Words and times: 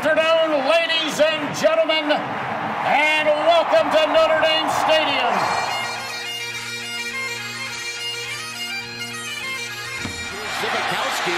afternoon, 0.00 0.64
ladies 0.64 1.20
and 1.20 1.54
gentlemen, 1.60 2.08
and 2.08 3.28
welcome 3.28 3.84
to 3.92 4.00
Notre 4.08 4.40
Dame 4.40 4.70
Stadium. 4.80 5.34
Zbikowski 10.56 11.36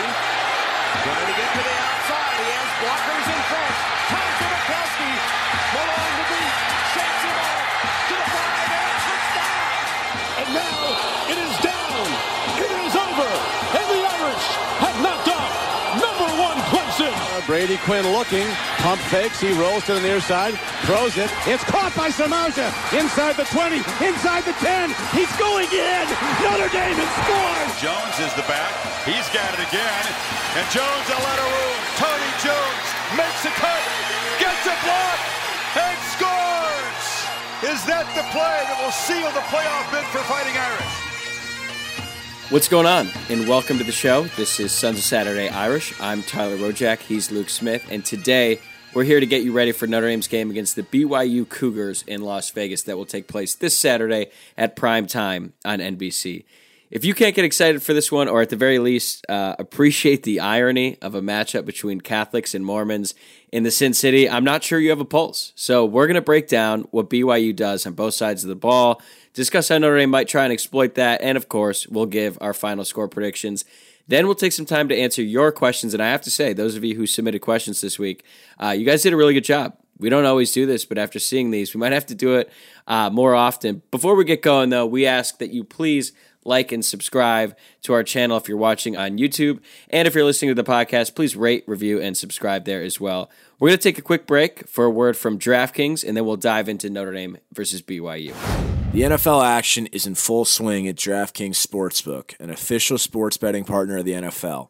trying 1.03 1.27
to 1.27 1.35
get 1.35 1.51
to 1.51 1.63
the 1.67 1.77
outside. 1.91 2.39
He 2.39 2.51
has 2.55 2.71
blockers 2.79 3.27
in 3.35 3.43
front. 3.51 4.32
Brady 17.47 17.77
Quinn 17.83 18.07
looking, 18.15 18.47
pump 18.79 19.01
fakes, 19.11 19.41
he 19.41 19.51
rolls 19.59 19.85
to 19.87 19.95
the 19.95 20.01
near 20.01 20.21
side, 20.21 20.55
throws 20.87 21.19
it. 21.19 21.27
It's 21.51 21.65
caught 21.67 21.91
by 21.99 22.09
Samardzija 22.09 22.71
inside 22.95 23.35
the 23.35 23.47
20, 23.51 23.83
inside 23.99 24.47
the 24.47 24.55
10. 24.63 24.95
He's 25.11 25.31
going 25.43 25.67
in. 25.75 26.05
Notre 26.39 26.71
Dame 26.71 26.95
has 26.95 27.13
scored. 27.27 27.69
Jones 27.83 28.17
is 28.23 28.33
the 28.39 28.47
back. 28.47 28.71
He's 29.03 29.27
got 29.35 29.51
it 29.59 29.63
again. 29.67 30.05
And 30.55 30.67
Jones 30.71 31.07
a 31.11 31.19
let 31.19 31.39
room. 31.43 31.79
Tony 31.99 32.33
Jones 32.47 32.87
makes 33.19 33.43
a 33.43 33.53
cut, 33.59 33.83
gets 34.39 34.63
a 34.71 34.77
block, 34.87 35.19
and 35.83 35.99
scores. 36.15 37.07
Is 37.75 37.83
that 37.91 38.07
the 38.15 38.23
play 38.31 38.59
that 38.71 38.79
will 38.79 38.95
seal 38.95 39.27
the 39.35 39.45
playoff 39.51 39.91
bid 39.91 40.07
for 40.15 40.23
Fighting 40.31 40.55
Irish? 40.55 41.02
What's 42.53 42.69
going 42.69 42.85
on? 42.85 43.09
And 43.31 43.49
welcome 43.49 43.79
to 43.79 43.85
the 43.85 43.93
show. 43.93 44.25
This 44.37 44.61
is 44.61 44.73
Sons 44.73 44.99
of 44.99 45.05
Saturday 45.05 45.49
Irish. 45.49 45.99
I'm 45.99 46.23
Tyler 46.23 46.59
Rojak. 46.59 46.99
He's 46.99 47.31
Luke 47.31 47.49
Smith. 47.49 47.83
And 47.91 48.05
today 48.05 48.61
we're 48.93 49.05
here 49.05 49.21
to 49.21 49.25
get 49.25 49.43
you 49.43 49.53
ready 49.53 49.73
for 49.73 49.87
Notre 49.87 50.07
Dame's 50.09 50.29
game 50.29 50.51
against 50.51 50.77
the 50.77 50.83
BYU 50.83 51.49
Cougars 51.49 52.05
in 52.07 52.21
Las 52.21 52.51
Vegas 52.51 52.83
that 52.83 52.99
will 52.99 53.07
take 53.07 53.27
place 53.27 53.55
this 53.55 53.75
Saturday 53.79 54.27
at 54.59 54.77
prime 54.77 55.07
time 55.07 55.55
on 55.65 55.79
NBC. 55.79 56.45
If 56.91 57.07
you 57.07 57.15
can't 57.15 57.35
get 57.35 57.47
excited 57.47 57.83
for 57.83 57.95
this 57.95 58.13
one, 58.13 58.29
or 58.29 58.43
at 58.43 58.51
the 58.51 58.57
very 58.57 58.79
least 58.79 59.25
uh, 59.31 59.57
appreciate 59.59 60.25
the 60.25 60.41
irony 60.41 60.99
of 61.01 61.15
a 61.15 61.23
matchup 61.23 61.65
between 61.65 62.03
Catholics 62.03 62.55
and 62.55 62.67
Mormons 62.67 63.15
in 63.51 63.63
the 63.63 63.71
Sin 63.71 63.95
City, 63.95 64.29
I'm 64.29 64.45
not 64.45 64.63
sure 64.63 64.79
you 64.79 64.91
have 64.91 65.01
a 65.01 65.07
pulse. 65.07 65.55
So 65.57 65.87
we're 65.87 66.07
going 66.07 66.17
to 66.17 66.21
break 66.21 66.49
down 66.49 66.83
what 66.91 67.09
BYU 67.09 67.57
does 67.57 67.87
on 67.87 67.95
both 67.95 68.13
sides 68.13 68.45
of 68.45 68.51
the 68.51 68.57
ball, 68.57 69.01
discuss 69.33 69.69
how 69.69 69.79
Notre 69.79 69.99
Dame 69.99 70.11
might 70.11 70.29
try 70.29 70.45
and 70.45 70.53
exploit 70.53 70.95
that, 70.95 71.21
and 71.23 71.37
of 71.37 71.49
course, 71.49 71.87
we'll 71.87 72.07
give 72.07 72.39
our 72.41 72.55
final 72.55 72.85
score 72.85 73.09
predictions. 73.09 73.65
Then 74.09 74.27
we'll 74.27 74.35
take 74.35 74.53
some 74.53 74.67
time 74.67 74.89
to 74.89 74.97
answer 74.97 75.23
your 75.23 75.53
questions. 75.53 75.95
And 75.95 76.03
I 76.03 76.11
have 76.11 76.23
to 76.23 76.31
say, 76.31 76.53
those 76.53 76.77
of 76.77 76.85
you 76.85 76.97
who 76.97 77.07
submitted 77.07 77.41
questions 77.41 77.81
this 77.81 77.99
week, 77.99 78.25
uh, 78.63 78.71
you 78.71 78.85
guys 78.85 79.03
did 79.03 79.13
a 79.13 79.17
really 79.17 79.35
good 79.35 79.45
job. 79.45 79.77
We 79.99 80.09
don't 80.09 80.27
always 80.27 80.51
do 80.53 80.67
this, 80.67 80.85
but 80.85 80.99
after 80.99 81.19
seeing 81.19 81.51
these, 81.51 81.75
we 81.75 81.81
might 81.81 81.93
have 81.93 82.07
to 82.07 82.15
do 82.15 82.35
it 82.35 82.51
uh, 82.89 83.11
more 83.11 83.35
often. 83.35 83.83
Before 83.91 84.17
we 84.17 84.25
get 84.25 84.43
going, 84.43 84.71
though, 84.71 84.87
we 84.87 85.07
ask 85.07 85.39
that 85.39 85.51
you 85.51 85.63
please 85.63 86.13
like 86.45 86.73
and 86.73 86.85
subscribe 86.85 87.57
to 87.83 87.93
our 87.93 88.03
channel 88.03 88.37
if 88.37 88.49
you're 88.49 88.59
watching 88.59 88.97
on 88.97 89.19
YouTube. 89.19 89.61
And 89.91 90.09
if 90.09 90.15
you're 90.15 90.25
listening 90.25 90.55
to 90.55 90.61
the 90.61 90.69
podcast, 90.69 91.15
please 91.15 91.37
rate, 91.37 91.63
review, 91.69 92.01
and 92.01 92.17
subscribe 92.17 92.65
there 92.65 92.83
as 92.83 93.01
well. 93.01 93.31
We're 93.61 93.69
going 93.69 93.79
to 93.79 93.83
take 93.83 93.99
a 93.99 94.03
quick 94.03 94.27
break 94.27 94.67
for 94.67 94.85
a 94.85 94.91
word 94.91 95.17
from 95.17 95.39
DraftKings, 95.39 96.03
and 96.07 96.17
then 96.17 96.25
we'll 96.25 96.37
dive 96.37 96.69
into 96.69 96.91
Notre 96.91 97.13
Dame 97.13 97.39
versus 97.53 97.81
BYU. 97.81 98.72
The 98.93 99.01
NFL 99.01 99.43
action 99.43 99.87
is 99.87 100.07
in 100.07 100.17
full 100.17 100.45
swing 100.45 100.87
at 100.87 100.97
DraftKings 100.97 101.57
Sportsbook, 101.57 102.39
an 102.39 102.51
official 102.51 102.99
sports 102.99 103.39
betting 103.39 103.65
partner 103.65 103.97
of 103.97 104.05
the 104.05 104.13
NFL. 104.13 104.69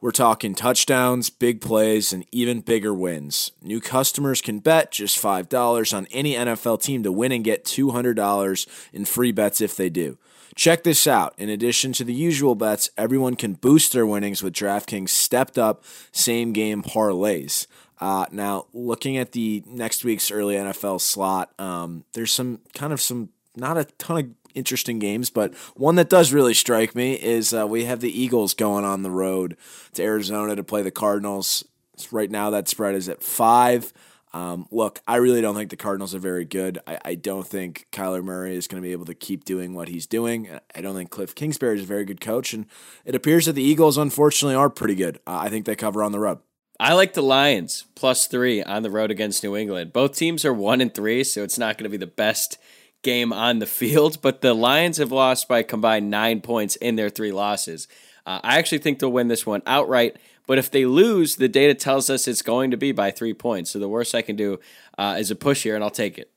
We're 0.00 0.10
talking 0.10 0.56
touchdowns, 0.56 1.30
big 1.30 1.60
plays, 1.60 2.12
and 2.12 2.26
even 2.32 2.62
bigger 2.62 2.92
wins. 2.92 3.52
New 3.62 3.80
customers 3.80 4.40
can 4.40 4.58
bet 4.58 4.90
just 4.90 5.22
$5 5.22 5.96
on 5.96 6.08
any 6.10 6.34
NFL 6.34 6.82
team 6.82 7.04
to 7.04 7.12
win 7.12 7.30
and 7.30 7.44
get 7.44 7.64
$200 7.64 8.66
in 8.92 9.04
free 9.04 9.30
bets 9.30 9.60
if 9.60 9.76
they 9.76 9.88
do. 9.88 10.18
Check 10.56 10.82
this 10.82 11.06
out. 11.06 11.34
In 11.38 11.48
addition 11.48 11.92
to 11.92 12.02
the 12.02 12.12
usual 12.12 12.56
bets, 12.56 12.90
everyone 12.98 13.36
can 13.36 13.52
boost 13.52 13.92
their 13.92 14.04
winnings 14.04 14.42
with 14.42 14.52
DraftKings 14.52 15.10
stepped 15.10 15.56
up 15.56 15.84
same 16.10 16.52
game 16.52 16.82
parlays. 16.82 17.68
Uh, 18.00 18.26
now, 18.32 18.66
looking 18.72 19.16
at 19.16 19.30
the 19.30 19.62
next 19.64 20.02
week's 20.02 20.32
early 20.32 20.56
NFL 20.56 21.00
slot, 21.00 21.52
um, 21.60 22.02
there's 22.14 22.32
some 22.32 22.58
kind 22.74 22.92
of 22.92 23.00
some 23.00 23.28
not 23.56 23.78
a 23.78 23.84
ton 23.84 24.18
of 24.18 24.30
interesting 24.54 24.98
games, 24.98 25.30
but 25.30 25.54
one 25.76 25.94
that 25.96 26.08
does 26.08 26.32
really 26.32 26.54
strike 26.54 26.94
me 26.94 27.14
is 27.14 27.54
uh, 27.54 27.66
we 27.66 27.84
have 27.84 28.00
the 28.00 28.20
Eagles 28.20 28.54
going 28.54 28.84
on 28.84 29.02
the 29.02 29.10
road 29.10 29.56
to 29.94 30.02
Arizona 30.02 30.56
to 30.56 30.64
play 30.64 30.82
the 30.82 30.90
Cardinals. 30.90 31.64
Right 32.10 32.30
now, 32.30 32.50
that 32.50 32.68
spread 32.68 32.94
is 32.94 33.08
at 33.08 33.22
five. 33.22 33.92
Um, 34.32 34.66
look, 34.70 35.00
I 35.06 35.16
really 35.16 35.40
don't 35.40 35.56
think 35.56 35.70
the 35.70 35.76
Cardinals 35.76 36.14
are 36.14 36.20
very 36.20 36.44
good. 36.44 36.78
I, 36.86 36.98
I 37.04 37.14
don't 37.16 37.46
think 37.46 37.88
Kyler 37.90 38.22
Murray 38.22 38.56
is 38.56 38.68
going 38.68 38.80
to 38.80 38.86
be 38.86 38.92
able 38.92 39.06
to 39.06 39.14
keep 39.14 39.44
doing 39.44 39.74
what 39.74 39.88
he's 39.88 40.06
doing. 40.06 40.48
I 40.74 40.80
don't 40.80 40.94
think 40.94 41.10
Cliff 41.10 41.34
Kingsbury 41.34 41.76
is 41.76 41.82
a 41.82 41.86
very 41.86 42.04
good 42.04 42.20
coach, 42.20 42.54
and 42.54 42.66
it 43.04 43.14
appears 43.14 43.46
that 43.46 43.54
the 43.54 43.62
Eagles, 43.62 43.98
unfortunately, 43.98 44.54
are 44.54 44.70
pretty 44.70 44.94
good. 44.94 45.16
Uh, 45.26 45.38
I 45.42 45.48
think 45.48 45.66
they 45.66 45.74
cover 45.74 46.02
on 46.02 46.12
the 46.12 46.20
road. 46.20 46.38
I 46.78 46.94
like 46.94 47.12
the 47.12 47.22
Lions 47.22 47.84
plus 47.94 48.26
three 48.26 48.62
on 48.62 48.82
the 48.82 48.90
road 48.90 49.10
against 49.10 49.44
New 49.44 49.54
England. 49.54 49.92
Both 49.92 50.16
teams 50.16 50.46
are 50.46 50.54
one 50.54 50.80
and 50.80 50.94
three, 50.94 51.24
so 51.24 51.42
it's 51.42 51.58
not 51.58 51.76
going 51.76 51.84
to 51.84 51.90
be 51.90 51.98
the 51.98 52.06
best 52.06 52.56
game 53.02 53.32
on 53.32 53.58
the 53.58 53.66
field. 53.66 54.20
But 54.22 54.40
the 54.40 54.54
Lions 54.54 54.98
have 54.98 55.12
lost 55.12 55.48
by 55.48 55.62
combined 55.62 56.10
nine 56.10 56.40
points 56.40 56.76
in 56.76 56.96
their 56.96 57.10
three 57.10 57.32
losses. 57.32 57.88
Uh, 58.26 58.40
I 58.42 58.58
actually 58.58 58.78
think 58.78 58.98
they'll 58.98 59.12
win 59.12 59.28
this 59.28 59.46
one 59.46 59.62
outright. 59.66 60.16
But 60.46 60.58
if 60.58 60.70
they 60.70 60.84
lose, 60.84 61.36
the 61.36 61.48
data 61.48 61.74
tells 61.74 62.10
us 62.10 62.26
it's 62.26 62.42
going 62.42 62.72
to 62.72 62.76
be 62.76 62.90
by 62.92 63.10
three 63.10 63.34
points. 63.34 63.70
So 63.70 63.78
the 63.78 63.88
worst 63.88 64.14
I 64.14 64.22
can 64.22 64.36
do 64.36 64.58
uh, 64.98 65.16
is 65.18 65.30
a 65.30 65.36
push 65.36 65.62
here, 65.62 65.74
and 65.76 65.84
I'll 65.84 65.90
take 65.90 66.18
it. 66.18 66.30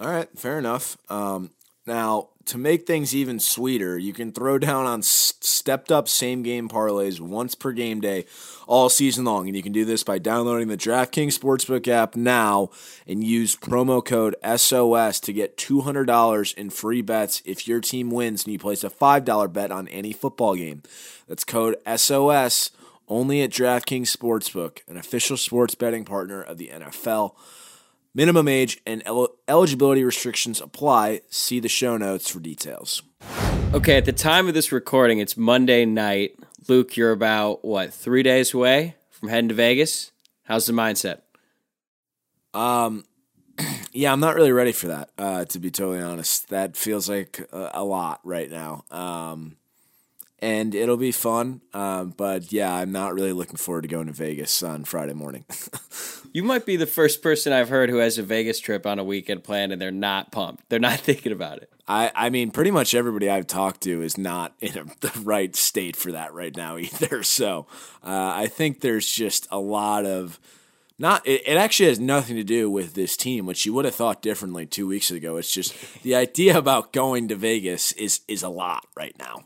All 0.00 0.08
right, 0.08 0.28
fair 0.34 0.58
enough. 0.58 0.96
Um, 1.10 1.50
now, 1.86 2.28
to 2.46 2.58
make 2.58 2.86
things 2.86 3.14
even 3.14 3.38
sweeter, 3.38 3.98
you 3.98 4.12
can 4.12 4.32
throw 4.32 4.58
down 4.58 4.86
on 4.86 5.02
stepped 5.02 5.92
up 5.92 6.08
same 6.08 6.42
game 6.42 6.68
parlays 6.68 7.20
once 7.20 7.54
per 7.54 7.72
game 7.72 8.00
day 8.00 8.24
all 8.66 8.88
season 8.88 9.24
long. 9.24 9.46
And 9.46 9.56
you 9.56 9.62
can 9.62 9.72
do 9.72 9.84
this 9.84 10.02
by 10.02 10.18
downloading 10.18 10.68
the 10.68 10.76
DraftKings 10.76 11.38
Sportsbook 11.38 11.86
app 11.88 12.16
now 12.16 12.70
and 13.06 13.22
use 13.22 13.56
promo 13.56 14.04
code 14.04 14.36
SOS 14.44 15.20
to 15.20 15.32
get 15.32 15.56
$200 15.56 16.54
in 16.54 16.70
free 16.70 17.02
bets 17.02 17.42
if 17.44 17.68
your 17.68 17.80
team 17.80 18.10
wins 18.10 18.44
and 18.44 18.52
you 18.52 18.58
place 18.58 18.84
a 18.84 18.90
$5 18.90 19.52
bet 19.52 19.70
on 19.70 19.88
any 19.88 20.12
football 20.12 20.54
game. 20.56 20.82
That's 21.28 21.44
code 21.44 21.76
SOS 21.96 22.70
only 23.08 23.42
at 23.42 23.50
DraftKings 23.50 24.14
Sportsbook, 24.16 24.78
an 24.88 24.96
official 24.96 25.36
sports 25.36 25.74
betting 25.74 26.04
partner 26.04 26.42
of 26.42 26.58
the 26.58 26.68
NFL. 26.68 27.34
Minimum 28.14 28.46
age 28.48 28.80
and 28.86 29.02
el- 29.06 29.34
eligibility 29.48 30.04
restrictions 30.04 30.60
apply. 30.60 31.22
See 31.30 31.60
the 31.60 31.68
show 31.68 31.96
notes 31.96 32.28
for 32.28 32.40
details. 32.40 33.02
Okay, 33.72 33.96
at 33.96 34.04
the 34.04 34.12
time 34.12 34.48
of 34.48 34.54
this 34.54 34.70
recording, 34.70 35.18
it's 35.18 35.36
Monday 35.36 35.86
night. 35.86 36.38
Luke, 36.68 36.96
you're 36.96 37.12
about, 37.12 37.64
what, 37.64 37.92
three 37.92 38.22
days 38.22 38.52
away 38.52 38.96
from 39.10 39.30
heading 39.30 39.48
to 39.48 39.54
Vegas? 39.54 40.12
How's 40.44 40.66
the 40.66 40.74
mindset? 40.74 41.22
Um, 42.52 43.04
yeah, 43.92 44.12
I'm 44.12 44.20
not 44.20 44.34
really 44.34 44.52
ready 44.52 44.72
for 44.72 44.88
that, 44.88 45.10
uh, 45.16 45.44
to 45.46 45.58
be 45.58 45.70
totally 45.70 46.02
honest. 46.02 46.50
That 46.50 46.76
feels 46.76 47.08
like 47.08 47.40
a, 47.50 47.70
a 47.74 47.84
lot 47.84 48.20
right 48.24 48.50
now. 48.50 48.84
Um, 48.90 49.56
and 50.42 50.74
it'll 50.74 50.96
be 50.96 51.12
fun. 51.12 51.60
Um, 51.72 52.12
but 52.16 52.52
yeah, 52.52 52.74
I'm 52.74 52.90
not 52.90 53.14
really 53.14 53.32
looking 53.32 53.56
forward 53.56 53.82
to 53.82 53.88
going 53.88 54.08
to 54.08 54.12
Vegas 54.12 54.60
on 54.64 54.82
Friday 54.82 55.14
morning. 55.14 55.44
you 56.32 56.42
might 56.42 56.66
be 56.66 56.74
the 56.74 56.86
first 56.86 57.22
person 57.22 57.52
I've 57.52 57.68
heard 57.68 57.88
who 57.88 57.98
has 57.98 58.18
a 58.18 58.24
Vegas 58.24 58.58
trip 58.58 58.84
on 58.84 58.98
a 58.98 59.04
weekend 59.04 59.44
planned 59.44 59.72
and 59.72 59.80
they're 59.80 59.92
not 59.92 60.32
pumped. 60.32 60.68
They're 60.68 60.80
not 60.80 60.98
thinking 61.00 61.30
about 61.30 61.58
it. 61.58 61.72
I, 61.86 62.10
I 62.14 62.30
mean, 62.30 62.50
pretty 62.50 62.72
much 62.72 62.92
everybody 62.92 63.30
I've 63.30 63.46
talked 63.46 63.82
to 63.82 64.02
is 64.02 64.18
not 64.18 64.54
in 64.60 64.76
a, 64.76 64.84
the 65.00 65.20
right 65.20 65.54
state 65.54 65.94
for 65.94 66.10
that 66.10 66.34
right 66.34 66.54
now 66.54 66.76
either. 66.76 67.22
So 67.22 67.66
uh, 68.02 68.32
I 68.34 68.48
think 68.48 68.80
there's 68.80 69.10
just 69.10 69.46
a 69.52 69.60
lot 69.60 70.04
of 70.04 70.40
not 70.98 71.26
it, 71.26 71.42
it, 71.46 71.56
actually 71.56 71.88
has 71.88 72.00
nothing 72.00 72.36
to 72.36 72.44
do 72.44 72.68
with 72.68 72.94
this 72.94 73.16
team 73.16 73.46
which 73.46 73.64
you 73.64 73.72
would 73.72 73.84
have 73.84 73.94
thought 73.94 74.22
differently 74.22 74.66
two 74.66 74.86
weeks 74.86 75.10
ago 75.10 75.36
it's 75.36 75.52
just 75.52 75.74
the 76.02 76.14
idea 76.14 76.56
about 76.56 76.92
going 76.92 77.28
to 77.28 77.34
vegas 77.34 77.92
is 77.92 78.20
is 78.28 78.42
a 78.42 78.48
lot 78.48 78.86
right 78.94 79.16
now 79.18 79.42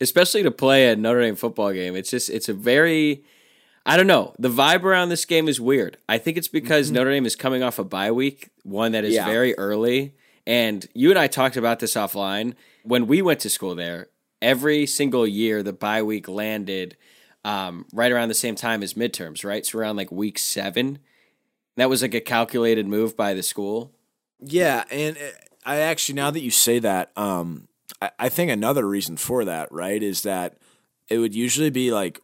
especially 0.00 0.42
to 0.42 0.50
play 0.50 0.90
a 0.90 0.96
Notre 0.96 1.22
Dame 1.22 1.36
football 1.36 1.72
game. 1.72 1.96
It's 1.96 2.10
just 2.10 2.30
it's 2.30 2.48
a 2.48 2.54
very 2.54 3.24
I 3.86 3.96
don't 3.96 4.06
know. 4.06 4.34
The 4.38 4.50
vibe 4.50 4.82
around 4.82 5.08
this 5.08 5.24
game 5.24 5.48
is 5.48 5.60
weird. 5.60 5.96
I 6.08 6.18
think 6.18 6.36
it's 6.36 6.48
because 6.48 6.86
mm-hmm. 6.86 6.96
Notre 6.96 7.10
Dame 7.10 7.26
is 7.26 7.36
coming 7.36 7.62
off 7.62 7.78
a 7.78 7.84
bye 7.84 8.10
week, 8.10 8.50
one 8.62 8.92
that 8.92 9.04
is 9.04 9.14
yeah. 9.14 9.24
very 9.24 9.56
early. 9.56 10.14
And 10.46 10.86
you 10.94 11.10
and 11.10 11.18
I 11.18 11.26
talked 11.26 11.56
about 11.56 11.78
this 11.78 11.94
offline. 11.94 12.54
When 12.82 13.06
we 13.06 13.22
went 13.22 13.40
to 13.40 13.50
school 13.50 13.74
there, 13.74 14.08
every 14.40 14.86
single 14.86 15.26
year 15.26 15.62
the 15.62 15.72
bye 15.72 16.02
week 16.02 16.28
landed 16.28 16.96
um, 17.44 17.86
right 17.92 18.12
around 18.12 18.28
the 18.28 18.34
same 18.34 18.54
time 18.54 18.82
as 18.82 18.94
midterms, 18.94 19.44
right? 19.44 19.64
So 19.64 19.78
around 19.78 19.96
like 19.96 20.12
week 20.12 20.38
seven. 20.38 20.98
That 21.76 21.88
was 21.88 22.02
like 22.02 22.14
a 22.14 22.20
calculated 22.20 22.86
move 22.86 23.16
by 23.16 23.34
the 23.34 23.42
school. 23.42 23.94
Yeah, 24.40 24.84
and 24.90 25.16
uh, 25.16 25.30
I 25.64 25.76
actually 25.78 26.16
now 26.16 26.30
that 26.30 26.42
you 26.42 26.50
say 26.50 26.78
that, 26.80 27.12
um, 27.16 27.68
I, 28.00 28.10
I 28.18 28.28
think 28.28 28.50
another 28.50 28.86
reason 28.86 29.16
for 29.16 29.44
that, 29.44 29.70
right, 29.72 30.02
is 30.02 30.22
that 30.22 30.58
it 31.08 31.18
would 31.18 31.34
usually 31.34 31.70
be 31.70 31.92
like 31.92 32.20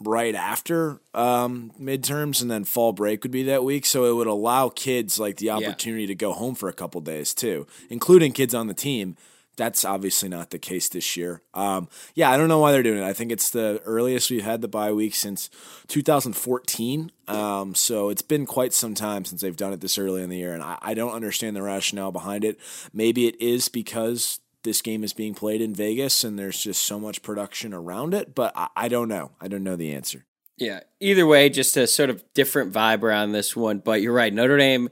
right 0.00 0.34
after 0.34 1.00
um, 1.14 1.72
midterms, 1.80 2.40
and 2.40 2.50
then 2.50 2.64
fall 2.64 2.92
break 2.92 3.22
would 3.22 3.32
be 3.32 3.42
that 3.44 3.64
week. 3.64 3.86
So 3.86 4.04
it 4.04 4.14
would 4.14 4.26
allow 4.26 4.68
kids 4.68 5.18
like 5.18 5.36
the 5.36 5.50
opportunity 5.50 6.04
yeah. 6.04 6.08
to 6.08 6.14
go 6.14 6.32
home 6.32 6.54
for 6.54 6.68
a 6.68 6.74
couple 6.74 7.00
days 7.00 7.34
too, 7.34 7.66
including 7.90 8.32
kids 8.32 8.54
on 8.54 8.66
the 8.66 8.74
team. 8.74 9.16
That's 9.56 9.84
obviously 9.84 10.28
not 10.28 10.50
the 10.50 10.58
case 10.60 10.88
this 10.88 11.16
year. 11.16 11.42
Um, 11.52 11.88
yeah, 12.14 12.30
I 12.30 12.36
don't 12.36 12.46
know 12.46 12.60
why 12.60 12.70
they're 12.70 12.84
doing 12.84 13.00
it. 13.00 13.04
I 13.04 13.12
think 13.12 13.32
it's 13.32 13.50
the 13.50 13.82
earliest 13.84 14.30
we've 14.30 14.44
had 14.44 14.60
the 14.60 14.68
bye 14.68 14.92
week 14.92 15.16
since 15.16 15.50
2014. 15.88 17.10
Um, 17.26 17.74
so 17.74 18.08
it's 18.08 18.22
been 18.22 18.46
quite 18.46 18.72
some 18.72 18.94
time 18.94 19.24
since 19.24 19.40
they've 19.40 19.56
done 19.56 19.72
it 19.72 19.80
this 19.80 19.98
early 19.98 20.22
in 20.22 20.30
the 20.30 20.36
year, 20.36 20.54
and 20.54 20.62
I, 20.62 20.78
I 20.80 20.94
don't 20.94 21.12
understand 21.12 21.56
the 21.56 21.62
rationale 21.62 22.12
behind 22.12 22.44
it. 22.44 22.60
Maybe 22.92 23.26
it 23.26 23.40
is 23.40 23.68
because 23.68 24.38
this 24.68 24.82
game 24.82 25.02
is 25.02 25.14
being 25.14 25.34
played 25.34 25.62
in 25.62 25.74
Vegas 25.74 26.22
and 26.24 26.38
there's 26.38 26.62
just 26.62 26.82
so 26.82 27.00
much 27.00 27.22
production 27.22 27.72
around 27.72 28.12
it, 28.12 28.34
but 28.34 28.52
I, 28.54 28.68
I 28.76 28.88
don't 28.88 29.08
know. 29.08 29.30
I 29.40 29.48
don't 29.48 29.64
know 29.64 29.76
the 29.76 29.94
answer. 29.94 30.26
Yeah. 30.58 30.80
Either 31.00 31.26
way, 31.26 31.48
just 31.48 31.76
a 31.78 31.86
sort 31.86 32.10
of 32.10 32.22
different 32.34 32.70
vibe 32.70 33.02
around 33.02 33.32
this 33.32 33.56
one. 33.56 33.78
But 33.78 34.02
you're 34.02 34.12
right. 34.12 34.32
Notre 34.32 34.58
Dame, 34.58 34.90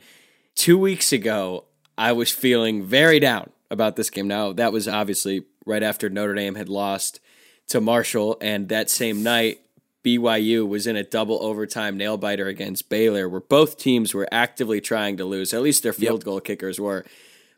two 0.55 0.79
weeks 0.79 1.13
ago, 1.13 1.65
I 1.99 2.13
was 2.13 2.31
feeling 2.31 2.87
very 2.87 3.21
down 3.21 3.51
about 3.71 3.97
this 3.97 4.09
game. 4.09 4.29
Now, 4.29 4.55
that 4.55 4.73
was 4.73 4.89
obviously 4.89 5.45
right 5.67 5.83
after 5.83 6.09
Notre 6.09 6.35
Dame 6.35 6.55
had 6.55 6.71
lost 6.71 7.21
to 7.69 7.81
Marshall. 7.81 8.39
And 8.41 8.71
that 8.71 8.89
same 8.89 9.23
night, 9.23 9.61
BYU 10.05 10.67
was 10.67 10.87
in 10.87 10.97
a 10.97 11.05
double 11.05 11.43
overtime 11.43 11.99
nail 11.99 12.17
biter 12.17 12.47
against 12.47 12.89
Baylor, 12.89 13.29
where 13.29 13.41
both 13.41 13.77
teams 13.77 14.15
were 14.15 14.29
actively 14.33 14.81
trying 14.81 15.19
to 15.19 15.27
lose. 15.27 15.53
At 15.53 15.61
least 15.61 15.83
their 15.83 15.93
field 15.93 16.21
yep. 16.21 16.25
goal 16.25 16.41
kickers 16.41 16.81
were. 16.81 17.05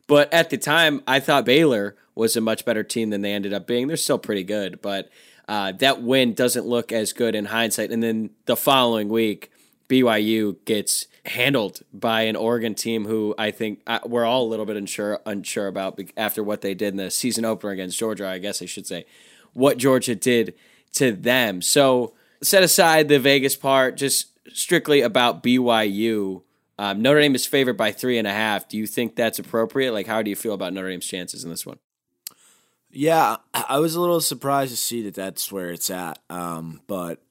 But 0.09 0.33
at 0.33 0.49
the 0.49 0.57
time, 0.57 1.03
I 1.07 1.19
thought 1.19 1.45
Baylor 1.45 1.95
was 2.19 2.35
a 2.35 2.41
much 2.41 2.65
better 2.65 2.83
team 2.83 3.09
than 3.09 3.21
they 3.21 3.33
ended 3.33 3.53
up 3.53 3.65
being. 3.65 3.87
They're 3.87 3.97
still 3.97 4.19
pretty 4.19 4.43
good, 4.43 4.81
but 4.81 5.09
uh, 5.47 5.71
that 5.79 6.03
win 6.03 6.33
doesn't 6.33 6.65
look 6.65 6.91
as 6.91 7.13
good 7.13 7.33
in 7.33 7.45
hindsight. 7.45 7.91
And 7.91 8.03
then 8.03 8.31
the 8.45 8.55
following 8.55 9.09
week, 9.09 9.51
BYU 9.87 10.57
gets 10.65 11.07
handled 11.25 11.81
by 11.91 12.23
an 12.23 12.35
Oregon 12.35 12.75
team 12.75 13.05
who 13.05 13.33
I 13.37 13.51
think 13.51 13.81
uh, 13.87 13.99
we're 14.05 14.25
all 14.25 14.43
a 14.43 14.49
little 14.49 14.65
bit 14.65 14.77
unsure 14.77 15.21
unsure 15.25 15.67
about 15.67 15.99
after 16.17 16.43
what 16.43 16.61
they 16.61 16.75
did 16.75 16.89
in 16.89 16.97
the 16.97 17.09
season 17.09 17.45
opener 17.45 17.71
against 17.71 17.97
Georgia. 17.97 18.27
I 18.27 18.37
guess 18.37 18.61
I 18.61 18.65
should 18.65 18.85
say 18.85 19.05
what 19.53 19.77
Georgia 19.77 20.13
did 20.13 20.53
to 20.93 21.13
them. 21.13 21.61
So 21.61 22.13
set 22.43 22.61
aside 22.61 23.07
the 23.07 23.19
Vegas 23.19 23.55
part, 23.55 23.97
just 23.97 24.37
strictly 24.53 25.01
about 25.01 25.41
BYU. 25.41 26.43
Um, 26.77 27.01
Notre 27.01 27.21
Dame 27.21 27.35
is 27.35 27.45
favored 27.45 27.77
by 27.77 27.91
three 27.91 28.17
and 28.17 28.27
a 28.27 28.33
half. 28.33 28.67
Do 28.67 28.77
you 28.77 28.87
think 28.87 29.15
that's 29.15 29.39
appropriate? 29.39 29.93
Like, 29.93 30.07
how 30.07 30.21
do 30.21 30.29
you 30.29 30.35
feel 30.35 30.53
about 30.53 30.73
Notre 30.73 30.89
Dame's 30.89 31.07
chances 31.07 31.43
in 31.43 31.49
this 31.49 31.65
one? 31.65 31.79
Yeah, 32.91 33.37
I 33.53 33.79
was 33.79 33.95
a 33.95 34.01
little 34.01 34.21
surprised 34.21 34.71
to 34.71 34.77
see 34.77 35.03
that 35.03 35.13
that's 35.13 35.51
where 35.51 35.69
it's 35.69 35.89
at. 35.89 36.19
Um, 36.29 36.81
but 36.87 37.21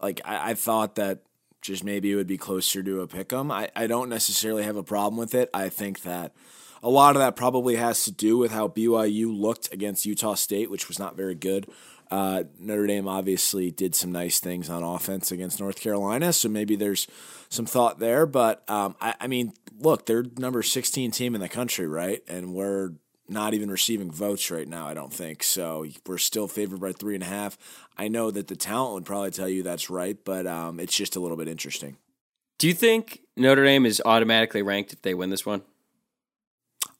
like, 0.00 0.20
I, 0.24 0.50
I, 0.50 0.54
thought 0.54 0.96
that 0.96 1.20
just 1.62 1.84
maybe 1.84 2.12
it 2.12 2.16
would 2.16 2.26
be 2.26 2.36
closer 2.36 2.82
to 2.82 3.00
a 3.00 3.06
pick 3.06 3.32
'em. 3.32 3.50
I, 3.50 3.70
I 3.74 3.86
don't 3.86 4.10
necessarily 4.10 4.62
have 4.64 4.76
a 4.76 4.82
problem 4.82 5.18
with 5.18 5.34
it. 5.34 5.48
I 5.54 5.70
think 5.70 6.02
that 6.02 6.34
a 6.82 6.90
lot 6.90 7.16
of 7.16 7.20
that 7.20 7.34
probably 7.34 7.76
has 7.76 8.04
to 8.04 8.12
do 8.12 8.36
with 8.36 8.52
how 8.52 8.68
BYU 8.68 9.34
looked 9.34 9.72
against 9.72 10.04
Utah 10.04 10.34
State, 10.34 10.70
which 10.70 10.86
was 10.86 10.98
not 10.98 11.16
very 11.16 11.34
good. 11.34 11.66
Uh, 12.10 12.44
Notre 12.58 12.86
Dame 12.86 13.08
obviously 13.08 13.70
did 13.70 13.94
some 13.94 14.12
nice 14.12 14.38
things 14.38 14.70
on 14.70 14.82
offense 14.82 15.32
against 15.32 15.58
North 15.58 15.80
Carolina, 15.80 16.32
so 16.32 16.48
maybe 16.48 16.76
there's 16.76 17.08
some 17.48 17.66
thought 17.66 17.98
there. 17.98 18.26
But 18.26 18.68
um, 18.70 18.94
I, 19.00 19.14
I, 19.22 19.26
mean, 19.26 19.54
look, 19.80 20.06
they're 20.06 20.24
number 20.38 20.62
16 20.62 21.10
team 21.10 21.34
in 21.34 21.40
the 21.40 21.48
country, 21.48 21.86
right? 21.86 22.22
And 22.28 22.54
we're 22.54 22.92
not 23.28 23.54
even 23.54 23.70
receiving 23.70 24.10
votes 24.10 24.50
right 24.50 24.68
now, 24.68 24.86
I 24.86 24.94
don't 24.94 25.12
think. 25.12 25.42
So 25.42 25.86
we're 26.06 26.18
still 26.18 26.48
favored 26.48 26.80
by 26.80 26.92
three 26.92 27.14
and 27.14 27.22
a 27.22 27.26
half. 27.26 27.58
I 27.96 28.08
know 28.08 28.30
that 28.30 28.48
the 28.48 28.56
talent 28.56 28.94
would 28.94 29.04
probably 29.04 29.30
tell 29.30 29.48
you 29.48 29.62
that's 29.62 29.90
right, 29.90 30.16
but 30.24 30.46
um, 30.46 30.80
it's 30.80 30.94
just 30.94 31.16
a 31.16 31.20
little 31.20 31.36
bit 31.36 31.48
interesting. 31.48 31.96
Do 32.58 32.68
you 32.68 32.74
think 32.74 33.20
Notre 33.36 33.64
Dame 33.64 33.86
is 33.86 34.00
automatically 34.04 34.62
ranked 34.62 34.92
if 34.92 35.02
they 35.02 35.14
win 35.14 35.30
this 35.30 35.44
one? 35.44 35.62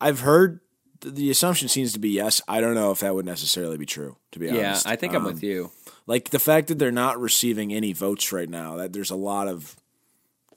I've 0.00 0.20
heard 0.20 0.60
the 1.00 1.30
assumption 1.30 1.68
seems 1.68 1.92
to 1.92 1.98
be 1.98 2.10
yes. 2.10 2.40
I 2.48 2.60
don't 2.60 2.74
know 2.74 2.90
if 2.90 3.00
that 3.00 3.14
would 3.14 3.26
necessarily 3.26 3.76
be 3.78 3.86
true. 3.86 4.16
To 4.32 4.38
be 4.38 4.46
yeah, 4.46 4.68
honest, 4.68 4.86
yeah, 4.86 4.92
I 4.92 4.96
think 4.96 5.14
um, 5.14 5.22
I'm 5.22 5.24
with 5.24 5.42
um, 5.42 5.48
you. 5.48 5.70
Like 6.06 6.30
the 6.30 6.38
fact 6.38 6.68
that 6.68 6.78
they're 6.78 6.90
not 6.90 7.20
receiving 7.20 7.72
any 7.72 7.92
votes 7.92 8.32
right 8.32 8.48
now. 8.48 8.76
That 8.76 8.92
there's 8.92 9.10
a 9.10 9.16
lot 9.16 9.48
of 9.48 9.76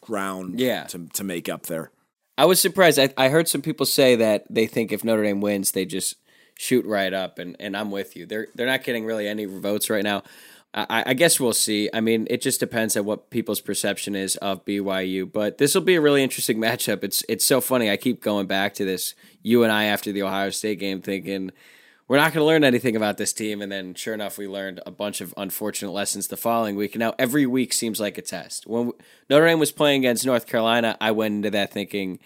ground 0.01 0.59
yeah. 0.59 0.83
to 0.85 1.07
to 1.13 1.23
make 1.23 1.49
up 1.49 1.67
there. 1.67 1.91
I 2.39 2.45
was 2.45 2.61
surprised. 2.61 2.97
I, 2.97 3.09
I 3.17 3.27
heard 3.27 3.49
some 3.49 3.61
people 3.61 3.85
say 3.85 4.15
that 4.15 4.45
they 4.49 4.65
think 4.65 4.93
if 4.93 5.03
Notre 5.03 5.23
Dame 5.23 5.41
wins, 5.41 5.73
they 5.73 5.83
just 5.83 6.15
shoot 6.57 6.85
right 6.85 7.13
up, 7.13 7.37
and, 7.37 7.57
and 7.59 7.75
I'm 7.75 7.91
with 7.91 8.15
you. 8.15 8.25
They're 8.25 8.47
they're 8.55 8.65
not 8.65 8.85
getting 8.85 9.03
really 9.03 9.27
any 9.27 9.43
votes 9.43 9.89
right 9.89 10.05
now. 10.05 10.23
I, 10.73 11.03
I, 11.07 11.13
guess 11.15 11.37
we'll 11.37 11.51
see. 11.51 11.89
I 11.93 11.99
mean, 11.99 12.27
it 12.29 12.41
just 12.41 12.61
depends 12.61 12.95
on 12.95 13.03
what 13.03 13.29
people's 13.29 13.59
perception 13.59 14.15
is 14.15 14.37
of 14.37 14.63
BYU. 14.63 15.29
But 15.29 15.57
this 15.57 15.73
will 15.75 15.81
be 15.81 15.95
a 15.95 16.01
really 16.01 16.23
interesting 16.23 16.57
matchup. 16.61 17.03
It's 17.03 17.25
it's 17.27 17.43
so 17.43 17.59
funny. 17.59 17.91
I 17.91 17.97
keep 17.97 18.23
going 18.23 18.47
back 18.47 18.73
to 18.75 18.85
this. 18.85 19.15
You 19.41 19.63
and 19.63 19.71
I 19.71 19.85
after 19.85 20.13
the 20.13 20.23
Ohio 20.23 20.49
State 20.51 20.79
game, 20.79 21.01
thinking 21.01 21.51
we're 22.09 22.17
not 22.17 22.33
going 22.33 22.41
to 22.41 22.45
learn 22.45 22.63
anything 22.63 22.95
about 22.95 23.17
this 23.17 23.31
team, 23.31 23.61
and 23.61 23.71
then 23.71 23.93
sure 23.93 24.15
enough, 24.15 24.39
we 24.39 24.47
learned 24.47 24.81
a 24.83 24.89
bunch 24.89 25.21
of 25.21 25.31
unfortunate 25.37 25.91
lessons 25.91 26.27
the 26.27 26.35
following 26.35 26.75
week. 26.75 26.95
And 26.95 27.01
now 27.01 27.13
every 27.19 27.45
week 27.45 27.71
seems 27.71 27.99
like 27.99 28.17
a 28.17 28.23
test. 28.23 28.65
When 28.65 28.93
Notre 29.29 29.45
Dame 29.45 29.59
was 29.59 29.71
playing 29.71 30.01
against 30.01 30.25
North 30.25 30.47
Carolina, 30.47 30.97
I 30.99 31.11
went 31.11 31.35
into 31.35 31.51
that 31.51 31.71
thinking 31.71 32.17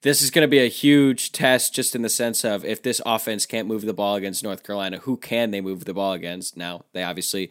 this 0.00 0.22
is 0.22 0.30
going 0.30 0.44
to 0.44 0.50
be 0.50 0.64
a 0.64 0.68
huge 0.68 1.32
test 1.32 1.74
just 1.74 1.94
in 1.94 2.00
the 2.00 2.08
sense 2.08 2.42
of 2.42 2.64
if 2.64 2.82
this 2.82 3.02
offense 3.04 3.44
can't 3.44 3.68
move 3.68 3.82
the 3.82 3.92
ball 3.92 4.14
against 4.14 4.42
North 4.42 4.64
Carolina, 4.64 4.96
who 4.98 5.18
can 5.18 5.50
they 5.50 5.60
move 5.60 5.84
the 5.84 5.92
ball 5.92 6.14
against? 6.14 6.56
Now, 6.56 6.86
they 6.94 7.02
obviously, 7.02 7.50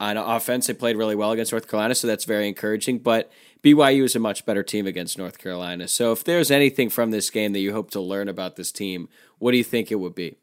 on 0.00 0.16
offense, 0.16 0.66
they 0.66 0.72
played 0.72 0.96
really 0.96 1.14
well 1.14 1.32
against 1.32 1.52
North 1.52 1.68
Carolina, 1.68 1.94
so 1.94 2.06
that's 2.06 2.24
very 2.24 2.48
encouraging. 2.48 3.00
But 3.00 3.30
BYU 3.62 4.04
is 4.04 4.16
a 4.16 4.18
much 4.18 4.46
better 4.46 4.62
team 4.62 4.86
against 4.86 5.18
North 5.18 5.36
Carolina. 5.36 5.88
So 5.88 6.12
if 6.12 6.24
there's 6.24 6.50
anything 6.50 6.88
from 6.88 7.10
this 7.10 7.28
game 7.28 7.52
that 7.52 7.60
you 7.60 7.74
hope 7.74 7.90
to 7.90 8.00
learn 8.00 8.30
about 8.30 8.56
this 8.56 8.72
team, 8.72 9.10
what 9.38 9.50
do 9.50 9.58
you 9.58 9.64
think 9.64 9.92
it 9.92 9.96
would 9.96 10.14
be? 10.14 10.36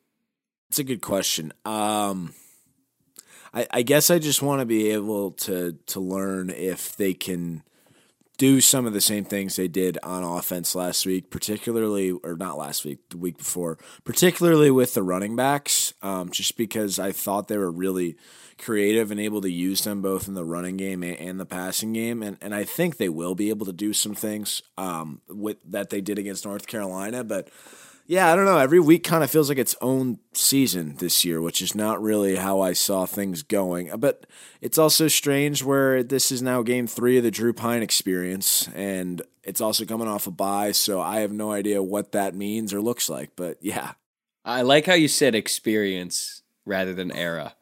It's 0.74 0.80
a 0.80 0.84
good 0.84 1.02
question. 1.02 1.54
Um, 1.66 2.34
I, 3.54 3.68
I 3.70 3.82
guess 3.84 4.10
I 4.10 4.18
just 4.18 4.42
want 4.42 4.60
to 4.60 4.66
be 4.66 4.90
able 4.90 5.30
to 5.34 5.78
to 5.86 6.00
learn 6.00 6.50
if 6.50 6.98
they 6.98 7.14
can 7.14 7.62
do 8.40 8.60
some 8.60 8.88
of 8.88 8.94
the 8.94 9.00
same 9.00 9.24
things 9.24 9.56
they 9.56 9.68
did 9.68 10.00
on 10.02 10.24
offense 10.24 10.74
last 10.74 11.06
week, 11.06 11.30
particularly, 11.30 12.10
or 12.10 12.36
not 12.36 12.58
last 12.58 12.86
week, 12.86 13.08
the 13.10 13.18
week 13.18 13.38
before, 13.38 13.78
particularly 14.04 14.72
with 14.72 14.96
the 14.96 15.04
running 15.04 15.36
backs, 15.36 15.94
um, 16.02 16.32
just 16.32 16.58
because 16.58 16.98
I 16.98 17.12
thought 17.12 17.50
they 17.50 17.58
were 17.60 17.72
really 17.72 18.16
creative 18.58 19.12
and 19.12 19.20
able 19.20 19.42
to 19.42 19.52
use 19.52 19.84
them 19.84 20.02
both 20.02 20.28
in 20.28 20.34
the 20.34 20.44
running 20.44 20.78
game 20.78 21.04
and 21.04 21.40
the 21.40 21.46
passing 21.46 21.94
game. 21.94 22.24
And, 22.24 22.40
and 22.42 22.56
I 22.56 22.64
think 22.64 22.98
they 22.98 23.10
will 23.10 23.36
be 23.36 23.50
able 23.50 23.68
to 23.68 23.74
do 23.74 23.94
some 23.94 24.16
things 24.16 24.64
um, 24.76 25.22
with 25.30 25.58
that 25.66 25.92
they 25.92 26.02
did 26.02 26.18
against 26.18 26.48
North 26.48 26.66
Carolina, 26.66 27.24
but 27.24 27.50
yeah, 28.06 28.32
I 28.32 28.36
don't 28.36 28.46
know. 28.46 28.58
Every 28.58 28.80
week 28.80 29.04
kind 29.04 29.24
of 29.24 29.32
feels 29.32 29.50
like 29.50 29.58
its 29.58 29.76
own 29.82 30.20
season 30.34 30.96
this 30.98 31.24
year, 31.24 31.42
which 31.42 31.62
is 31.62 31.74
not 31.74 32.02
really 32.02 32.36
how 32.36 32.60
I 32.60 32.74
saw 32.74 33.06
things 33.06 33.44
going. 33.44 33.92
But 33.98 34.26
it's 34.62 34.78
also 34.78 35.08
strange 35.08 35.64
where 35.64 36.04
this 36.04 36.32
is 36.32 36.42
now 36.42 36.64
game 36.64 36.86
three 36.86 37.18
of 37.18 37.24
the 37.24 37.32
Drew 37.32 37.54
Pyne 37.54 37.82
experience, 37.82 38.68
and 38.76 39.22
it's 39.44 39.62
also 39.62 39.86
coming 39.86 40.08
off 40.08 40.28
a 40.28 40.32
bye, 40.32 40.74
so 40.74 41.00
I 41.00 41.22
have 41.22 41.32
no 41.32 41.52
idea 41.52 41.82
what 41.82 42.12
that 42.12 42.36
means 42.36 42.74
or 42.74 42.82
looks 42.82 43.10
like. 43.10 43.32
But 43.36 43.58
yeah. 43.62 43.94
I 44.46 44.64
like 44.64 44.86
how 44.86 44.96
you 44.96 45.08
said 45.08 45.36
experience 45.36 46.42
rather 46.66 46.94
than 46.94 47.12
era. 47.12 47.56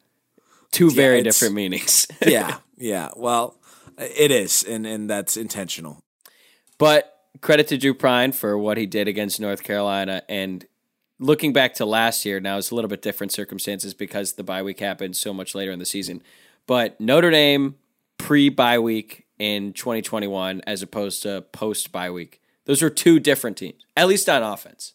Two 0.72 0.88
yeah, 0.88 0.94
very 0.94 1.22
different 1.22 1.54
meanings. 1.54 2.08
yeah, 2.26 2.56
yeah. 2.76 3.10
Well, 3.14 3.56
it 3.98 4.32
is, 4.32 4.64
and, 4.64 4.86
and 4.86 5.08
that's 5.08 5.36
intentional. 5.36 6.02
But 6.78 7.11
credit 7.40 7.68
to 7.68 7.78
Drew 7.78 7.94
Pyne 7.94 8.32
for 8.32 8.56
what 8.58 8.76
he 8.76 8.86
did 8.86 9.08
against 9.08 9.40
North 9.40 9.62
Carolina. 9.62 10.22
And 10.28 10.66
looking 11.18 11.52
back 11.52 11.74
to 11.74 11.86
last 11.86 12.24
year, 12.24 12.40
now 12.40 12.58
it's 12.58 12.70
a 12.70 12.74
little 12.74 12.88
bit 12.88 13.02
different 13.02 13.32
circumstances 13.32 13.94
because 13.94 14.34
the 14.34 14.44
bye 14.44 14.62
week 14.62 14.80
happened 14.80 15.16
so 15.16 15.32
much 15.32 15.54
later 15.54 15.72
in 15.72 15.78
the 15.78 15.86
season. 15.86 16.22
But 16.66 17.00
Notre 17.00 17.30
Dame 17.30 17.76
pre 18.18 18.48
bye 18.48 18.78
week 18.78 19.26
in 19.38 19.72
2021 19.72 20.62
as 20.66 20.82
opposed 20.82 21.22
to 21.22 21.42
post 21.52 21.90
bye 21.90 22.10
week, 22.10 22.40
those 22.66 22.82
are 22.82 22.90
two 22.90 23.18
different 23.18 23.56
teams, 23.56 23.84
at 23.96 24.06
least 24.06 24.28
on 24.28 24.42
offense. 24.42 24.92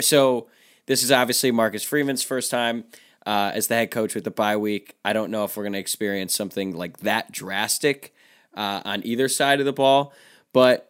So 0.00 0.48
this 0.86 1.02
is 1.02 1.10
obviously 1.10 1.50
Marcus 1.50 1.82
Freeman's 1.82 2.22
first 2.22 2.50
time. 2.50 2.84
Uh, 3.26 3.52
as 3.54 3.66
the 3.66 3.74
head 3.74 3.90
coach 3.90 4.14
with 4.14 4.24
the 4.24 4.30
bye 4.30 4.56
week, 4.56 4.96
I 5.04 5.12
don't 5.12 5.30
know 5.30 5.44
if 5.44 5.56
we're 5.56 5.64
going 5.64 5.74
to 5.74 5.78
experience 5.78 6.34
something 6.34 6.74
like 6.74 6.98
that 6.98 7.30
drastic 7.30 8.14
uh, 8.54 8.80
on 8.84 9.04
either 9.04 9.28
side 9.28 9.60
of 9.60 9.66
the 9.66 9.72
ball. 9.74 10.14
But 10.52 10.89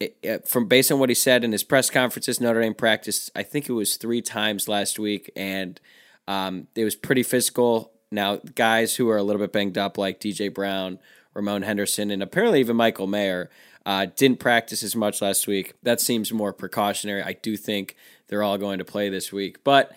it, 0.00 0.16
it, 0.22 0.48
from 0.48 0.66
based 0.66 0.92
on 0.92 0.98
what 0.98 1.08
he 1.08 1.14
said 1.14 1.44
in 1.44 1.52
his 1.52 1.64
press 1.64 1.90
conferences, 1.90 2.40
Notre 2.40 2.60
Dame 2.60 2.74
practiced. 2.74 3.30
I 3.34 3.42
think 3.42 3.68
it 3.68 3.72
was 3.72 3.96
three 3.96 4.22
times 4.22 4.68
last 4.68 4.98
week, 4.98 5.30
and 5.36 5.80
um, 6.28 6.68
it 6.74 6.84
was 6.84 6.94
pretty 6.94 7.22
physical. 7.22 7.92
Now, 8.10 8.36
guys 8.54 8.96
who 8.96 9.08
are 9.10 9.16
a 9.16 9.22
little 9.22 9.40
bit 9.40 9.52
banged 9.52 9.78
up, 9.78 9.98
like 9.98 10.20
DJ 10.20 10.52
Brown, 10.52 10.98
Ramon 11.34 11.62
Henderson, 11.62 12.10
and 12.10 12.22
apparently 12.22 12.60
even 12.60 12.76
Michael 12.76 13.06
Mayer, 13.06 13.50
uh, 13.84 14.06
didn't 14.16 14.40
practice 14.40 14.82
as 14.82 14.96
much 14.96 15.22
last 15.22 15.46
week. 15.46 15.74
That 15.82 16.00
seems 16.00 16.32
more 16.32 16.52
precautionary. 16.52 17.22
I 17.22 17.32
do 17.34 17.56
think 17.56 17.96
they're 18.28 18.42
all 18.42 18.58
going 18.58 18.78
to 18.78 18.84
play 18.84 19.08
this 19.08 19.32
week, 19.32 19.62
but 19.64 19.92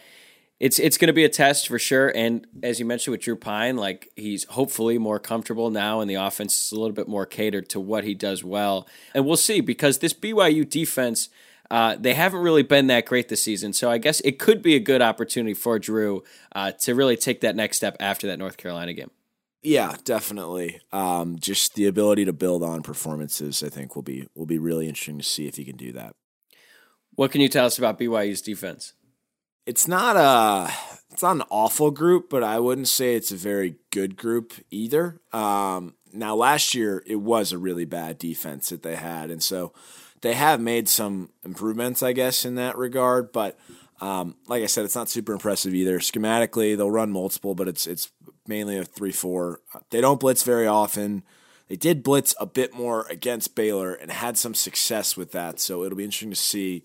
it's 0.59 0.77
it's 0.77 0.97
going 0.97 1.07
to 1.07 1.13
be 1.13 1.23
a 1.23 1.29
test 1.29 1.67
for 1.67 1.79
sure. 1.79 2.09
And 2.09 2.45
as 2.63 2.79
you 2.79 2.85
mentioned 2.85 3.13
with 3.13 3.21
Drew 3.21 3.35
Pyne, 3.35 3.77
like 3.77 4.09
he's 4.15 4.43
hopefully 4.45 4.97
more 4.97 5.19
comfortable 5.19 5.69
now, 5.69 6.01
and 6.01 6.09
the 6.09 6.15
offense 6.15 6.65
is 6.65 6.71
a 6.71 6.79
little 6.79 6.95
bit 6.95 7.07
more 7.07 7.25
catered 7.25 7.69
to 7.69 7.79
what 7.79 8.03
he 8.03 8.13
does 8.13 8.43
well. 8.43 8.87
And 9.13 9.25
we'll 9.25 9.37
see 9.37 9.61
because 9.61 9.99
this 9.99 10.13
BYU 10.13 10.69
defense. 10.69 11.29
Uh, 11.71 11.95
they 11.99 12.15
haven't 12.15 12.39
really 12.39 12.63
been 12.63 12.87
that 12.87 13.05
great 13.05 13.29
this 13.29 13.43
season, 13.43 13.73
so 13.73 13.91
I 13.91 13.99
guess 13.99 14.21
it 14.21 14.39
could 14.39 14.63
be 14.63 14.73
a 14.73 14.79
good 14.79 15.03
opportunity 15.03 15.53
for 15.53 15.77
Drew 15.77 16.23
uh, 16.55 16.71
to 16.71 16.95
really 16.95 17.15
take 17.15 17.41
that 17.41 17.55
next 17.55 17.77
step 17.77 17.95
after 17.99 18.25
that 18.25 18.39
North 18.39 18.57
Carolina 18.57 18.91
game. 18.91 19.11
Yeah, 19.61 19.95
definitely. 20.03 20.79
Um, 20.91 21.37
just 21.37 21.75
the 21.75 21.85
ability 21.85 22.25
to 22.25 22.33
build 22.33 22.63
on 22.63 22.81
performances, 22.81 23.61
I 23.61 23.69
think, 23.69 23.95
will 23.95 24.01
be 24.01 24.27
will 24.33 24.47
be 24.47 24.57
really 24.57 24.87
interesting 24.87 25.19
to 25.19 25.23
see 25.23 25.47
if 25.47 25.57
he 25.57 25.63
can 25.63 25.75
do 25.75 25.91
that. 25.91 26.15
What 27.13 27.31
can 27.31 27.39
you 27.41 27.49
tell 27.49 27.67
us 27.67 27.77
about 27.77 27.99
BYU's 27.99 28.41
defense? 28.41 28.93
It's 29.69 29.87
not 29.87 30.17
a 30.17 30.73
it's 31.11 31.21
not 31.21 31.35
an 31.35 31.43
awful 31.51 31.91
group, 31.91 32.27
but 32.27 32.41
I 32.41 32.59
wouldn't 32.59 32.87
say 32.87 33.13
it's 33.13 33.31
a 33.31 33.35
very 33.35 33.75
good 33.91 34.17
group 34.17 34.53
either. 34.71 35.21
Um, 35.31 35.93
now, 36.11 36.33
last 36.33 36.73
year 36.73 37.03
it 37.05 37.17
was 37.17 37.51
a 37.51 37.59
really 37.59 37.85
bad 37.85 38.17
defense 38.17 38.69
that 38.69 38.81
they 38.81 38.95
had, 38.95 39.29
and 39.29 39.43
so 39.43 39.71
they 40.21 40.33
have 40.33 40.59
made 40.59 40.89
some 40.89 41.29
improvements, 41.45 42.01
I 42.01 42.13
guess, 42.13 42.45
in 42.45 42.55
that 42.55 42.79
regard. 42.79 43.31
But 43.31 43.59
um, 44.01 44.37
like 44.47 44.63
I 44.63 44.65
said, 44.65 44.85
it's 44.85 44.95
not 44.95 45.07
super 45.07 45.33
impressive 45.33 45.75
either. 45.75 45.99
Schematically, 45.99 46.75
they'll 46.75 46.89
run 46.89 47.11
multiple, 47.11 47.53
but 47.53 47.67
it's 47.67 47.85
it's 47.85 48.09
mainly 48.47 48.75
a 48.75 48.83
three 48.83 49.11
four. 49.11 49.59
They 49.91 50.01
don't 50.01 50.19
blitz 50.19 50.41
very 50.41 50.65
often. 50.65 51.21
They 51.67 51.75
did 51.75 52.01
blitz 52.01 52.33
a 52.39 52.47
bit 52.47 52.73
more 52.73 53.05
against 53.07 53.53
Baylor 53.53 53.93
and 53.93 54.09
had 54.09 54.35
some 54.35 54.55
success 54.55 55.15
with 55.15 55.31
that. 55.33 55.59
So 55.59 55.83
it'll 55.83 55.95
be 55.95 56.05
interesting 56.05 56.31
to 56.31 56.35
see 56.35 56.83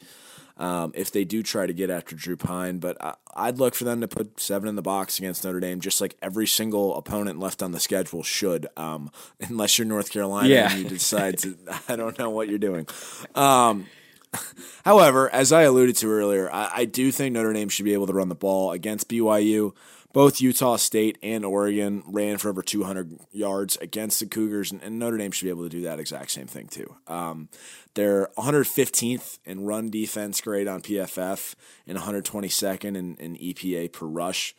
um, 0.57 0.93
if 0.95 1.11
they 1.11 1.25
do 1.25 1.43
try 1.43 1.67
to 1.67 1.73
get 1.73 1.91
after 1.91 2.15
Drew 2.15 2.37
Pyne. 2.37 2.79
But 2.79 2.97
I, 3.35 3.47
would 3.47 3.59
look 3.59 3.75
for 3.75 3.85
them 3.85 4.01
to 4.01 4.09
put 4.09 4.39
seven 4.41 4.69
in 4.69 4.77
the 4.77 4.83
box 4.83 5.19
against 5.19 5.45
Notre 5.45 5.61
Dame, 5.61 5.81
just 5.81 6.01
like 6.01 6.17
every 6.23 6.47
single 6.47 6.97
opponent 6.97 7.39
left 7.39 7.63
on 7.63 7.73
the 7.73 7.81
schedule 7.81 8.23
should, 8.23 8.67
um, 8.77 9.11
unless 9.41 9.79
you're 9.79 9.87
North 9.87 10.11
Carolina 10.11 10.49
yeah. 10.49 10.73
and 10.73 10.83
you 10.83 10.89
decide 10.89 11.39
to. 11.39 11.57
I 11.89 11.97
don't 11.97 12.19
know 12.19 12.31
what 12.31 12.49
you're 12.49 12.59
doing. 12.59 12.87
Um, 13.35 13.87
however, 14.85 15.33
as 15.33 15.53
I 15.53 15.63
alluded 15.63 15.97
to 15.97 16.11
earlier, 16.11 16.53
I, 16.53 16.71
I 16.75 16.85
do 16.85 17.11
think 17.11 17.35
Notre 17.35 17.53
Dame 17.53 17.69
should 17.69 17.85
be 17.85 17.93
able 17.93 18.07
to 18.07 18.13
run 18.13 18.29
the 18.29 18.35
ball 18.35 18.73
against 18.73 19.09
BYU 19.09 19.75
both 20.15 20.41
Utah 20.41 20.77
State 20.77 21.19
and 21.25 21.45
Oregon 21.45 22.05
ran 22.07 22.39
for 22.39 22.49
over 22.49 22.63
200 22.63 23.19
yards 23.33 23.77
against 23.79 24.21
the 24.21 24.27
Cougars, 24.27 24.71
and, 24.71 24.81
and 24.81 24.97
Notre 24.97 25.19
Dame 25.19 25.33
should 25.33 25.45
be 25.45 25.51
able 25.51 25.65
to 25.65 25.69
do 25.69 25.83
that 25.83 25.99
exact 25.99 26.31
same 26.31 26.47
thing 26.47 26.69
too. 26.69 26.95
Um, 27.09 27.49
they're 27.95 28.29
115th 28.37 29.39
in 29.45 29.65
run 29.65 29.91
defense 29.91 30.41
grade 30.41 30.69
on 30.69 30.83
PFF 30.83 31.55
and 31.87 31.99
122nd 31.99 32.97
in, 32.97 33.17
in 33.17 33.37
EPA 33.37 33.93
per 33.93 34.07
rush. 34.07 34.55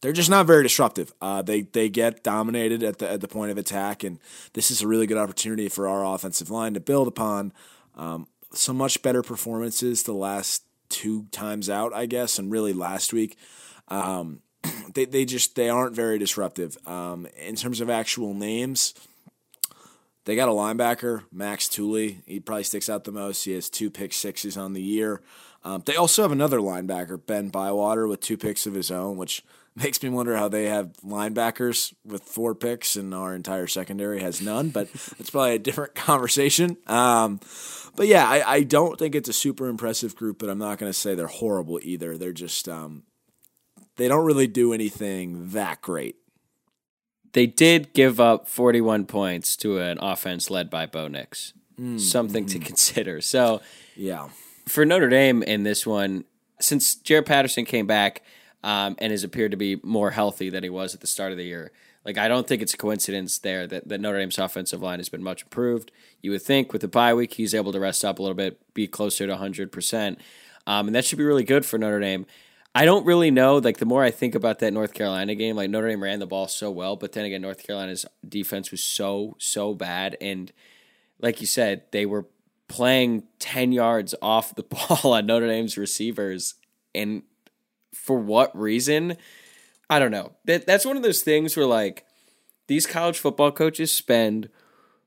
They're 0.00 0.12
just 0.12 0.30
not 0.30 0.46
very 0.46 0.62
disruptive. 0.62 1.12
Uh, 1.20 1.42
they 1.42 1.62
they 1.62 1.88
get 1.88 2.22
dominated 2.22 2.84
at 2.84 2.98
the 2.98 3.10
at 3.10 3.20
the 3.20 3.26
point 3.26 3.50
of 3.50 3.58
attack, 3.58 4.04
and 4.04 4.20
this 4.52 4.70
is 4.70 4.80
a 4.80 4.86
really 4.86 5.08
good 5.08 5.16
opportunity 5.16 5.68
for 5.68 5.88
our 5.88 6.04
offensive 6.04 6.50
line 6.50 6.74
to 6.74 6.80
build 6.80 7.08
upon 7.08 7.52
um, 7.96 8.28
some 8.52 8.76
much 8.76 9.02
better 9.02 9.22
performances 9.22 10.04
the 10.04 10.12
last 10.12 10.62
two 10.88 11.26
times 11.32 11.68
out, 11.68 11.92
I 11.92 12.06
guess, 12.06 12.38
and 12.38 12.50
really 12.50 12.72
last 12.72 13.12
week. 13.12 13.36
Um, 13.88 14.42
they 14.94 15.04
they 15.04 15.24
just 15.24 15.56
they 15.56 15.68
aren't 15.68 15.96
very 15.96 16.18
disruptive. 16.18 16.76
Um, 16.86 17.26
in 17.36 17.56
terms 17.56 17.80
of 17.80 17.90
actual 17.90 18.34
names, 18.34 18.94
they 20.28 20.36
got 20.36 20.50
a 20.50 20.52
linebacker, 20.52 21.24
Max 21.32 21.70
Tooley. 21.70 22.20
He 22.26 22.38
probably 22.38 22.64
sticks 22.64 22.90
out 22.90 23.04
the 23.04 23.12
most. 23.12 23.44
He 23.44 23.52
has 23.52 23.70
two 23.70 23.88
pick 23.88 24.12
sixes 24.12 24.58
on 24.58 24.74
the 24.74 24.82
year. 24.82 25.22
Um, 25.64 25.82
they 25.86 25.96
also 25.96 26.20
have 26.20 26.32
another 26.32 26.58
linebacker, 26.58 27.18
Ben 27.24 27.48
Bywater, 27.48 28.06
with 28.06 28.20
two 28.20 28.36
picks 28.36 28.66
of 28.66 28.74
his 28.74 28.90
own, 28.90 29.16
which 29.16 29.42
makes 29.74 30.02
me 30.02 30.10
wonder 30.10 30.36
how 30.36 30.46
they 30.46 30.66
have 30.66 30.92
linebackers 31.02 31.94
with 32.04 32.24
four 32.24 32.54
picks 32.54 32.94
and 32.94 33.14
our 33.14 33.34
entire 33.34 33.66
secondary 33.66 34.20
has 34.20 34.42
none. 34.42 34.68
But 34.68 34.88
it's 35.18 35.30
probably 35.30 35.54
a 35.54 35.58
different 35.58 35.94
conversation. 35.94 36.76
Um, 36.86 37.40
but 37.96 38.06
yeah, 38.06 38.28
I, 38.28 38.56
I, 38.56 38.62
don't 38.64 38.98
think 38.98 39.14
it's 39.14 39.30
a 39.30 39.32
super 39.32 39.66
impressive 39.66 40.14
group, 40.14 40.40
but 40.40 40.50
I'm 40.50 40.58
not 40.58 40.76
going 40.76 40.92
to 40.92 40.98
say 40.98 41.14
they're 41.14 41.26
horrible 41.26 41.80
either. 41.82 42.18
They're 42.18 42.34
just 42.34 42.68
um, 42.68 43.04
they 43.96 44.08
don't 44.08 44.26
really 44.26 44.46
do 44.46 44.74
anything 44.74 45.48
that 45.52 45.80
great. 45.80 46.16
They 47.32 47.46
did 47.46 47.92
give 47.92 48.20
up 48.20 48.48
41 48.48 49.06
points 49.06 49.56
to 49.58 49.78
an 49.78 49.98
offense 50.00 50.50
led 50.50 50.70
by 50.70 50.86
Bo 50.86 51.08
Nix. 51.08 51.52
Mm, 51.80 52.00
Something 52.00 52.46
mm. 52.46 52.50
to 52.52 52.58
consider. 52.58 53.20
So, 53.20 53.60
yeah. 53.96 54.28
For 54.66 54.84
Notre 54.84 55.08
Dame 55.08 55.42
in 55.42 55.62
this 55.62 55.86
one, 55.86 56.24
since 56.60 56.94
Jarrett 56.96 57.26
Patterson 57.26 57.64
came 57.64 57.86
back 57.86 58.22
um, 58.62 58.96
and 58.98 59.12
has 59.12 59.24
appeared 59.24 59.52
to 59.52 59.56
be 59.56 59.80
more 59.82 60.10
healthy 60.10 60.50
than 60.50 60.62
he 60.62 60.70
was 60.70 60.94
at 60.94 61.00
the 61.00 61.06
start 61.06 61.32
of 61.32 61.38
the 61.38 61.44
year, 61.44 61.70
like 62.04 62.18
I 62.18 62.28
don't 62.28 62.46
think 62.46 62.62
it's 62.62 62.74
a 62.74 62.78
coincidence 62.78 63.38
there 63.38 63.66
that, 63.66 63.88
that 63.88 64.00
Notre 64.00 64.18
Dame's 64.18 64.38
offensive 64.38 64.82
line 64.82 64.98
has 64.98 65.08
been 65.08 65.22
much 65.22 65.42
improved. 65.42 65.90
You 66.20 66.30
would 66.32 66.42
think 66.42 66.72
with 66.72 66.82
the 66.82 66.88
bye 66.88 67.14
week, 67.14 67.34
he's 67.34 67.54
able 67.54 67.72
to 67.72 67.80
rest 67.80 68.04
up 68.04 68.18
a 68.18 68.22
little 68.22 68.34
bit, 68.34 68.60
be 68.74 68.86
closer 68.86 69.26
to 69.26 69.36
100%. 69.36 70.16
Um, 70.66 70.86
and 70.86 70.94
that 70.94 71.04
should 71.04 71.18
be 71.18 71.24
really 71.24 71.44
good 71.44 71.64
for 71.64 71.78
Notre 71.78 72.00
Dame. 72.00 72.26
I 72.78 72.84
don't 72.84 73.04
really 73.04 73.32
know. 73.32 73.56
Like 73.56 73.78
the 73.78 73.86
more 73.86 74.04
I 74.04 74.12
think 74.12 74.36
about 74.36 74.60
that 74.60 74.72
North 74.72 74.94
Carolina 74.94 75.34
game, 75.34 75.56
like 75.56 75.68
Notre 75.68 75.88
Dame 75.88 76.00
ran 76.00 76.20
the 76.20 76.28
ball 76.28 76.46
so 76.46 76.70
well, 76.70 76.94
but 76.94 77.10
then 77.10 77.24
again, 77.24 77.42
North 77.42 77.66
Carolina's 77.66 78.06
defense 78.26 78.70
was 78.70 78.80
so 78.80 79.34
so 79.40 79.74
bad, 79.74 80.16
and 80.20 80.52
like 81.18 81.40
you 81.40 81.46
said, 81.48 81.82
they 81.90 82.06
were 82.06 82.26
playing 82.68 83.24
ten 83.40 83.72
yards 83.72 84.14
off 84.22 84.54
the 84.54 84.62
ball 85.02 85.12
on 85.12 85.26
Notre 85.26 85.48
Dame's 85.48 85.76
receivers, 85.76 86.54
and 86.94 87.24
for 87.92 88.16
what 88.16 88.56
reason? 88.56 89.16
I 89.90 89.98
don't 89.98 90.12
know. 90.12 90.34
That 90.44 90.64
that's 90.64 90.86
one 90.86 90.96
of 90.96 91.02
those 91.02 91.22
things 91.22 91.56
where 91.56 91.66
like 91.66 92.04
these 92.68 92.86
college 92.86 93.18
football 93.18 93.50
coaches 93.50 93.90
spend 93.90 94.50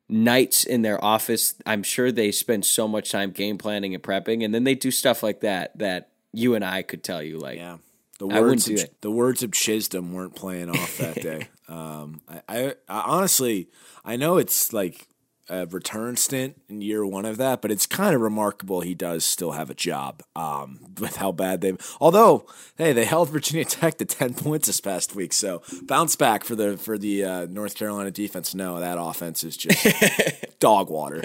nights 0.09 0.65
in 0.65 0.81
their 0.81 1.01
office. 1.01 1.55
I'm 1.65 1.83
sure 1.83 2.11
they 2.11 2.33
spend 2.33 2.65
so 2.65 2.85
much 2.85 3.11
time 3.11 3.31
game 3.31 3.57
planning 3.57 3.95
and 3.95 4.03
prepping, 4.03 4.43
and 4.43 4.53
then 4.53 4.65
they 4.65 4.75
do 4.75 4.91
stuff 4.91 5.23
like 5.23 5.39
that 5.39 5.79
that 5.79 6.10
you 6.33 6.55
and 6.55 6.63
I 6.63 6.81
could 6.81 7.03
tell 7.03 7.21
you 7.21 7.37
like 7.37 7.57
yeah. 7.57 7.77
The 8.19 8.27
words 8.27 8.69
of, 8.69 8.79
the 9.01 9.09
words 9.09 9.41
of 9.41 9.49
Chizik 9.49 10.11
weren't 10.11 10.35
playing 10.35 10.69
off 10.69 10.97
that 10.97 11.15
day. 11.21 11.47
Um, 11.71 12.19
I, 12.27 12.41
I, 12.49 12.75
I, 12.89 13.01
honestly 13.05 13.69
I 14.03 14.17
know 14.17 14.35
it's 14.35 14.73
like 14.73 15.07
a 15.51 15.65
return 15.65 16.15
stint 16.15 16.61
in 16.69 16.81
year 16.81 17.05
one 17.05 17.25
of 17.25 17.37
that, 17.37 17.61
but 17.61 17.71
it's 17.71 17.85
kind 17.85 18.15
of 18.15 18.21
remarkable 18.21 18.81
he 18.81 18.95
does 18.95 19.25
still 19.25 19.51
have 19.51 19.69
a 19.69 19.73
job 19.73 20.23
um, 20.35 20.79
with 20.99 21.17
how 21.17 21.31
bad 21.31 21.61
they've. 21.61 21.77
Although, 21.99 22.45
hey, 22.77 22.93
they 22.93 23.05
held 23.05 23.29
Virginia 23.29 23.65
Tech 23.65 23.97
to 23.97 24.05
ten 24.05 24.33
points 24.33 24.67
this 24.67 24.79
past 24.79 25.13
week, 25.13 25.33
so 25.33 25.61
bounce 25.83 26.15
back 26.15 26.43
for 26.43 26.55
the 26.55 26.77
for 26.77 26.97
the 26.97 27.23
uh, 27.23 27.45
North 27.49 27.75
Carolina 27.75 28.11
defense. 28.11 28.55
No, 28.55 28.79
that 28.79 28.97
offense 28.99 29.43
is 29.43 29.57
just 29.57 30.59
dog 30.59 30.89
water. 30.89 31.23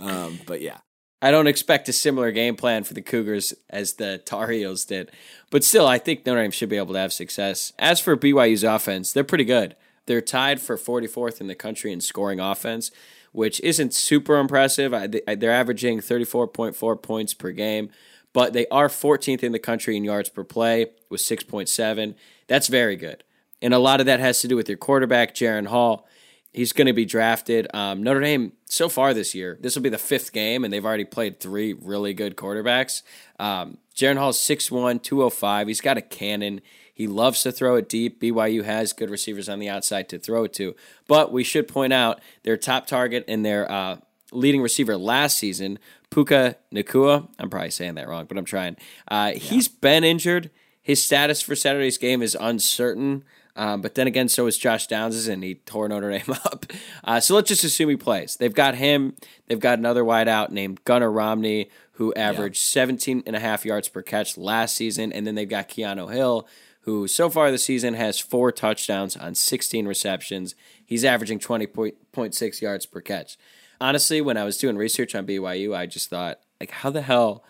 Um, 0.00 0.40
but 0.46 0.60
yeah, 0.60 0.78
I 1.22 1.30
don't 1.30 1.46
expect 1.46 1.88
a 1.88 1.92
similar 1.92 2.32
game 2.32 2.56
plan 2.56 2.82
for 2.82 2.94
the 2.94 3.00
Cougars 3.00 3.54
as 3.70 3.94
the 3.94 4.18
Tar 4.18 4.48
Heels 4.48 4.84
did. 4.84 5.12
But 5.50 5.62
still, 5.62 5.86
I 5.86 5.98
think 5.98 6.26
Notre 6.26 6.42
Dame 6.42 6.50
should 6.50 6.68
be 6.68 6.76
able 6.76 6.94
to 6.94 6.98
have 6.98 7.12
success. 7.12 7.72
As 7.78 8.00
for 8.00 8.16
BYU's 8.16 8.64
offense, 8.64 9.12
they're 9.12 9.22
pretty 9.22 9.44
good. 9.44 9.76
They're 10.06 10.20
tied 10.20 10.60
for 10.60 10.76
44th 10.76 11.40
in 11.40 11.46
the 11.46 11.54
country 11.54 11.92
in 11.92 12.00
scoring 12.00 12.40
offense, 12.40 12.90
which 13.30 13.60
isn't 13.60 13.94
super 13.94 14.36
impressive. 14.36 14.90
They're 14.90 15.52
averaging 15.52 16.00
34.4 16.00 17.00
points 17.00 17.34
per 17.34 17.52
game, 17.52 17.90
but 18.32 18.52
they 18.52 18.66
are 18.66 18.88
14th 18.88 19.44
in 19.44 19.52
the 19.52 19.60
country 19.60 19.96
in 19.96 20.02
yards 20.02 20.28
per 20.28 20.42
play 20.42 20.86
with 21.08 21.20
6.7. 21.20 22.16
That's 22.48 22.66
very 22.66 22.96
good. 22.96 23.22
And 23.62 23.72
a 23.72 23.78
lot 23.78 24.00
of 24.00 24.06
that 24.06 24.18
has 24.18 24.40
to 24.40 24.48
do 24.48 24.56
with 24.56 24.68
your 24.68 24.76
quarterback, 24.76 25.36
Jaren 25.36 25.68
Hall. 25.68 26.04
He's 26.52 26.72
going 26.72 26.86
to 26.86 26.92
be 26.92 27.06
drafted. 27.06 27.66
Um, 27.74 28.02
Notre 28.02 28.20
Dame, 28.20 28.52
so 28.66 28.88
far 28.88 29.14
this 29.14 29.34
year, 29.34 29.56
this 29.60 29.74
will 29.74 29.82
be 29.82 29.88
the 29.88 29.98
fifth 29.98 30.32
game, 30.32 30.64
and 30.64 30.72
they've 30.72 30.84
already 30.84 31.04
played 31.04 31.40
three 31.40 31.72
really 31.72 32.12
good 32.12 32.36
quarterbacks. 32.36 33.02
Um, 33.38 33.78
Jaren 33.96 34.18
Hall's 34.18 34.38
6'1, 34.38 35.02
205. 35.02 35.68
He's 35.68 35.80
got 35.80 35.96
a 35.96 36.02
cannon. 36.02 36.60
He 36.92 37.06
loves 37.06 37.42
to 37.42 37.52
throw 37.52 37.76
it 37.76 37.88
deep. 37.88 38.20
BYU 38.20 38.64
has 38.64 38.92
good 38.92 39.08
receivers 39.08 39.48
on 39.48 39.60
the 39.60 39.68
outside 39.68 40.10
to 40.10 40.18
throw 40.18 40.44
it 40.44 40.52
to. 40.54 40.76
But 41.08 41.32
we 41.32 41.42
should 41.42 41.68
point 41.68 41.92
out 41.94 42.20
their 42.42 42.58
top 42.58 42.86
target 42.86 43.24
and 43.28 43.44
their 43.44 43.70
uh, 43.70 43.96
leading 44.30 44.60
receiver 44.60 44.96
last 44.98 45.38
season, 45.38 45.78
Puka 46.10 46.56
Nacua. 46.72 47.28
I'm 47.38 47.48
probably 47.48 47.70
saying 47.70 47.94
that 47.94 48.08
wrong, 48.08 48.26
but 48.26 48.36
I'm 48.36 48.44
trying. 48.44 48.76
Uh, 49.08 49.32
yeah. 49.32 49.38
He's 49.38 49.68
been 49.68 50.04
injured. 50.04 50.50
His 50.82 51.02
status 51.02 51.40
for 51.40 51.56
Saturday's 51.56 51.96
game 51.96 52.22
is 52.22 52.36
uncertain. 52.38 53.24
Um, 53.54 53.82
but 53.82 53.94
then 53.94 54.06
again, 54.06 54.28
so 54.28 54.46
is 54.46 54.56
Josh 54.56 54.86
Downs, 54.86 55.28
and 55.28 55.44
he 55.44 55.56
tore 55.56 55.88
Notre 55.88 56.10
Dame 56.10 56.36
up. 56.44 56.66
Uh, 57.04 57.20
so 57.20 57.34
let's 57.34 57.48
just 57.48 57.64
assume 57.64 57.90
he 57.90 57.96
plays. 57.96 58.36
They've 58.36 58.54
got 58.54 58.76
him. 58.76 59.16
They've 59.46 59.60
got 59.60 59.78
another 59.78 60.02
wideout 60.02 60.50
named 60.50 60.84
Gunnar 60.84 61.10
Romney, 61.10 61.68
who 61.92 62.14
averaged 62.14 62.56
yeah. 62.56 62.82
17 62.82 63.24
and 63.26 63.36
a 63.36 63.40
half 63.40 63.64
yards 63.64 63.88
per 63.88 64.02
catch 64.02 64.38
last 64.38 64.76
season. 64.76 65.12
And 65.12 65.26
then 65.26 65.34
they've 65.34 65.48
got 65.48 65.68
Keanu 65.68 66.12
Hill, 66.12 66.48
who 66.80 67.06
so 67.06 67.28
far 67.28 67.50
this 67.50 67.64
season 67.64 67.94
has 67.94 68.18
four 68.18 68.52
touchdowns 68.52 69.16
on 69.16 69.34
16 69.34 69.86
receptions. 69.86 70.54
He's 70.84 71.04
averaging 71.04 71.38
20.6 71.38 72.60
yards 72.60 72.86
per 72.86 73.00
catch. 73.00 73.36
Honestly, 73.80 74.20
when 74.20 74.36
I 74.36 74.44
was 74.44 74.58
doing 74.58 74.76
research 74.76 75.14
on 75.14 75.26
BYU, 75.26 75.76
I 75.76 75.86
just 75.86 76.08
thought, 76.08 76.38
like, 76.60 76.70
how 76.70 76.90
the 76.90 77.02
hell 77.02 77.44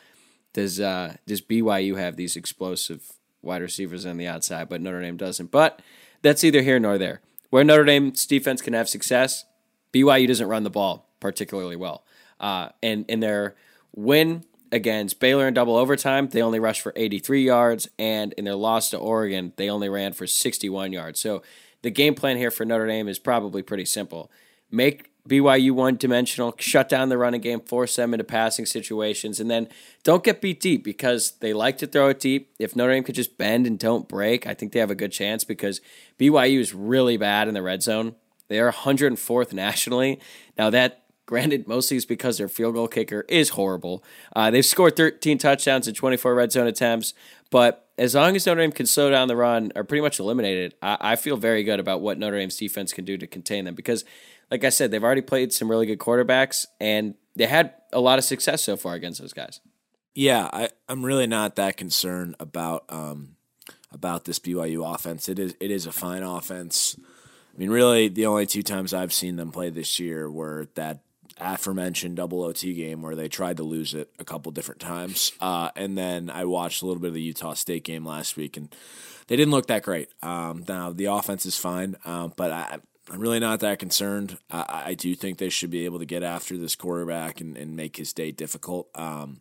does 0.53 0.81
uh, 0.81 1.17
does 1.27 1.41
BYU 1.41 1.97
have 1.97 2.17
these 2.17 2.37
explosive 2.37 3.13
wide 3.43 3.63
receivers 3.63 4.07
on 4.07 4.17
the 4.17 4.27
outside, 4.27 4.69
but 4.69 4.81
Notre 4.81 5.01
Dame 5.01 5.17
doesn't. 5.17 5.51
But 5.51 5.81
that's 6.23 6.45
either 6.45 6.63
here 6.63 6.79
nor 6.79 6.99
there. 6.99 7.21
Where 7.51 7.65
Notre 7.65 7.85
Dame's 7.85 8.25
defense 8.25 8.63
can 8.63 8.73
have 8.73 8.89
success, 8.89 9.45
BYU 9.93 10.27
doesn't 10.27 10.49
run 10.49 10.63
the 10.63 10.71
ball 10.71 11.09
particularly 11.21 11.77
well. 11.77 12.05
Uh, 12.41 12.71
and 12.83 13.05
in 13.09 13.21
their 13.21 13.55
win 13.95 14.45
against 14.73 15.21
Baylor 15.21 15.47
in 15.47 15.55
double 15.55 15.77
overtime, 15.77 16.29
they 16.29 16.43
only 16.43 16.59
rushed 16.59 16.81
for 16.81 16.93
83 16.97 17.45
yards, 17.45 17.89
and 17.99 18.33
in 18.35 18.45
their 18.45 18.57
loss 18.57 18.91
to 18.91 18.99
Oregon, 18.99 19.53
they 19.57 19.71
only 19.71 19.89
ran 19.89 20.13
for 20.13 20.27
61 20.27 20.93
yards. 20.93 21.21
So 21.21 21.43
the 21.83 21.91
game 21.91 22.15
plan 22.15 22.37
here 22.37 22.51
for 22.51 22.65
Notre 22.65 22.87
Dame 22.87 23.09
is 23.09 23.19
probably 23.19 23.63
pretty 23.63 23.85
simple. 23.85 24.31
Make 24.71 25.12
BYU 25.29 25.71
one 25.71 25.97
dimensional, 25.97 26.55
shut 26.59 26.89
down 26.89 27.09
the 27.09 27.19
running 27.19 27.41
game, 27.41 27.61
force 27.61 27.95
them 27.95 28.13
into 28.13 28.25
passing 28.25 28.67
situations, 28.67 29.39
and 29.39 29.51
then 29.51 29.69
don't 30.03 30.25
get 30.25 30.41
beat 30.41 30.61
deep 30.61 30.83
because 30.83 31.33
they 31.41 31.53
like 31.53 31.79
to 31.79 31.87
throw 31.87 32.09
it 32.09 32.19
deep. 32.19 32.53
If 32.59 32.75
Notre 32.75 32.93
Dame 32.93 33.05
could 33.05 33.15
just 33.15 33.39
bend 33.39 33.67
and 33.67 33.79
don't 33.79 34.09
break, 34.09 34.47
I 34.47 34.55
think 34.55 34.73
they 34.73 34.81
have 34.81 34.91
a 34.91 34.97
good 34.97 35.13
chance 35.13 35.45
because 35.45 35.81
BYU 36.19 36.59
is 36.59 36.75
really 36.75 37.17
bad 37.17 37.47
in 37.47 37.55
the 37.55 37.63
red 37.63 37.83
zone. 37.83 38.17
They 38.49 38.59
are 38.59 38.73
104th 38.73 39.53
nationally. 39.53 40.21
Now, 40.59 40.71
that 40.71 41.05
granted 41.27 41.69
mostly 41.69 41.97
is 41.97 42.05
because 42.05 42.39
their 42.39 42.49
field 42.49 42.75
goal 42.75 42.89
kicker 42.89 43.25
is 43.29 43.51
horrible. 43.51 44.03
Uh, 44.35 44.51
they've 44.51 44.67
scored 44.67 44.97
13 44.97 45.39
touchdowns 45.39 45.87
in 45.87 45.95
24 45.95 46.35
red 46.35 46.53
zone 46.53 46.67
attempts, 46.67 47.15
but 47.51 47.89
as 47.97 48.15
long 48.15 48.35
as 48.35 48.47
Notre 48.47 48.61
Dame 48.61 48.73
can 48.73 48.87
slow 48.87 49.11
down 49.11 49.29
the 49.29 49.37
run 49.37 49.71
or 49.77 49.85
pretty 49.85 50.03
much 50.03 50.19
eliminate 50.19 50.59
it, 50.59 50.79
I, 50.83 50.97
I 51.01 51.17
feel 51.17 51.37
very 51.37 51.63
good 51.63 51.79
about 51.79 52.01
what 52.01 52.19
Notre 52.19 52.39
Dame's 52.39 52.57
defense 52.57 52.93
can 52.93 53.05
do 53.05 53.17
to 53.17 53.27
contain 53.27 53.65
them 53.65 53.75
because 53.75 54.05
like 54.53 54.65
I 54.65 54.69
said, 54.69 54.91
they've 54.91 55.03
already 55.03 55.23
played 55.23 55.51
some 55.51 55.71
really 55.71 55.87
good 55.87 55.99
quarterbacks, 55.99 56.67
and 56.79 57.15
they 57.35 57.47
had 57.47 57.73
a 57.91 58.01
lot 58.01 58.19
of 58.19 58.25
success 58.25 58.63
so 58.63 58.77
far 58.77 58.93
against 58.93 59.19
those 59.19 59.33
guys. 59.33 59.61
Yeah, 60.15 60.51
I, 60.53 60.69
I'm 60.91 61.03
really 61.03 61.27
not 61.27 61.57
that 61.57 61.79
concerned 61.79 62.37
about 62.39 62.85
um, 62.91 63.37
about 63.91 64.27
this 64.27 64.39
BYU 64.39 64.95
offense. 64.95 65.31
It 65.31 65.39
is 65.39 65.57
it 65.59 65.71
is 65.71 65.87
a 65.87 65.93
fine 65.93 66.23
offense. 66.23 66.97
I 67.01 67.59
mean, 67.59 67.71
really, 67.71 68.09
the 68.09 68.27
only 68.27 68.45
two 68.45 68.63
times 68.63 68.93
I've 68.93 69.15
seen 69.15 69.37
them 69.37 69.53
play 69.53 69.71
this 69.71 69.99
year 69.99 70.31
were 70.31 70.69
that 70.75 71.01
aforementioned 71.41 72.17
double 72.17 72.43
OT 72.43 72.75
game 72.75 73.01
where 73.01 73.17
they 73.17 73.29
tried 73.29 73.57
to 73.57 73.63
lose 73.63 73.95
it 73.95 74.13
a 74.19 74.25
couple 74.25 74.53
different 74.53 74.83
times, 74.83 75.33
uh, 75.41 75.71
and 75.77 75.97
then 75.97 76.29
I 76.29 76.45
watched 76.45 76.83
a 76.83 76.87
little 76.87 77.01
bit 77.01 77.09
of 77.09 77.15
the 77.15 77.23
Utah 77.23 77.55
State 77.55 77.85
game 77.85 78.05
last 78.05 78.37
week, 78.37 78.59
and 78.59 78.69
they 79.29 79.37
didn't 79.37 79.53
look 79.53 79.69
that 79.69 79.83
great. 79.83 80.11
Um, 80.23 80.67
now 80.69 80.93
the 80.93 81.07
offense 81.07 81.47
is 81.47 81.57
fine, 81.57 81.97
um, 82.05 82.35
but 82.37 82.51
I, 82.51 82.81
I'm 83.11 83.21
really 83.21 83.41
not 83.41 83.61
that 83.61 83.79
concerned. 83.79 84.39
I, 84.51 84.83
I, 84.87 84.95
do 84.95 85.15
think 85.15 85.39
they 85.39 85.49
should 85.49 85.71
be 85.71 85.85
able 85.85 85.99
to 85.99 86.05
get 86.05 86.23
after 86.23 86.57
this 86.57 86.77
quarterback 86.77 87.41
and, 87.41 87.57
and 87.57 87.75
make 87.75 87.97
his 87.97 88.13
day 88.13 88.31
difficult. 88.31 88.89
Um, 88.95 89.41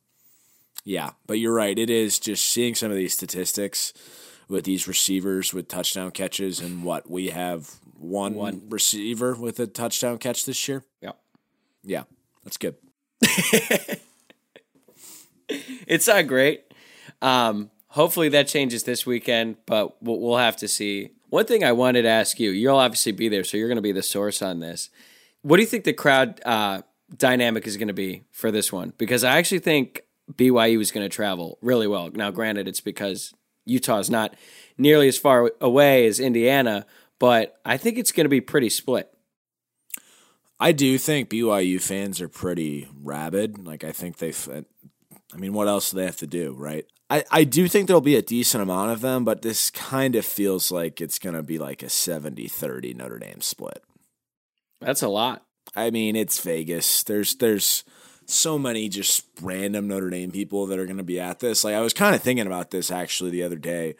yeah, 0.84 1.12
but 1.28 1.38
you're 1.38 1.54
right. 1.54 1.78
It 1.78 1.90
is 1.90 2.20
just 2.20 2.44
seeing 2.46 2.74
some 2.74 2.90
of 2.90 2.98
these 2.98 3.14
statistics 3.14 3.94
with 4.48 4.66
these 4.66 4.88
receivers 4.88 5.54
with 5.54 5.68
touchdown 5.68 6.12
catches 6.12 6.60
and 6.60 6.84
what 6.84 7.10
we 7.10 7.30
have 7.30 7.70
one, 7.98 8.34
one. 8.34 8.64
receiver 8.70 9.36
with 9.36 9.60
a 9.60 9.68
touchdown 9.68 10.18
catch 10.18 10.46
this 10.46 10.68
year. 10.68 10.84
Yeah. 11.02 11.12
Yeah, 11.84 12.04
that's 12.44 12.58
good. 12.58 12.76
it's 15.88 16.08
not 16.08 16.28
great. 16.28 16.64
Um, 17.22 17.70
hopefully 17.88 18.30
that 18.30 18.48
changes 18.48 18.84
this 18.84 19.06
weekend, 19.06 19.58
but 19.66 20.02
we'll, 20.02 20.20
we'll 20.20 20.38
have 20.38 20.58
to 20.58 20.68
see. 20.68 21.12
One 21.32 21.46
thing 21.46 21.64
I 21.64 21.72
wanted 21.72 22.02
to 22.02 22.10
ask 22.10 22.42
you, 22.42 22.52
you'll 22.52 22.76
obviously 22.76 23.14
be 23.14 23.30
there, 23.30 23.46
so 23.46 23.56
you're 23.56 23.70
going 23.70 23.78
to 23.78 23.82
be 23.82 23.94
the 23.94 24.04
source 24.04 24.42
on 24.42 24.60
this. 24.60 24.90
What 25.44 25.56
do 25.56 25.64
you 25.64 25.68
think 25.68 25.86
the 25.86 25.94
crowd 25.94 26.42
uh, 26.46 26.82
dynamic 27.16 27.66
is 27.66 27.78
going 27.78 27.88
to 27.88 27.94
be 27.94 28.24
for 28.32 28.52
this 28.52 28.70
one? 28.70 28.92
Because 28.98 29.24
I 29.24 29.38
actually 29.38 29.60
think 29.60 30.02
BYU 30.34 30.82
is 30.82 30.92
going 30.92 31.06
to 31.06 31.10
travel 31.10 31.58
really 31.62 31.88
well. 31.88 32.10
Now, 32.14 32.32
granted, 32.32 32.68
it's 32.68 32.82
because 32.82 33.34
Utah 33.64 34.00
is 34.00 34.10
not 34.10 34.36
nearly 34.78 35.08
as 35.08 35.18
far 35.18 35.54
away 35.62 36.06
as 36.06 36.20
Indiana, 36.20 36.86
but 37.18 37.62
I 37.64 37.78
think 37.78 37.98
it's 37.98 38.12
going 38.12 38.26
to 38.26 38.30
be 38.30 38.42
pretty 38.42 38.70
split. 38.70 39.10
I 40.60 40.74
do 40.74 40.98
think 40.98 41.30
BYU 41.30 41.82
fans 41.82 42.20
are 42.20 42.28
pretty 42.28 42.90
rabid. 43.02 43.66
Like 43.66 43.86
I 43.86 43.94
think 43.94 44.18
they, 44.18 44.34
I 45.34 45.38
mean, 45.38 45.54
what 45.54 45.68
else 45.68 45.92
do 45.92 45.98
they 45.98 46.06
have 46.06 46.18
to 46.18 46.28
do, 46.28 46.54
right? 46.58 46.86
I, 47.10 47.24
I 47.32 47.44
do 47.44 47.68
think 47.68 47.88
there'll 47.88 48.02
be 48.02 48.16
a 48.16 48.22
decent 48.22 48.62
amount 48.62 48.92
of 48.92 49.02
them, 49.02 49.26
but 49.26 49.42
this 49.42 49.70
kind 49.70 50.16
of 50.16 50.26
feels 50.26 50.72
like 50.72 51.02
it's 51.02 51.20
going 51.20 51.36
to 51.36 51.44
be 51.44 51.58
like 51.58 51.84
a 51.84 51.90
70 51.90 52.48
30 52.48 52.94
Notre 52.94 53.20
Dame 53.20 53.42
split. 53.42 53.84
That's 54.80 55.02
a 55.02 55.10
lot. 55.10 55.44
I 55.76 55.90
mean, 55.90 56.16
it's 56.16 56.40
Vegas. 56.40 57.04
There's, 57.04 57.36
there's, 57.36 57.84
so 58.32 58.58
many 58.58 58.90
just 58.90 59.26
random 59.42 59.88
Notre 59.88 60.10
Dame 60.10 60.32
people 60.32 60.66
that 60.68 60.80
are 60.80 60.86
going 60.86 60.98
to 60.98 61.04
be 61.04 61.20
at 61.20 61.40
this. 61.40 61.64
Like 61.64 61.76
I 61.76 61.82
was 61.82 61.94
kind 61.94 62.16
of 62.16 62.22
thinking 62.22 62.48
about 62.48 62.72
this 62.72 62.92
actually 62.92 63.32
the 63.32 63.44
other 63.44 63.58
day. 63.58 63.96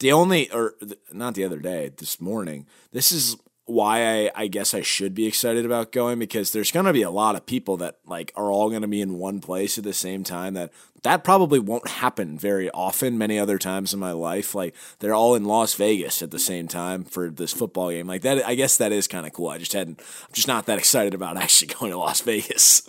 The 0.00 0.12
only 0.12 0.50
or 0.50 0.74
not 1.12 1.34
the 1.34 1.44
other 1.44 1.58
day, 1.58 1.90
this 1.96 2.20
morning. 2.20 2.66
This 2.92 3.12
is 3.12 3.36
why 3.70 4.26
I, 4.26 4.30
I 4.34 4.46
guess 4.46 4.74
I 4.74 4.82
should 4.82 5.14
be 5.14 5.26
excited 5.26 5.64
about 5.64 5.92
going 5.92 6.18
because 6.18 6.52
there's 6.52 6.70
going 6.70 6.86
to 6.86 6.92
be 6.92 7.02
a 7.02 7.10
lot 7.10 7.36
of 7.36 7.46
people 7.46 7.76
that 7.78 7.98
like 8.06 8.32
are 8.36 8.50
all 8.50 8.68
going 8.68 8.82
to 8.82 8.88
be 8.88 9.00
in 9.00 9.18
one 9.18 9.40
place 9.40 9.78
at 9.78 9.84
the 9.84 9.92
same 9.92 10.24
time 10.24 10.54
that 10.54 10.72
that 11.02 11.24
probably 11.24 11.58
won't 11.58 11.88
happen 11.88 12.38
very 12.38 12.70
often 12.70 13.16
many 13.16 13.38
other 13.38 13.58
times 13.58 13.94
in 13.94 14.00
my 14.00 14.12
life. 14.12 14.54
Like 14.54 14.74
they're 14.98 15.14
all 15.14 15.34
in 15.34 15.44
Las 15.44 15.74
Vegas 15.74 16.22
at 16.22 16.30
the 16.30 16.38
same 16.38 16.68
time 16.68 17.04
for 17.04 17.30
this 17.30 17.52
football 17.52 17.90
game. 17.90 18.06
Like 18.06 18.22
that 18.22 18.44
I 18.46 18.54
guess 18.54 18.76
that 18.76 18.92
is 18.92 19.08
kind 19.08 19.26
of 19.26 19.32
cool. 19.32 19.48
I 19.48 19.58
just 19.58 19.72
hadn't 19.72 20.00
I'm 20.00 20.32
just 20.32 20.48
not 20.48 20.66
that 20.66 20.78
excited 20.78 21.14
about 21.14 21.36
actually 21.42 21.74
going 21.74 21.92
to 21.92 21.98
Las 21.98 22.20
Vegas. 22.20 22.82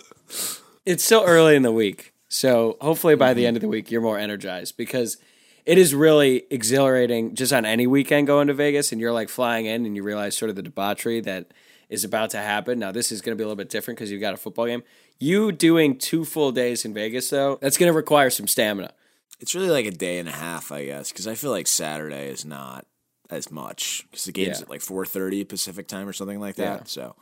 It's 0.84 1.04
still 1.04 1.24
early 1.24 1.56
in 1.56 1.62
the 1.62 1.72
week 1.72 2.12
so 2.28 2.78
hopefully 2.80 3.14
by 3.14 3.34
the 3.34 3.46
end 3.46 3.58
of 3.58 3.60
the 3.60 3.68
week 3.68 3.90
you're 3.90 4.00
more 4.00 4.18
energized 4.18 4.78
because 4.78 5.18
it 5.64 5.78
is 5.78 5.94
really 5.94 6.44
exhilarating 6.50 7.34
just 7.34 7.52
on 7.52 7.64
any 7.64 7.86
weekend 7.86 8.26
going 8.26 8.48
to 8.48 8.54
Vegas 8.54 8.92
and 8.92 9.00
you're 9.00 9.12
like 9.12 9.28
flying 9.28 9.66
in 9.66 9.86
and 9.86 9.96
you 9.96 10.02
realize 10.02 10.36
sort 10.36 10.50
of 10.50 10.56
the 10.56 10.62
debauchery 10.62 11.20
that 11.20 11.52
is 11.88 12.04
about 12.04 12.30
to 12.30 12.38
happen. 12.38 12.78
Now, 12.78 12.90
this 12.90 13.12
is 13.12 13.20
going 13.20 13.36
to 13.36 13.40
be 13.40 13.44
a 13.44 13.46
little 13.46 13.56
bit 13.56 13.68
different 13.68 13.98
because 13.98 14.10
you've 14.10 14.20
got 14.20 14.34
a 14.34 14.38
football 14.38 14.66
game. 14.66 14.82
You 15.18 15.52
doing 15.52 15.98
two 15.98 16.24
full 16.24 16.50
days 16.50 16.84
in 16.84 16.94
Vegas, 16.94 17.30
though, 17.30 17.58
that's 17.60 17.78
going 17.78 17.90
to 17.90 17.96
require 17.96 18.30
some 18.30 18.48
stamina. 18.48 18.92
It's 19.40 19.54
really 19.54 19.70
like 19.70 19.86
a 19.86 19.90
day 19.90 20.18
and 20.18 20.28
a 20.28 20.32
half, 20.32 20.72
I 20.72 20.86
guess, 20.86 21.12
because 21.12 21.28
I 21.28 21.34
feel 21.34 21.50
like 21.50 21.66
Saturday 21.66 22.28
is 22.28 22.44
not 22.44 22.86
as 23.30 23.50
much 23.50 24.06
because 24.10 24.24
the 24.24 24.32
game's 24.32 24.58
yeah. 24.58 24.64
at 24.64 24.70
like 24.70 24.80
4.30 24.80 25.48
Pacific 25.48 25.86
time 25.86 26.08
or 26.08 26.12
something 26.12 26.40
like 26.40 26.56
that. 26.56 26.80
Yeah. 26.80 26.84
So, 26.86 27.16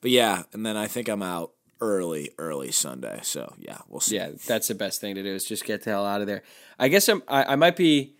but 0.00 0.10
yeah, 0.10 0.42
and 0.52 0.66
then 0.66 0.76
I 0.76 0.86
think 0.86 1.08
I'm 1.08 1.22
out 1.22 1.52
early, 1.80 2.30
early 2.38 2.70
Sunday. 2.72 3.20
So 3.22 3.54
yeah, 3.58 3.78
we'll 3.88 4.00
see. 4.00 4.16
Yeah, 4.16 4.30
that's 4.46 4.68
the 4.68 4.74
best 4.74 5.00
thing 5.00 5.14
to 5.14 5.22
do 5.22 5.34
is 5.34 5.44
just 5.44 5.64
get 5.64 5.82
the 5.82 5.90
hell 5.90 6.06
out 6.06 6.20
of 6.20 6.26
there. 6.26 6.42
I 6.78 6.88
guess 6.88 7.08
I'm, 7.08 7.22
I, 7.28 7.44
I 7.44 7.56
might 7.56 7.76
be 7.76 8.14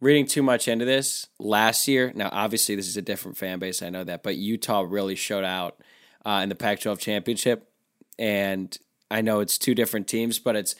reading 0.00 0.26
too 0.26 0.42
much 0.42 0.68
into 0.68 0.84
this. 0.84 1.28
Last 1.38 1.86
year, 1.88 2.12
now 2.14 2.28
obviously 2.32 2.74
this 2.74 2.88
is 2.88 2.96
a 2.96 3.02
different 3.02 3.36
fan 3.36 3.58
base, 3.58 3.82
I 3.82 3.90
know 3.90 4.04
that, 4.04 4.22
but 4.22 4.36
Utah 4.36 4.84
really 4.86 5.14
showed 5.14 5.44
out 5.44 5.80
uh, 6.26 6.40
in 6.42 6.48
the 6.48 6.54
Pac-12 6.54 6.98
championship, 6.98 7.70
and 8.18 8.76
I 9.10 9.20
know 9.20 9.40
it's 9.40 9.58
two 9.58 9.74
different 9.74 10.08
teams, 10.08 10.38
but 10.38 10.56
it's 10.56 10.74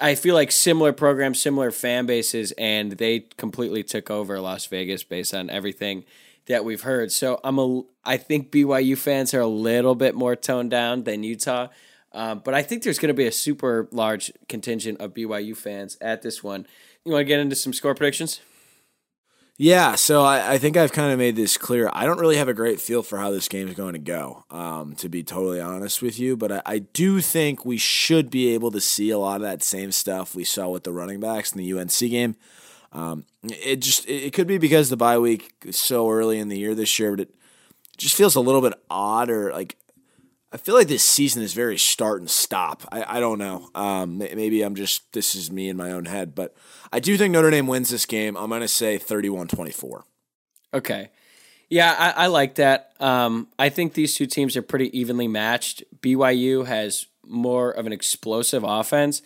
I 0.00 0.14
feel 0.14 0.34
like 0.34 0.50
similar 0.50 0.92
programs, 0.92 1.40
similar 1.40 1.70
fan 1.70 2.06
bases, 2.06 2.52
and 2.52 2.92
they 2.92 3.20
completely 3.36 3.82
took 3.82 4.10
over 4.10 4.40
Las 4.40 4.66
Vegas 4.66 5.04
based 5.04 5.34
on 5.34 5.50
everything 5.50 6.04
that 6.46 6.64
we've 6.64 6.82
heard. 6.82 7.12
So 7.12 7.40
I'm 7.44 7.58
a 7.58 7.82
I 8.04 8.16
think 8.16 8.50
BYU 8.50 8.96
fans 8.98 9.32
are 9.34 9.40
a 9.40 9.46
little 9.46 9.94
bit 9.94 10.14
more 10.14 10.36
toned 10.36 10.70
down 10.70 11.04
than 11.04 11.22
Utah. 11.22 11.68
Um, 12.12 12.42
but 12.44 12.54
I 12.54 12.62
think 12.62 12.82
there's 12.82 12.98
going 12.98 13.08
to 13.08 13.14
be 13.14 13.26
a 13.26 13.32
super 13.32 13.88
large 13.90 14.32
contingent 14.48 15.00
of 15.00 15.14
BYU 15.14 15.56
fans 15.56 15.96
at 16.00 16.22
this 16.22 16.42
one. 16.42 16.66
You 17.04 17.12
want 17.12 17.22
to 17.22 17.26
get 17.26 17.40
into 17.40 17.56
some 17.56 17.72
score 17.72 17.94
predictions? 17.94 18.40
Yeah, 19.58 19.96
so 19.96 20.22
I, 20.22 20.54
I, 20.54 20.58
think 20.58 20.76
I've 20.76 20.92
kind 20.92 21.12
of 21.12 21.18
made 21.18 21.36
this 21.36 21.58
clear. 21.58 21.90
I 21.92 22.06
don't 22.06 22.18
really 22.18 22.36
have 22.36 22.48
a 22.48 22.54
great 22.54 22.80
feel 22.80 23.02
for 23.02 23.18
how 23.18 23.30
this 23.30 23.48
game 23.48 23.68
is 23.68 23.74
going 23.74 23.92
to 23.92 23.98
go, 23.98 24.44
um, 24.50 24.94
to 24.96 25.08
be 25.08 25.22
totally 25.22 25.60
honest 25.60 26.00
with 26.00 26.18
you. 26.18 26.36
But 26.36 26.52
I, 26.52 26.62
I, 26.64 26.78
do 26.78 27.20
think 27.20 27.64
we 27.64 27.76
should 27.76 28.30
be 28.30 28.54
able 28.54 28.70
to 28.70 28.80
see 28.80 29.10
a 29.10 29.18
lot 29.18 29.36
of 29.36 29.42
that 29.42 29.62
same 29.62 29.92
stuff 29.92 30.34
we 30.34 30.44
saw 30.44 30.68
with 30.68 30.84
the 30.84 30.92
running 30.92 31.20
backs 31.20 31.52
in 31.52 31.58
the 31.58 31.72
UNC 31.78 31.98
game. 31.98 32.34
Um, 32.92 33.24
it 33.42 33.76
just 33.76 34.08
it 34.08 34.32
could 34.32 34.46
be 34.46 34.58
because 34.58 34.90
the 34.90 34.96
bye 34.96 35.18
week 35.18 35.52
is 35.64 35.76
so 35.76 36.10
early 36.10 36.38
in 36.38 36.48
the 36.48 36.58
year 36.58 36.74
this 36.74 36.98
year, 36.98 37.16
but 37.16 37.20
it 37.20 37.34
just 37.96 38.14
feels 38.14 38.34
a 38.34 38.40
little 38.40 38.60
bit 38.60 38.74
odd 38.90 39.30
or 39.30 39.52
like 39.52 39.76
I 40.52 40.58
feel 40.58 40.74
like 40.74 40.88
this 40.88 41.02
season 41.02 41.42
is 41.42 41.54
very 41.54 41.78
start 41.78 42.20
and 42.20 42.28
stop. 42.28 42.82
I, 42.92 43.16
I 43.16 43.20
don't 43.20 43.38
know. 43.38 43.70
Um, 43.74 44.18
maybe 44.18 44.62
I'm 44.62 44.74
just 44.74 45.10
this 45.12 45.34
is 45.34 45.50
me 45.50 45.70
in 45.70 45.76
my 45.76 45.92
own 45.92 46.04
head, 46.04 46.34
but 46.34 46.54
I 46.92 47.00
do 47.00 47.16
think 47.16 47.32
Notre 47.32 47.50
Dame 47.50 47.66
wins 47.66 47.88
this 47.88 48.04
game. 48.04 48.36
I'm 48.36 48.50
going 48.50 48.60
to 48.60 48.68
say 48.68 48.98
31-24. 48.98 50.02
Okay. 50.74 51.10
Yeah, 51.70 51.96
I, 51.98 52.24
I 52.24 52.26
like 52.26 52.56
that. 52.56 52.92
Um, 53.00 53.48
I 53.58 53.70
think 53.70 53.94
these 53.94 54.14
two 54.14 54.26
teams 54.26 54.54
are 54.58 54.62
pretty 54.62 54.96
evenly 54.98 55.26
matched. 55.26 55.84
BYU 56.02 56.66
has 56.66 57.06
more 57.26 57.70
of 57.70 57.86
an 57.86 57.94
explosive 57.94 58.62
offense, 58.62 59.22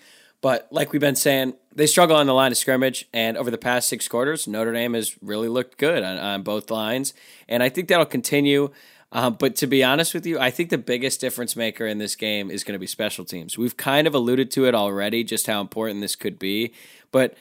but 0.47 0.69
like 0.71 0.93
we've 0.93 1.01
been 1.01 1.17
saying, 1.17 1.55
they 1.75 1.89
struggle 1.89 2.15
on 2.15 2.29
the 2.29 2.33
line 2.33 2.53
of 2.53 2.57
scrimmage. 2.57 3.09
And 3.13 3.37
over 3.37 3.51
the 3.51 3.59
past 3.59 3.89
six 3.89 4.07
quarters, 4.07 4.47
Notre 4.47 4.73
Dame 4.73 4.95
has 4.95 5.21
really 5.21 5.49
looked 5.49 5.77
good 5.77 6.05
on, 6.05 6.19
on 6.19 6.43
both 6.45 6.71
lines. 6.71 7.15
And 7.49 7.65
I 7.65 7.69
think 7.69 7.89
that'll 7.89 8.07
continue. 8.07 8.71
Um, 9.11 9.35
but 9.41 9.57
to 9.57 9.67
be 9.67 9.83
honest 9.83 10.15
with 10.15 10.25
you, 10.25 10.39
I 10.39 10.53
think 10.53 10.71
the 10.71 10.79
biggest 10.79 11.21
difference 11.21 11.57
maker 11.57 11.85
in 11.85 11.99
this 11.99 12.15
game 12.15 12.49
is 12.49 12.63
going 12.63 12.75
to 12.75 12.79
be 12.79 12.87
special 12.87 13.25
teams. 13.25 13.59
We've 13.59 13.77
kind 13.77 14.07
of 14.07 14.15
alluded 14.15 14.53
to 14.53 14.67
it 14.67 14.75
already, 14.77 15.25
just 15.25 15.49
how 15.49 15.61
important 15.61 16.01
this 16.01 16.15
could 16.15 16.39
be. 16.39 16.73
But 17.11 17.37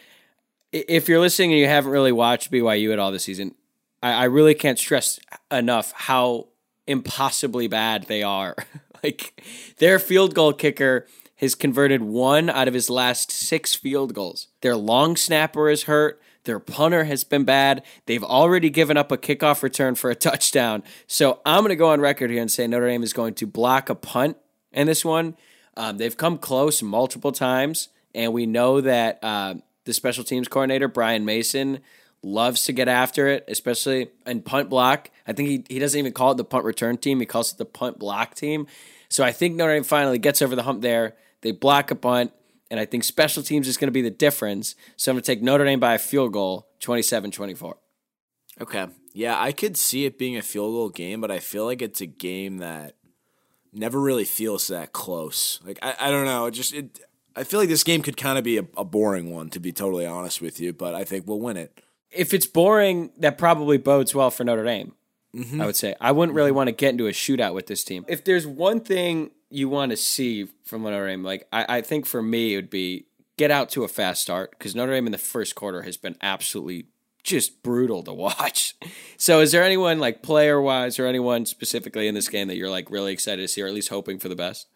if 0.71 1.07
you're 1.07 1.19
listening 1.19 1.51
and 1.51 1.59
you 1.59 1.67
haven't 1.67 1.91
really 1.91 2.11
watched 2.11 2.49
BYU 2.51 2.91
at 2.91 2.97
all 2.97 3.11
this 3.11 3.25
season, 3.25 3.53
I, 4.01 4.13
I 4.13 4.23
really 4.23 4.55
can't 4.55 4.79
stress 4.79 5.19
enough 5.51 5.91
how 5.91 6.47
impossibly 6.87 7.67
bad 7.67 8.05
they 8.05 8.23
are. 8.23 8.55
like 9.03 9.43
their 9.77 9.99
field 9.99 10.33
goal 10.33 10.53
kicker 10.53 11.05
has 11.37 11.55
converted 11.55 12.01
one 12.01 12.49
out 12.49 12.67
of 12.67 12.73
his 12.73 12.89
last 12.89 13.31
six 13.31 13.75
field 13.75 14.13
goals. 14.13 14.47
Their 14.61 14.75
long 14.75 15.15
snapper 15.15 15.69
is 15.69 15.83
hurt. 15.83 16.21
Their 16.45 16.59
punter 16.59 17.05
has 17.05 17.23
been 17.23 17.43
bad. 17.43 17.83
They've 18.05 18.23
already 18.23 18.69
given 18.69 18.97
up 18.97 19.11
a 19.11 19.17
kickoff 19.17 19.63
return 19.63 19.95
for 19.95 20.09
a 20.09 20.15
touchdown. 20.15 20.83
So 21.07 21.41
I'm 21.45 21.61
going 21.61 21.69
to 21.69 21.75
go 21.75 21.89
on 21.89 21.99
record 21.99 22.31
here 22.31 22.41
and 22.41 22.51
say 22.51 22.67
Notre 22.67 22.87
Dame 22.87 23.03
is 23.03 23.13
going 23.13 23.33
to 23.35 23.47
block 23.47 23.89
a 23.89 23.95
punt 23.95 24.37
in 24.71 24.87
this 24.87 25.03
one. 25.03 25.35
Um, 25.75 25.97
they've 25.97 26.15
come 26.15 26.37
close 26.37 26.81
multiple 26.81 27.31
times, 27.31 27.89
and 28.13 28.31
we 28.31 28.45
know 28.45 28.79
that 28.79 29.19
uh, 29.21 29.55
the 29.83 29.93
special 29.93 30.23
teams 30.23 30.47
coordinator, 30.47 30.87
Brian 30.87 31.25
Mason, 31.25 31.79
loves 32.21 32.65
to 32.65 32.73
get 32.73 32.87
after 32.87 33.27
it, 33.27 33.43
especially 33.47 34.09
in 34.25 34.41
punt 34.41 34.69
block. 34.69 35.09
I 35.27 35.33
think 35.33 35.49
he, 35.49 35.63
he 35.67 35.79
doesn't 35.79 35.97
even 35.97 36.13
call 36.13 36.31
it 36.31 36.37
the 36.37 36.45
punt 36.45 36.63
return 36.65 36.97
team, 36.97 37.19
he 37.19 37.25
calls 37.25 37.51
it 37.51 37.57
the 37.57 37.65
punt 37.65 37.99
block 37.99 38.35
team. 38.35 38.67
So 39.09 39.23
I 39.23 39.31
think 39.31 39.55
Notre 39.55 39.73
Dame 39.73 39.83
finally 39.83 40.17
gets 40.17 40.41
over 40.41 40.55
the 40.55 40.63
hump 40.63 40.81
there. 40.81 41.15
They 41.45 41.51
block 41.51 41.91
a 41.91 41.95
punt, 41.95 42.31
and 42.71 42.79
I 42.79 42.85
think 42.85 43.03
special 43.03 43.43
teams 43.43 43.67
is 43.67 43.77
going 43.77 43.87
to 43.87 43.91
be 43.91 44.01
the 44.01 44.09
difference. 44.09 44.75
So 44.97 45.11
I'm 45.11 45.15
going 45.15 45.21
to 45.21 45.27
take 45.27 45.43
Notre 45.43 45.63
Dame 45.63 45.79
by 45.79 45.93
a 45.93 45.99
field 45.99 46.33
goal, 46.33 46.67
27 46.79 47.29
24. 47.29 47.77
Okay. 48.61 48.87
Yeah, 49.13 49.39
I 49.39 49.51
could 49.51 49.77
see 49.77 50.05
it 50.05 50.17
being 50.17 50.37
a 50.37 50.41
field 50.41 50.73
goal 50.73 50.89
game, 50.89 51.21
but 51.21 51.29
I 51.29 51.37
feel 51.37 51.65
like 51.65 51.83
it's 51.83 52.01
a 52.01 52.07
game 52.07 52.57
that 52.57 52.95
never 53.71 54.01
really 54.01 54.25
feels 54.25 54.69
that 54.69 54.91
close. 54.91 55.59
Like 55.63 55.77
I, 55.83 55.93
I 55.99 56.09
don't 56.09 56.25
know, 56.25 56.47
it 56.47 56.51
just 56.51 56.73
it 56.73 56.99
I 57.35 57.43
feel 57.43 57.59
like 57.59 57.69
this 57.69 57.83
game 57.83 58.01
could 58.01 58.17
kind 58.17 58.39
of 58.39 58.43
be 58.43 58.57
a, 58.57 58.65
a 58.75 58.83
boring 58.83 59.31
one 59.31 59.51
to 59.51 59.59
be 59.59 59.71
totally 59.71 60.07
honest 60.07 60.41
with 60.41 60.59
you, 60.59 60.73
but 60.73 60.95
I 60.95 61.03
think 61.03 61.27
we'll 61.27 61.39
win 61.39 61.57
it. 61.57 61.79
If 62.09 62.33
it's 62.33 62.47
boring, 62.47 63.11
that 63.19 63.37
probably 63.37 63.77
bodes 63.77 64.15
well 64.15 64.31
for 64.31 64.43
Notre 64.43 64.63
Dame. 64.63 64.93
Mm-hmm. 65.35 65.61
I 65.61 65.67
would 65.67 65.75
say 65.75 65.93
I 66.01 66.11
wouldn't 66.11 66.35
really 66.35 66.51
want 66.51 66.69
to 66.69 66.71
get 66.71 66.89
into 66.89 67.05
a 67.05 67.11
shootout 67.11 67.53
with 67.53 67.67
this 67.67 67.83
team. 67.83 68.03
If 68.07 68.23
there's 68.23 68.47
one 68.47 68.79
thing 68.79 69.29
you 69.55 69.69
want 69.69 69.91
to 69.91 69.97
see 69.97 70.47
from 70.65 70.83
Notre 70.83 71.07
Dame, 71.07 71.23
like 71.23 71.47
I, 71.51 71.77
I 71.77 71.81
think 71.81 72.05
for 72.05 72.21
me 72.21 72.53
it 72.53 72.57
would 72.57 72.69
be 72.69 73.05
get 73.37 73.51
out 73.51 73.69
to 73.71 73.83
a 73.83 73.87
fast 73.87 74.21
start 74.21 74.51
because 74.51 74.75
Notre 74.75 74.93
Dame 74.93 75.05
in 75.05 75.11
the 75.11 75.17
first 75.17 75.55
quarter 75.55 75.83
has 75.83 75.97
been 75.97 76.17
absolutely 76.21 76.87
just 77.23 77.63
brutal 77.63 78.03
to 78.03 78.13
watch. 78.13 78.75
So 79.17 79.39
is 79.39 79.53
there 79.53 79.63
anyone 79.63 79.99
like 79.99 80.21
player 80.21 80.59
wise 80.59 80.99
or 80.99 81.07
anyone 81.07 81.45
specifically 81.45 82.09
in 82.09 82.15
this 82.15 82.27
game 82.27 82.49
that 82.49 82.57
you're 82.57 82.69
like 82.69 82.91
really 82.91 83.13
excited 83.13 83.41
to 83.41 83.47
see 83.47 83.61
or 83.61 83.67
at 83.67 83.73
least 83.73 83.87
hoping 83.87 84.19
for 84.19 84.27
the 84.27 84.35
best? 84.35 84.67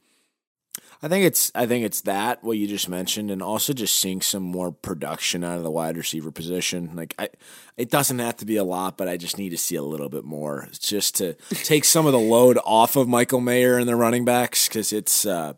I 1.02 1.08
think 1.08 1.26
it's 1.26 1.50
I 1.56 1.66
think 1.66 1.86
it's 1.86 2.02
that 2.02 2.44
what 2.44 2.58
you 2.58 2.68
just 2.68 2.90
mentioned, 2.90 3.32
and 3.32 3.42
also 3.42 3.72
just 3.72 3.98
seeing 3.98 4.22
some 4.22 4.44
more 4.44 4.72
production 4.72 5.44
out 5.46 5.58
of 5.58 5.64
the 5.64 5.72
wide 5.72 5.96
receiver 5.96 6.30
position. 6.32 6.92
Like 6.94 7.16
I, 7.18 7.30
it 7.78 7.90
doesn't 7.90 8.20
have 8.20 8.36
to 8.38 8.46
be 8.46 8.58
a 8.58 8.66
lot, 8.66 8.98
but 8.98 9.08
I 9.08 9.16
just 9.16 9.38
need 9.38 9.52
to 9.52 9.58
see 9.58 9.76
a 9.76 9.84
little 9.84 10.10
bit 10.10 10.26
more, 10.26 10.68
just 10.80 11.16
to 11.18 11.36
take 11.64 11.86
some 11.86 12.06
of 12.06 12.12
the 12.12 12.20
load 12.20 12.58
off 12.66 12.98
of 12.98 13.08
Michael 13.08 13.40
Mayer 13.40 13.78
and 13.78 13.88
the 13.88 13.96
running 13.96 14.26
backs 14.26 14.68
because 14.68 14.92
it's 14.92 15.26
uh, 15.26 15.54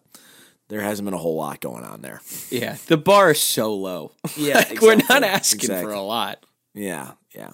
there 0.70 0.82
hasn't 0.82 1.06
been 1.06 1.16
a 1.16 1.18
whole 1.18 1.38
lot 1.38 1.60
going 1.60 1.84
on 1.86 2.02
there. 2.02 2.22
Yeah, 2.52 2.78
the 2.86 2.98
bar 2.98 3.32
is 3.32 3.42
so 3.42 3.74
low. 3.74 4.12
Yeah, 4.38 4.58
like, 4.70 4.80
we're 4.80 4.96
not 5.10 5.24
asking 5.24 5.62
exactly. 5.62 5.92
for 5.92 5.94
a 5.98 6.02
lot. 6.04 6.46
Yeah, 6.76 7.14
yeah, 7.36 7.52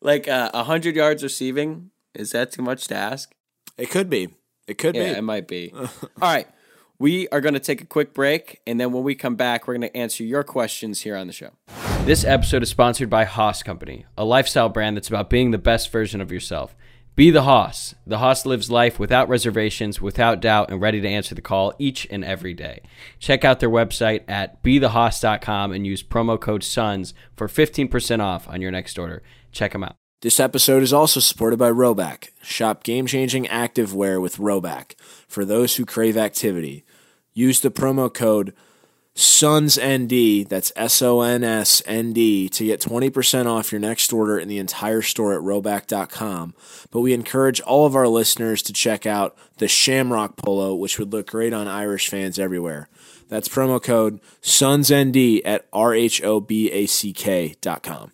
Like 0.00 0.26
uh, 0.26 0.50
a 0.54 0.64
hundred 0.64 0.96
yards 0.96 1.22
receiving 1.22 1.90
is 2.14 2.32
that 2.32 2.50
too 2.50 2.62
much 2.62 2.88
to 2.88 2.94
ask? 2.96 3.30
it 3.76 3.90
could 3.90 4.08
be, 4.10 4.28
it 4.66 4.78
could 4.78 4.94
Yeah, 4.96 5.12
be. 5.12 5.18
it 5.18 5.22
might 5.22 5.46
be. 5.48 5.70
All 5.76 5.88
right. 6.20 6.48
We 7.00 7.28
are 7.28 7.40
going 7.40 7.54
to 7.54 7.60
take 7.60 7.80
a 7.80 7.86
quick 7.86 8.12
break, 8.12 8.60
and 8.66 8.78
then 8.78 8.92
when 8.92 9.02
we 9.02 9.14
come 9.14 9.34
back, 9.34 9.66
we're 9.66 9.72
going 9.72 9.88
to 9.88 9.96
answer 9.96 10.22
your 10.22 10.44
questions 10.44 11.00
here 11.00 11.16
on 11.16 11.28
the 11.28 11.32
show. 11.32 11.52
This 12.04 12.26
episode 12.26 12.62
is 12.62 12.68
sponsored 12.68 13.08
by 13.08 13.24
Haas 13.24 13.62
Company, 13.62 14.04
a 14.18 14.24
lifestyle 14.26 14.68
brand 14.68 14.98
that's 14.98 15.08
about 15.08 15.30
being 15.30 15.50
the 15.50 15.56
best 15.56 15.90
version 15.90 16.20
of 16.20 16.30
yourself. 16.30 16.76
Be 17.16 17.30
the 17.30 17.44
Haas. 17.44 17.94
The 18.06 18.18
Haas 18.18 18.44
lives 18.44 18.70
life 18.70 18.98
without 18.98 19.30
reservations, 19.30 19.98
without 19.98 20.42
doubt, 20.42 20.70
and 20.70 20.78
ready 20.78 21.00
to 21.00 21.08
answer 21.08 21.34
the 21.34 21.40
call 21.40 21.72
each 21.78 22.06
and 22.10 22.22
every 22.22 22.52
day. 22.52 22.82
Check 23.18 23.46
out 23.46 23.60
their 23.60 23.70
website 23.70 24.24
at 24.28 24.62
bethehaas.com 24.62 25.72
and 25.72 25.86
use 25.86 26.02
promo 26.02 26.38
code 26.38 26.62
SUNS 26.62 27.14
for 27.34 27.48
15% 27.48 28.20
off 28.20 28.46
on 28.46 28.60
your 28.60 28.70
next 28.70 28.98
order. 28.98 29.22
Check 29.52 29.72
them 29.72 29.84
out. 29.84 29.96
This 30.20 30.38
episode 30.38 30.82
is 30.82 30.92
also 30.92 31.18
supported 31.18 31.58
by 31.58 31.70
Rhoback. 31.70 32.28
Shop 32.42 32.84
game 32.84 33.06
changing 33.06 33.46
active 33.46 33.94
wear 33.94 34.20
with 34.20 34.36
Rhoback 34.36 35.00
for 35.26 35.46
those 35.46 35.76
who 35.76 35.86
crave 35.86 36.18
activity. 36.18 36.84
Use 37.32 37.60
the 37.60 37.70
promo 37.70 38.12
code 38.12 38.52
SONSND, 39.14 40.48
that's 40.48 40.72
S 40.76 41.02
O 41.02 41.20
N 41.20 41.44
S 41.44 41.82
N 41.84 42.12
D, 42.12 42.48
to 42.48 42.64
get 42.64 42.80
20% 42.80 43.46
off 43.46 43.72
your 43.72 43.80
next 43.80 44.12
order 44.12 44.38
in 44.38 44.46
the 44.48 44.58
entire 44.58 45.02
store 45.02 45.34
at 45.34 45.42
Rhoback.com. 45.42 46.54
But 46.90 47.00
we 47.00 47.12
encourage 47.12 47.60
all 47.60 47.86
of 47.86 47.96
our 47.96 48.08
listeners 48.08 48.62
to 48.62 48.72
check 48.72 49.06
out 49.06 49.36
the 49.58 49.68
Shamrock 49.68 50.36
Polo, 50.36 50.74
which 50.74 50.98
would 50.98 51.12
look 51.12 51.28
great 51.28 51.52
on 51.52 51.68
Irish 51.68 52.08
fans 52.08 52.38
everywhere. 52.38 52.88
That's 53.28 53.48
promo 53.48 53.82
code 53.82 54.20
SONSND 54.42 55.42
at 55.44 55.66
R-H-O-B-A-C-K.com. 55.72 58.12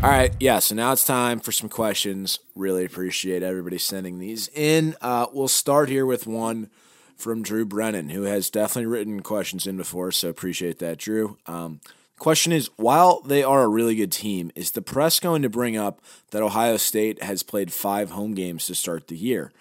All 0.00 0.10
right, 0.10 0.32
yeah. 0.38 0.60
So 0.60 0.76
now 0.76 0.92
it's 0.92 1.04
time 1.04 1.40
for 1.40 1.52
some 1.52 1.68
questions. 1.68 2.38
Really 2.54 2.84
appreciate 2.84 3.42
everybody 3.42 3.78
sending 3.78 4.20
these 4.20 4.48
in. 4.54 4.94
Uh, 5.00 5.26
we'll 5.32 5.48
start 5.48 5.88
here 5.88 6.06
with 6.06 6.24
one 6.26 6.70
from 7.18 7.42
Drew 7.42 7.66
Brennan, 7.66 8.10
who 8.10 8.22
has 8.22 8.48
definitely 8.48 8.86
written 8.86 9.20
questions 9.20 9.66
in 9.66 9.76
before. 9.76 10.12
So 10.12 10.28
appreciate 10.28 10.78
that, 10.78 10.98
Drew. 10.98 11.36
Um, 11.46 11.80
question 12.18 12.52
is: 12.52 12.70
While 12.76 13.20
they 13.20 13.42
are 13.42 13.64
a 13.64 13.68
really 13.68 13.96
good 13.96 14.12
team, 14.12 14.50
is 14.54 14.70
the 14.70 14.82
press 14.82 15.20
going 15.20 15.42
to 15.42 15.50
bring 15.50 15.76
up 15.76 16.00
that 16.30 16.42
Ohio 16.42 16.76
State 16.76 17.22
has 17.22 17.42
played 17.42 17.72
five 17.72 18.10
home 18.10 18.34
games 18.34 18.66
to 18.66 18.74
start 18.74 19.08
the 19.08 19.16
year? 19.16 19.52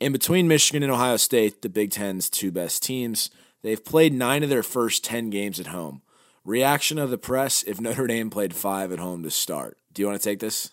In 0.00 0.12
between 0.12 0.48
Michigan 0.48 0.82
and 0.82 0.92
Ohio 0.92 1.16
State, 1.16 1.62
the 1.62 1.68
Big 1.68 1.90
Ten's 1.90 2.28
two 2.28 2.50
best 2.50 2.82
teams, 2.82 3.30
they've 3.62 3.84
played 3.84 4.12
nine 4.12 4.42
of 4.42 4.48
their 4.48 4.62
first 4.62 5.04
ten 5.04 5.30
games 5.30 5.60
at 5.60 5.68
home. 5.68 6.02
Reaction 6.44 6.98
of 6.98 7.10
the 7.10 7.18
press 7.18 7.62
if 7.64 7.80
Notre 7.80 8.06
Dame 8.06 8.30
played 8.30 8.54
five 8.54 8.92
at 8.92 9.00
home 9.00 9.22
to 9.22 9.30
start. 9.30 9.78
Do 9.92 10.00
you 10.00 10.08
want 10.08 10.20
to 10.20 10.28
take 10.28 10.38
this? 10.38 10.70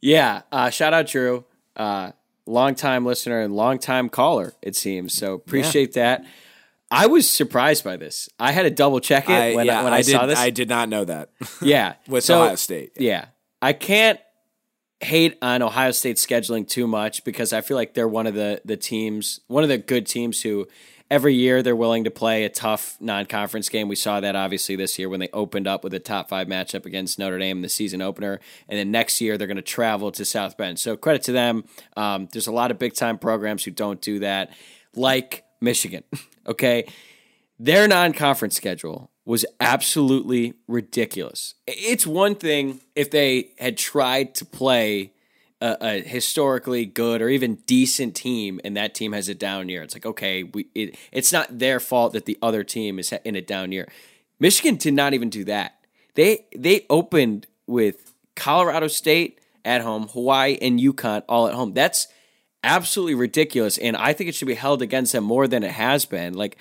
Yeah. 0.00 0.42
Uh, 0.50 0.70
shout 0.70 0.94
out, 0.94 1.06
Drew. 1.06 1.44
Uh, 1.76 2.12
longtime 2.46 3.04
listener 3.04 3.40
and 3.40 3.54
longtime 3.54 4.08
caller, 4.08 4.52
it 4.62 4.76
seems. 4.76 5.14
So 5.14 5.34
appreciate 5.34 5.94
that. 5.94 6.24
I 6.90 7.06
was 7.06 7.28
surprised 7.28 7.84
by 7.84 7.96
this. 7.96 8.28
I 8.38 8.52
had 8.52 8.62
to 8.62 8.70
double 8.70 9.00
check 9.00 9.28
it 9.28 9.56
when, 9.56 9.70
I, 9.70 9.82
when 9.82 9.92
I, 9.94 10.02
did, 10.02 10.12
saw 10.12 10.26
this. 10.26 10.38
I 10.38 10.50
did 10.50 10.68
not 10.68 10.90
know 10.90 11.04
that. 11.06 11.30
yeah. 11.62 11.94
with 12.06 12.24
So, 12.24 12.42
Ohio 12.42 12.56
State. 12.56 12.92
Yeah. 12.96 13.26
I 13.62 13.72
can't 13.72 14.20
hate 15.00 15.38
on 15.40 15.62
Ohio 15.62 15.90
State 15.92 16.16
scheduling 16.16 16.68
too 16.68 16.86
much 16.86 17.24
because 17.24 17.54
I 17.54 17.62
feel 17.62 17.78
like 17.78 17.94
they're 17.94 18.06
one 18.06 18.26
of 18.26 18.34
the, 18.34 18.60
the 18.66 18.76
teams, 18.76 19.40
one 19.46 19.62
of 19.62 19.70
the 19.70 19.78
good 19.78 20.06
teams 20.06 20.42
who 20.42 20.68
every 21.12 21.34
year 21.34 21.62
they're 21.62 21.76
willing 21.76 22.04
to 22.04 22.10
play 22.10 22.44
a 22.44 22.48
tough 22.48 22.96
non 22.98 23.26
conference 23.26 23.68
game. 23.68 23.86
We 23.86 23.96
saw 23.96 24.20
that 24.20 24.34
obviously 24.34 24.76
this 24.76 24.98
year 24.98 25.10
when 25.10 25.20
they 25.20 25.28
opened 25.34 25.68
up 25.68 25.84
with 25.84 25.92
a 25.92 25.98
top 25.98 26.30
five 26.30 26.46
matchup 26.46 26.86
against 26.86 27.18
Notre 27.18 27.38
Dame 27.38 27.58
in 27.58 27.62
the 27.62 27.68
season 27.68 28.00
opener. 28.00 28.40
And 28.66 28.78
then 28.78 28.90
next 28.90 29.20
year 29.20 29.36
they're 29.36 29.46
going 29.46 29.56
to 29.56 29.62
travel 29.62 30.10
to 30.10 30.24
South 30.24 30.56
Bend. 30.56 30.78
So 30.78 30.96
credit 30.96 31.22
to 31.24 31.32
them. 31.32 31.64
Um, 31.98 32.28
there's 32.32 32.46
a 32.46 32.52
lot 32.52 32.70
of 32.70 32.78
big 32.78 32.94
time 32.94 33.18
programs 33.18 33.62
who 33.62 33.70
don't 33.70 34.00
do 34.00 34.20
that, 34.20 34.52
like 34.96 35.44
Michigan. 35.60 36.02
okay. 36.46 36.86
Their 37.58 37.86
non 37.86 38.14
conference 38.14 38.56
schedule 38.56 39.10
was 39.26 39.44
absolutely 39.60 40.54
ridiculous. 40.66 41.54
It's 41.66 42.06
one 42.06 42.36
thing 42.36 42.80
if 42.96 43.10
they 43.10 43.50
had 43.58 43.76
tried 43.76 44.34
to 44.36 44.46
play 44.46 45.12
a, 45.62 45.76
a 45.80 46.02
historically 46.02 46.84
good 46.84 47.22
or 47.22 47.28
even 47.28 47.54
decent 47.66 48.16
team 48.16 48.60
and 48.64 48.76
that 48.76 48.94
team 48.94 49.12
has 49.12 49.28
a 49.28 49.34
down 49.34 49.68
year. 49.68 49.82
It's 49.82 49.94
like, 49.94 50.04
okay, 50.04 50.42
we 50.42 50.66
it, 50.74 50.96
it's 51.12 51.32
not 51.32 51.58
their 51.58 51.78
fault 51.78 52.12
that 52.14 52.26
the 52.26 52.36
other 52.42 52.64
team 52.64 52.98
is 52.98 53.14
in 53.24 53.36
a 53.36 53.40
down 53.40 53.70
year. 53.70 53.88
Michigan 54.40 54.74
did 54.74 54.94
not 54.94 55.14
even 55.14 55.30
do 55.30 55.44
that. 55.44 55.76
They 56.14 56.46
they 56.54 56.84
opened 56.90 57.46
with 57.66 58.12
Colorado 58.34 58.88
State 58.88 59.40
at 59.64 59.82
home, 59.82 60.08
Hawaii 60.08 60.58
and 60.60 60.80
UConn 60.80 61.22
all 61.28 61.46
at 61.46 61.54
home. 61.54 61.72
That's 61.74 62.08
absolutely 62.64 63.14
ridiculous 63.14 63.78
and 63.78 63.96
I 63.96 64.12
think 64.12 64.28
it 64.28 64.34
should 64.34 64.48
be 64.48 64.54
held 64.54 64.82
against 64.82 65.12
them 65.12 65.24
more 65.24 65.46
than 65.46 65.62
it 65.62 65.72
has 65.72 66.04
been. 66.04 66.34
Like 66.34 66.58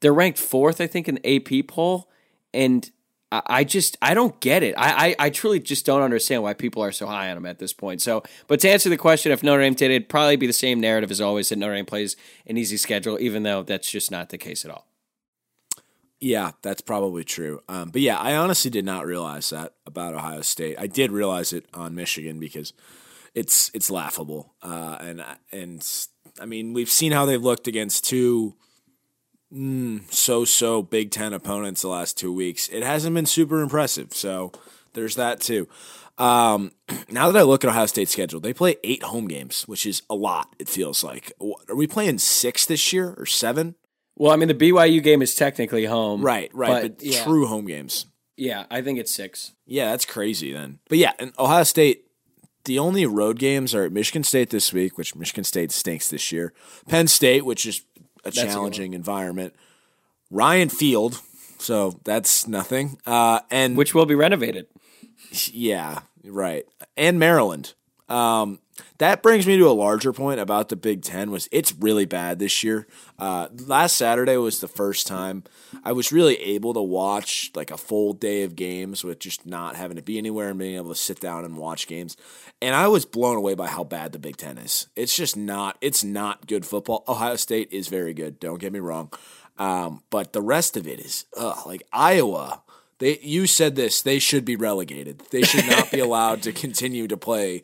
they're 0.00 0.14
ranked 0.14 0.38
4th 0.38 0.80
I 0.80 0.86
think 0.86 1.06
in 1.06 1.16
the 1.16 1.36
AP 1.36 1.68
poll 1.68 2.08
and 2.54 2.90
I 3.30 3.64
just 3.64 3.98
I 4.00 4.14
don't 4.14 4.38
get 4.40 4.62
it. 4.62 4.74
I, 4.78 5.08
I 5.08 5.26
I 5.26 5.30
truly 5.30 5.60
just 5.60 5.84
don't 5.84 6.00
understand 6.00 6.42
why 6.42 6.54
people 6.54 6.82
are 6.82 6.92
so 6.92 7.06
high 7.06 7.28
on 7.28 7.34
them 7.34 7.44
at 7.44 7.58
this 7.58 7.74
point. 7.74 8.00
So, 8.00 8.22
but 8.46 8.60
to 8.60 8.70
answer 8.70 8.88
the 8.88 8.96
question, 8.96 9.32
if 9.32 9.42
Notre 9.42 9.62
Dame 9.62 9.74
did, 9.74 9.90
it'd 9.90 10.08
probably 10.08 10.36
be 10.36 10.46
the 10.46 10.52
same 10.52 10.80
narrative 10.80 11.10
as 11.10 11.20
always 11.20 11.50
that 11.50 11.56
Notre 11.56 11.74
Dame 11.74 11.84
plays 11.84 12.16
an 12.46 12.56
easy 12.56 12.78
schedule, 12.78 13.18
even 13.20 13.42
though 13.42 13.62
that's 13.62 13.90
just 13.90 14.10
not 14.10 14.30
the 14.30 14.38
case 14.38 14.64
at 14.64 14.70
all. 14.70 14.86
Yeah, 16.20 16.52
that's 16.62 16.80
probably 16.80 17.22
true. 17.22 17.62
Um, 17.68 17.90
but 17.90 18.00
yeah, 18.00 18.18
I 18.18 18.34
honestly 18.34 18.70
did 18.70 18.84
not 18.84 19.06
realize 19.06 19.50
that 19.50 19.74
about 19.86 20.14
Ohio 20.14 20.40
State. 20.40 20.76
I 20.78 20.86
did 20.86 21.12
realize 21.12 21.52
it 21.52 21.66
on 21.74 21.94
Michigan 21.94 22.40
because 22.40 22.72
it's 23.34 23.70
it's 23.74 23.90
laughable. 23.90 24.54
Uh, 24.62 24.96
and 25.00 25.24
and 25.52 26.08
I 26.40 26.46
mean, 26.46 26.72
we've 26.72 26.90
seen 26.90 27.12
how 27.12 27.26
they've 27.26 27.42
looked 27.42 27.68
against 27.68 28.04
two 28.04 28.54
so 30.10 30.44
so 30.44 30.82
Big 30.82 31.10
Ten 31.10 31.32
opponents 31.32 31.82
the 31.82 31.88
last 31.88 32.18
two 32.18 32.32
weeks. 32.32 32.68
It 32.68 32.82
hasn't 32.82 33.14
been 33.14 33.26
super 33.26 33.60
impressive. 33.60 34.12
So 34.12 34.52
there's 34.92 35.16
that 35.16 35.40
too. 35.40 35.68
Um, 36.18 36.72
now 37.10 37.30
that 37.30 37.38
I 37.38 37.42
look 37.42 37.64
at 37.64 37.70
Ohio 37.70 37.86
State's 37.86 38.12
schedule, 38.12 38.40
they 38.40 38.52
play 38.52 38.76
eight 38.84 39.02
home 39.02 39.28
games, 39.28 39.62
which 39.62 39.86
is 39.86 40.02
a 40.10 40.14
lot. 40.14 40.54
It 40.58 40.68
feels 40.68 41.02
like. 41.02 41.32
Are 41.68 41.76
we 41.76 41.86
playing 41.86 42.18
six 42.18 42.66
this 42.66 42.92
year 42.92 43.14
or 43.16 43.26
seven? 43.26 43.76
Well, 44.16 44.32
I 44.32 44.36
mean, 44.36 44.48
the 44.48 44.54
BYU 44.54 45.02
game 45.02 45.22
is 45.22 45.34
technically 45.34 45.84
home. 45.84 46.22
Right, 46.22 46.50
right, 46.52 46.96
but, 46.96 47.02
yeah, 47.02 47.22
true 47.22 47.46
home 47.46 47.66
games. 47.66 48.06
Yeah, 48.36 48.66
I 48.70 48.82
think 48.82 48.98
it's 48.98 49.14
six. 49.14 49.52
Yeah, 49.64 49.92
that's 49.92 50.04
crazy 50.04 50.52
then. 50.52 50.80
But 50.88 50.98
yeah, 50.98 51.12
and 51.20 51.32
Ohio 51.38 51.62
State, 51.62 52.04
the 52.64 52.78
only 52.80 53.06
road 53.06 53.38
games 53.38 53.74
are 53.74 53.84
at 53.84 53.92
Michigan 53.92 54.24
State 54.24 54.50
this 54.50 54.72
week, 54.72 54.98
which 54.98 55.14
Michigan 55.14 55.44
State 55.44 55.70
stinks 55.70 56.08
this 56.08 56.32
year. 56.32 56.52
Penn 56.88 57.06
State, 57.06 57.44
which 57.44 57.64
is 57.64 57.82
a 58.36 58.42
a 58.42 58.44
challenging 58.46 58.94
environment. 58.94 59.54
Ryan 60.30 60.68
Field, 60.68 61.20
so 61.58 61.98
that's 62.04 62.46
nothing. 62.46 62.98
Uh, 63.06 63.40
and 63.50 63.76
Which 63.76 63.94
will 63.94 64.06
be 64.06 64.14
renovated. 64.14 64.66
yeah, 65.52 66.00
right. 66.24 66.64
And 66.96 67.18
Maryland. 67.18 67.74
Um, 68.08 68.58
that 68.98 69.22
brings 69.22 69.46
me 69.46 69.56
to 69.56 69.68
a 69.68 69.72
larger 69.72 70.12
point 70.12 70.40
about 70.40 70.68
the 70.68 70.76
Big 70.76 71.02
Ten. 71.02 71.30
Was 71.30 71.48
it's 71.52 71.72
really 71.74 72.04
bad 72.04 72.38
this 72.38 72.62
year? 72.62 72.86
Uh, 73.18 73.48
last 73.66 73.96
Saturday 73.96 74.36
was 74.36 74.60
the 74.60 74.68
first 74.68 75.06
time 75.06 75.44
I 75.84 75.92
was 75.92 76.12
really 76.12 76.36
able 76.36 76.74
to 76.74 76.82
watch 76.82 77.50
like 77.54 77.70
a 77.70 77.76
full 77.76 78.12
day 78.12 78.42
of 78.42 78.56
games 78.56 79.04
with 79.04 79.18
just 79.18 79.46
not 79.46 79.76
having 79.76 79.96
to 79.96 80.02
be 80.02 80.18
anywhere 80.18 80.50
and 80.50 80.58
being 80.58 80.76
able 80.76 80.90
to 80.90 80.94
sit 80.94 81.20
down 81.20 81.44
and 81.44 81.56
watch 81.56 81.86
games. 81.86 82.16
And 82.60 82.74
I 82.74 82.88
was 82.88 83.04
blown 83.04 83.36
away 83.36 83.54
by 83.54 83.68
how 83.68 83.84
bad 83.84 84.12
the 84.12 84.18
Big 84.18 84.36
Ten 84.36 84.58
is. 84.58 84.88
It's 84.96 85.16
just 85.16 85.36
not. 85.36 85.78
It's 85.80 86.02
not 86.02 86.46
good 86.46 86.66
football. 86.66 87.04
Ohio 87.08 87.36
State 87.36 87.72
is 87.72 87.88
very 87.88 88.14
good. 88.14 88.40
Don't 88.40 88.60
get 88.60 88.72
me 88.72 88.80
wrong. 88.80 89.12
Um, 89.58 90.02
but 90.10 90.32
the 90.32 90.42
rest 90.42 90.76
of 90.76 90.86
it 90.86 91.00
is 91.00 91.24
ugh, 91.36 91.66
like 91.66 91.82
Iowa. 91.92 92.62
They, 92.98 93.18
you 93.20 93.46
said 93.46 93.76
this. 93.76 94.02
They 94.02 94.18
should 94.18 94.44
be 94.44 94.56
relegated. 94.56 95.22
They 95.30 95.42
should 95.42 95.66
not 95.66 95.90
be 95.90 95.98
allowed 96.00 96.42
to 96.42 96.52
continue 96.52 97.06
to 97.08 97.16
play 97.16 97.62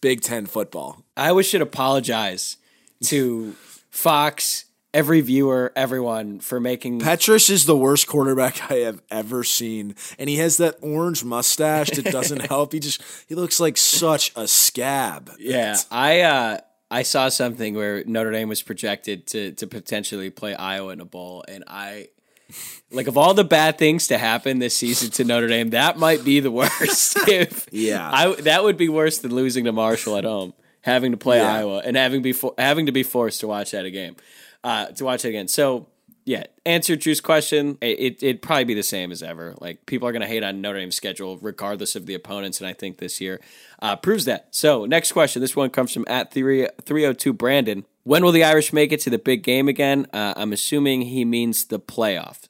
Big 0.00 0.20
Ten 0.22 0.46
football. 0.46 1.04
I 1.16 1.28
always 1.28 1.46
should 1.46 1.62
apologize 1.62 2.56
to 3.04 3.54
Fox, 3.90 4.66
every 4.94 5.20
viewer, 5.20 5.72
everyone 5.76 6.40
for 6.40 6.60
making. 6.60 7.00
Petras 7.00 7.50
is 7.50 7.66
the 7.66 7.76
worst 7.76 8.06
quarterback 8.06 8.70
I 8.70 8.76
have 8.76 9.02
ever 9.10 9.44
seen, 9.44 9.94
and 10.18 10.28
he 10.28 10.36
has 10.36 10.56
that 10.58 10.76
orange 10.80 11.24
mustache 11.24 11.90
that 11.90 12.06
doesn't 12.06 12.46
help. 12.48 12.72
He 12.72 12.80
just 12.80 13.02
he 13.28 13.34
looks 13.34 13.60
like 13.60 13.76
such 13.76 14.32
a 14.36 14.46
scab. 14.46 15.30
yeah, 15.38 15.76
I 15.90 16.20
uh, 16.20 16.58
I 16.90 17.02
saw 17.02 17.28
something 17.28 17.74
where 17.74 18.04
Notre 18.04 18.30
Dame 18.30 18.48
was 18.48 18.62
projected 18.62 19.26
to 19.28 19.52
to 19.52 19.66
potentially 19.66 20.30
play 20.30 20.54
Iowa 20.54 20.92
in 20.92 21.00
a 21.00 21.06
bowl, 21.06 21.44
and 21.48 21.64
I. 21.66 22.08
Like 22.92 23.06
of 23.06 23.16
all 23.16 23.34
the 23.34 23.44
bad 23.44 23.78
things 23.78 24.08
to 24.08 24.18
happen 24.18 24.58
this 24.58 24.76
season 24.76 25.10
to 25.12 25.22
Notre 25.24 25.46
Dame, 25.46 25.70
that 25.70 25.96
might 25.96 26.24
be 26.24 26.40
the 26.40 26.50
worst. 26.50 27.16
if 27.28 27.68
Yeah. 27.70 28.10
I 28.12 28.34
that 28.42 28.64
would 28.64 28.76
be 28.76 28.88
worse 28.88 29.18
than 29.18 29.32
losing 29.32 29.64
to 29.66 29.72
Marshall 29.72 30.16
at 30.16 30.24
home, 30.24 30.54
having 30.80 31.12
to 31.12 31.16
play 31.16 31.38
Yeah. 31.38 31.54
Iowa, 31.54 31.82
and 31.84 31.96
having 31.96 32.20
be 32.20 32.34
having 32.58 32.86
to 32.86 32.92
be 32.92 33.04
forced 33.04 33.38
to 33.40 33.46
watch 33.46 33.70
that 33.70 33.84
a 33.84 33.92
game, 33.92 34.16
uh, 34.64 34.86
to 34.86 35.04
watch 35.04 35.24
it 35.24 35.28
again. 35.28 35.46
So 35.46 35.86
yeah, 36.24 36.44
answer 36.66 36.96
Drew's 36.96 37.20
question. 37.20 37.78
It, 37.80 37.98
it 38.00 38.22
it'd 38.24 38.42
probably 38.42 38.64
be 38.64 38.74
the 38.74 38.82
same 38.82 39.12
as 39.12 39.22
ever. 39.22 39.54
Like 39.60 39.86
people 39.86 40.08
are 40.08 40.12
going 40.12 40.22
to 40.22 40.28
hate 40.28 40.42
on 40.42 40.60
Notre 40.60 40.80
Dame's 40.80 40.96
schedule 40.96 41.38
regardless 41.38 41.94
of 41.94 42.06
the 42.06 42.14
opponents, 42.14 42.60
and 42.60 42.66
I 42.66 42.72
think 42.72 42.98
this 42.98 43.20
year 43.20 43.40
uh, 43.80 43.94
proves 43.94 44.24
that. 44.24 44.48
So 44.50 44.84
next 44.84 45.12
question. 45.12 45.40
This 45.40 45.54
one 45.54 45.70
comes 45.70 45.92
from 45.94 46.04
at 46.08 46.32
three 46.32 46.66
three 46.82 47.04
hundred 47.04 47.20
two 47.20 47.32
Brandon. 47.32 47.84
When 48.10 48.24
will 48.24 48.32
the 48.32 48.42
Irish 48.42 48.72
make 48.72 48.90
it 48.90 48.98
to 49.02 49.10
the 49.10 49.20
big 49.20 49.44
game 49.44 49.68
again? 49.68 50.04
Uh, 50.12 50.34
I'm 50.36 50.52
assuming 50.52 51.02
he 51.02 51.24
means 51.24 51.66
the 51.66 51.78
playoff. 51.78 52.48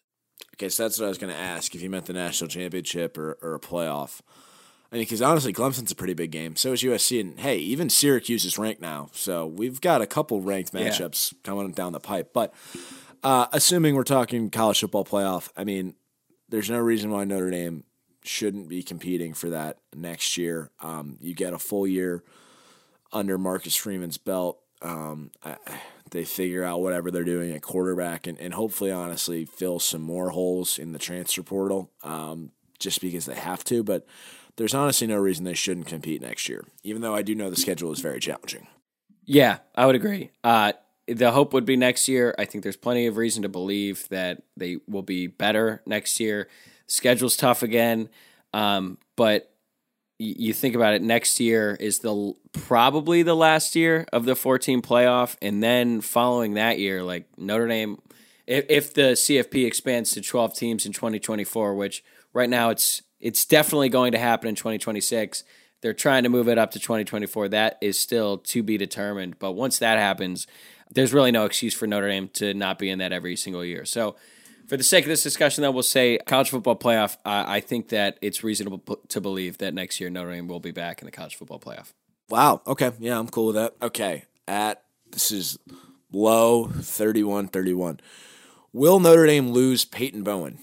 Okay, 0.55 0.70
so 0.70 0.85
that's 0.85 0.99
what 0.99 1.05
I 1.05 1.11
was 1.11 1.18
going 1.18 1.35
to 1.35 1.38
ask 1.38 1.75
if 1.75 1.83
you 1.83 1.90
meant 1.90 2.07
the 2.07 2.14
national 2.14 2.49
championship 2.49 3.18
or, 3.18 3.37
or 3.42 3.57
a 3.57 3.61
playoff. 3.61 4.23
I 4.90 4.96
mean, 4.96 5.03
because 5.03 5.20
honestly, 5.20 5.53
Clemson's 5.53 5.92
a 5.92 5.94
pretty 5.94 6.14
big 6.14 6.31
game. 6.31 6.57
So 6.57 6.73
is 6.73 6.83
USC, 6.83 7.20
and 7.20 7.38
hey, 7.38 7.59
even 7.59 7.90
Syracuse 7.90 8.46
is 8.46 8.57
ranked 8.57 8.81
now. 8.81 9.11
So 9.12 9.44
we've 9.44 9.83
got 9.83 10.01
a 10.01 10.07
couple 10.07 10.40
ranked 10.40 10.73
Yeah. 10.73 10.88
matchups 10.88 11.35
coming 11.42 11.73
down 11.73 11.92
the 11.92 12.01
pipe. 12.01 12.31
But 12.33 12.55
uh, 13.23 13.49
assuming 13.53 13.96
we're 13.96 14.05
talking 14.05 14.49
college 14.49 14.81
football 14.81 15.05
playoff, 15.05 15.51
I 15.59 15.64
mean, 15.64 15.94
there's 16.49 16.70
no 16.70 16.79
reason 16.79 17.11
why 17.11 17.25
Notre 17.25 17.51
Dame 17.51 17.85
shouldn't 18.25 18.70
be 18.70 18.83
competing 18.83 19.35
for 19.35 19.51
that 19.51 19.77
next 19.94 20.38
year. 20.38 20.70
Um, 20.81 21.18
you 21.20 21.35
get 21.35 21.53
a 21.53 21.59
full 21.59 21.87
year 21.87 22.25
under 23.12 23.37
Marcus 23.37 23.77
Freeman's 23.77 24.16
belt. 24.16 24.60
Um, 24.83 25.31
I, 25.45 25.57
they 26.11 26.25
figure 26.25 26.64
out 26.64 26.81
whatever 26.81 27.11
they're 27.11 27.25
doing 27.25 27.53
at 27.53 27.62
quarterback 27.62 28.27
and, 28.27 28.38
and 28.40 28.55
hopefully, 28.55 28.90
honestly, 28.90 29.45
fill 29.45 29.79
some 29.79 30.03
more 30.03 30.31
holes 30.31 30.79
in 30.79 30.93
the 30.93 30.99
transfer 30.99 31.43
portal 31.43 31.90
um, 32.03 32.51
just 32.79 33.01
because 33.01 33.27
they 33.27 33.35
have 33.35 33.62
to. 33.64 33.83
But 33.83 34.07
there's 34.57 34.75
honestly 34.75 35.07
no 35.07 35.16
reason 35.16 35.45
they 35.45 35.55
shouldn't 35.55 35.87
compete 35.87 36.21
next 36.21 36.49
year, 36.49 36.64
even 36.83 37.03
though 37.03 37.14
I 37.14 37.23
do 37.23 37.35
know 37.35 37.51
the 37.51 37.57
schedule 37.57 37.93
is 37.93 38.01
very 38.01 38.21
challenging. 38.21 38.66
Yeah, 39.25 39.59
I 39.75 39.87
would 39.87 39.95
agree. 39.95 40.31
Uh, 40.43 40.73
the 41.07 41.31
hope 41.33 41.53
would 41.53 41.64
be 41.64 41.77
next 41.77 42.09
year. 42.09 42.35
I 42.38 42.45
think 42.45 42.62
there's 42.62 42.77
plenty 42.77 43.07
of 43.07 43.16
reason 43.16 43.43
to 43.43 43.49
believe 43.49 44.09
that 44.09 44.43
they 44.57 44.79
will 44.88 45.03
be 45.03 45.27
better 45.27 45.83
next 45.87 46.21
year. 46.21 46.49
Schedule's 46.87 47.37
tough 47.37 47.62
again, 47.62 48.09
um, 48.53 48.99
but 49.16 49.50
you 50.21 50.53
think 50.53 50.75
about 50.75 50.93
it. 50.93 51.03
Next 51.03 51.41
year 51.41 51.77
is 51.81 52.01
the 52.01 52.35
probably 52.53 53.23
the 53.23 53.35
last 53.35 53.75
year 53.75 54.07
of 54.13 54.27
the 54.27 54.37
14 54.37 54.83
playoff, 54.83 55.37
and 55.41 55.63
then 55.63 56.03
following 56.03 56.55
that 56.55 56.79
year, 56.79 57.03
like 57.03 57.27
Notre 57.39 57.67
Dame, 57.67 57.99
if, 58.47 58.67
if 58.69 58.95
the 58.95 59.13
CFP 59.13 59.67
expands 59.67 60.13
to 60.13 60.21
12 60.21 60.55
teams 60.55 60.85
in 60.85 60.93
2024, 60.93 61.75
which 61.75 62.05
right 62.35 62.51
now 62.51 62.69
it's 62.69 63.03
it's 63.19 63.47
definitely 63.47 63.89
going 63.89 64.13
to 64.13 64.19
happen 64.19 64.49
in 64.49 64.55
2026. 64.55 65.43
They're 65.81 65.95
trying 65.95 66.25
to 66.25 66.29
move 66.29 66.49
it 66.49 66.59
up 66.59 66.73
to 66.73 66.79
2024. 66.79 67.49
That 67.49 67.79
is 67.81 67.99
still 67.99 68.39
to 68.39 68.63
be 68.63 68.77
determined. 68.77 69.39
But 69.39 69.53
once 69.53 69.79
that 69.79 69.99
happens, 69.99 70.47
there's 70.91 71.15
really 71.15 71.33
no 71.33 71.47
excuse 71.47 71.73
for 71.73 71.87
Notre 71.87 72.09
Dame 72.09 72.29
to 72.35 72.53
not 72.53 72.79
be 72.79 72.91
in 72.91 72.99
that 72.99 73.13
every 73.13 73.37
single 73.37 73.65
year. 73.65 73.87
So, 73.87 74.17
for 74.71 74.77
the 74.77 74.85
sake 74.85 75.05
of 75.05 75.09
this 75.09 75.25
discussion, 75.25 75.63
though, 75.63 75.73
we'll 75.73 75.83
say 75.83 76.17
college 76.27 76.51
football 76.51 76.77
playoff. 76.77 77.17
Uh, 77.25 77.43
I 77.45 77.59
think 77.59 77.89
that 77.89 78.17
it's 78.23 78.45
reasonable 78.45 78.79
to 79.09 79.21
believe 79.21 79.59
that 79.59 79.75
next 79.75 79.99
year 79.99 80.09
Notre 80.11 80.31
Dame 80.31 80.47
will 80.47 80.61
be 80.61 80.71
back 80.71 81.03
in 81.03 81.07
the 81.07 81.11
college 81.11 81.35
football 81.35 81.59
playoff. 81.59 81.93
Wow. 82.29 82.63
Okay. 82.69 82.93
Yeah, 83.01 83.19
I'm 83.19 83.27
cool 83.27 83.47
with 83.47 83.57
that. 83.57 83.75
Okay. 83.83 84.27
At 84.47 84.81
this 85.11 85.33
is 85.33 85.59
low 86.13 86.67
31 86.69 87.49
31. 87.49 87.99
Will 88.73 89.01
Notre 89.01 89.27
Dame 89.27 89.51
lose 89.51 89.85
Peyton 89.85 90.23
Bowen? 90.23 90.61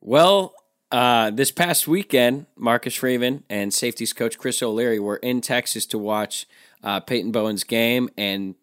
Well, 0.00 0.54
uh, 0.90 1.30
this 1.30 1.50
past 1.50 1.88
weekend, 1.88 2.46
Marcus 2.56 2.94
Freeman 2.94 3.44
and 3.50 3.74
safeties 3.74 4.14
coach 4.14 4.38
Chris 4.38 4.62
O'Leary 4.62 4.98
were 4.98 5.18
in 5.18 5.42
Texas 5.42 5.84
to 5.88 5.98
watch 5.98 6.46
uh, 6.82 7.00
Peyton 7.00 7.32
Bowen's 7.32 7.64
game, 7.64 8.08
and 8.16 8.54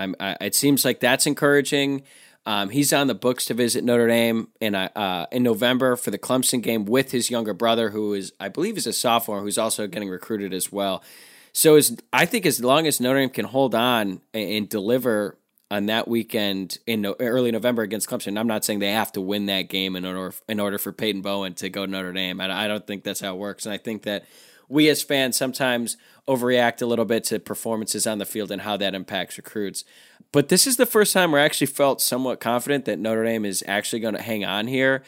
I'm, 0.00 0.16
I, 0.18 0.36
it 0.40 0.56
seems 0.56 0.84
like 0.84 0.98
that's 0.98 1.28
encouraging. 1.28 2.02
Um, 2.48 2.70
he's 2.70 2.94
on 2.94 3.08
the 3.08 3.14
books 3.14 3.44
to 3.44 3.54
visit 3.54 3.84
Notre 3.84 4.08
Dame 4.08 4.48
in 4.58 4.74
uh, 4.74 5.26
in 5.30 5.42
November 5.42 5.96
for 5.96 6.10
the 6.10 6.18
Clemson 6.18 6.62
game 6.62 6.86
with 6.86 7.10
his 7.10 7.30
younger 7.30 7.52
brother, 7.52 7.90
who 7.90 8.14
is 8.14 8.32
I 8.40 8.48
believe 8.48 8.78
is 8.78 8.86
a 8.86 8.94
sophomore, 8.94 9.42
who's 9.42 9.58
also 9.58 9.86
getting 9.86 10.08
recruited 10.08 10.54
as 10.54 10.72
well. 10.72 11.04
So 11.52 11.76
as 11.76 11.94
I 12.10 12.24
think 12.24 12.46
as 12.46 12.64
long 12.64 12.86
as 12.86 13.02
Notre 13.02 13.20
Dame 13.20 13.28
can 13.28 13.44
hold 13.44 13.74
on 13.74 14.22
and, 14.32 14.50
and 14.50 14.68
deliver 14.68 15.36
on 15.70 15.86
that 15.86 16.08
weekend 16.08 16.78
in 16.86 17.02
no, 17.02 17.16
early 17.20 17.52
November 17.52 17.82
against 17.82 18.08
Clemson, 18.08 18.38
I'm 18.40 18.46
not 18.46 18.64
saying 18.64 18.78
they 18.78 18.92
have 18.92 19.12
to 19.12 19.20
win 19.20 19.44
that 19.46 19.68
game 19.68 19.94
in 19.94 20.06
order 20.06 20.34
in 20.48 20.58
order 20.58 20.78
for 20.78 20.90
Peyton 20.90 21.20
Bowen 21.20 21.52
to 21.56 21.68
go 21.68 21.84
to 21.84 21.92
Notre 21.92 22.14
Dame. 22.14 22.40
I, 22.40 22.64
I 22.64 22.66
don't 22.66 22.86
think 22.86 23.04
that's 23.04 23.20
how 23.20 23.34
it 23.34 23.38
works, 23.38 23.66
and 23.66 23.74
I 23.74 23.76
think 23.76 24.04
that 24.04 24.24
we 24.68 24.88
as 24.88 25.02
fans 25.02 25.36
sometimes 25.36 25.96
overreact 26.26 26.82
a 26.82 26.86
little 26.86 27.04
bit 27.04 27.24
to 27.24 27.38
performances 27.38 28.06
on 28.06 28.18
the 28.18 28.26
field 28.26 28.50
and 28.50 28.62
how 28.62 28.76
that 28.76 28.94
impacts 28.94 29.36
recruits. 29.38 29.84
But 30.30 30.48
this 30.48 30.66
is 30.66 30.76
the 30.76 30.86
first 30.86 31.12
time 31.12 31.32
we're 31.32 31.38
actually 31.38 31.68
felt 31.68 32.02
somewhat 32.02 32.40
confident 32.40 32.84
that 32.84 32.98
Notre 32.98 33.24
Dame 33.24 33.44
is 33.44 33.64
actually 33.66 34.00
going 34.00 34.14
to 34.14 34.22
hang 34.22 34.44
on 34.44 34.66
here. 34.66 35.02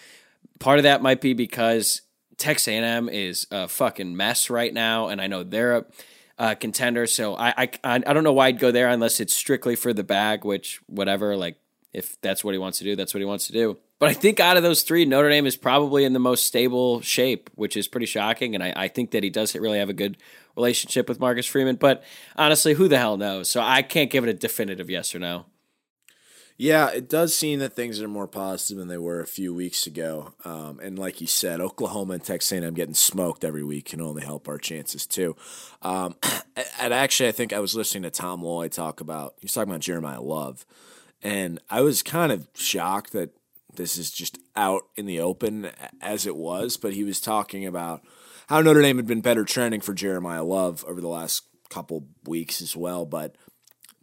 Part 0.58 0.78
of 0.78 0.84
that 0.84 1.02
might 1.02 1.20
be 1.20 1.34
because 1.34 2.02
Texas 2.38 2.68
A&M 2.68 3.08
is 3.10 3.46
a 3.50 3.68
fucking 3.68 4.16
mess 4.16 4.48
right 4.48 4.72
now, 4.72 5.08
and 5.08 5.20
I 5.20 5.26
know 5.26 5.42
they're 5.42 5.84
a 6.38 6.56
contender. 6.56 7.06
So 7.06 7.36
I, 7.36 7.52
I 7.58 7.70
I 7.84 7.98
don't 7.98 8.24
know 8.24 8.32
why 8.32 8.46
I'd 8.46 8.58
go 8.58 8.72
there 8.72 8.88
unless 8.88 9.20
it's 9.20 9.36
strictly 9.36 9.76
for 9.76 9.92
the 9.92 10.02
bag, 10.02 10.44
which 10.44 10.80
whatever. 10.86 11.36
Like 11.36 11.56
if 11.92 12.18
that's 12.22 12.42
what 12.42 12.54
he 12.54 12.58
wants 12.58 12.78
to 12.78 12.84
do, 12.84 12.96
that's 12.96 13.12
what 13.12 13.20
he 13.20 13.26
wants 13.26 13.46
to 13.48 13.52
do. 13.52 13.78
But 14.00 14.08
I 14.08 14.14
think 14.14 14.40
out 14.40 14.56
of 14.56 14.62
those 14.62 14.82
three, 14.82 15.04
Notre 15.04 15.28
Dame 15.28 15.46
is 15.46 15.58
probably 15.58 16.04
in 16.04 16.14
the 16.14 16.18
most 16.18 16.46
stable 16.46 17.02
shape, 17.02 17.50
which 17.54 17.76
is 17.76 17.86
pretty 17.86 18.06
shocking. 18.06 18.54
And 18.54 18.64
I, 18.64 18.72
I 18.74 18.88
think 18.88 19.10
that 19.10 19.22
he 19.22 19.28
does 19.28 19.54
really 19.54 19.78
have 19.78 19.90
a 19.90 19.94
good 19.94 20.16
relationship 20.56 21.06
with 21.06 21.20
Marcus 21.20 21.46
Freeman. 21.46 21.76
But 21.76 22.02
honestly, 22.34 22.72
who 22.72 22.88
the 22.88 22.96
hell 22.96 23.18
knows? 23.18 23.50
So 23.50 23.60
I 23.60 23.82
can't 23.82 24.10
give 24.10 24.24
it 24.24 24.30
a 24.30 24.34
definitive 24.34 24.88
yes 24.88 25.14
or 25.14 25.18
no. 25.18 25.44
Yeah, 26.56 26.90
it 26.90 27.08
does 27.08 27.34
seem 27.34 27.58
that 27.60 27.74
things 27.74 28.02
are 28.02 28.08
more 28.08 28.26
positive 28.26 28.78
than 28.78 28.88
they 28.88 28.98
were 28.98 29.20
a 29.20 29.26
few 29.26 29.54
weeks 29.54 29.86
ago. 29.86 30.34
Um, 30.44 30.78
and 30.82 30.98
like 30.98 31.20
you 31.20 31.26
said, 31.26 31.60
Oklahoma 31.60 32.14
and 32.14 32.24
Texas 32.24 32.52
A&M 32.52 32.74
getting 32.74 32.94
smoked 32.94 33.44
every 33.44 33.64
week 33.64 33.86
can 33.86 34.00
only 34.00 34.22
help 34.22 34.46
our 34.46 34.58
chances 34.58 35.06
too. 35.06 35.36
Um, 35.80 36.16
and 36.80 36.92
actually, 36.92 37.30
I 37.30 37.32
think 37.32 37.54
I 37.54 37.60
was 37.60 37.74
listening 37.74 38.02
to 38.02 38.10
Tom 38.10 38.42
Loy 38.42 38.68
talk 38.68 39.00
about. 39.00 39.34
He 39.40 39.46
was 39.46 39.54
talking 39.54 39.70
about 39.70 39.80
Jeremiah 39.80 40.20
Love, 40.20 40.66
And 41.22 41.60
I 41.70 41.80
was 41.80 42.02
kind 42.02 42.30
of 42.30 42.46
shocked 42.54 43.12
that 43.12 43.30
this 43.76 43.96
is 43.96 44.10
just 44.10 44.38
out 44.56 44.82
in 44.96 45.06
the 45.06 45.20
open 45.20 45.70
as 46.00 46.26
it 46.26 46.36
was, 46.36 46.76
but 46.76 46.94
he 46.94 47.04
was 47.04 47.20
talking 47.20 47.66
about 47.66 48.02
how 48.48 48.60
Notre 48.60 48.82
Dame 48.82 48.96
had 48.96 49.06
been 49.06 49.20
better 49.20 49.44
trending 49.44 49.80
for 49.80 49.94
Jeremiah 49.94 50.44
Love 50.44 50.84
over 50.86 51.00
the 51.00 51.08
last 51.08 51.44
couple 51.68 52.08
weeks 52.24 52.60
as 52.60 52.76
well, 52.76 53.06
but 53.06 53.36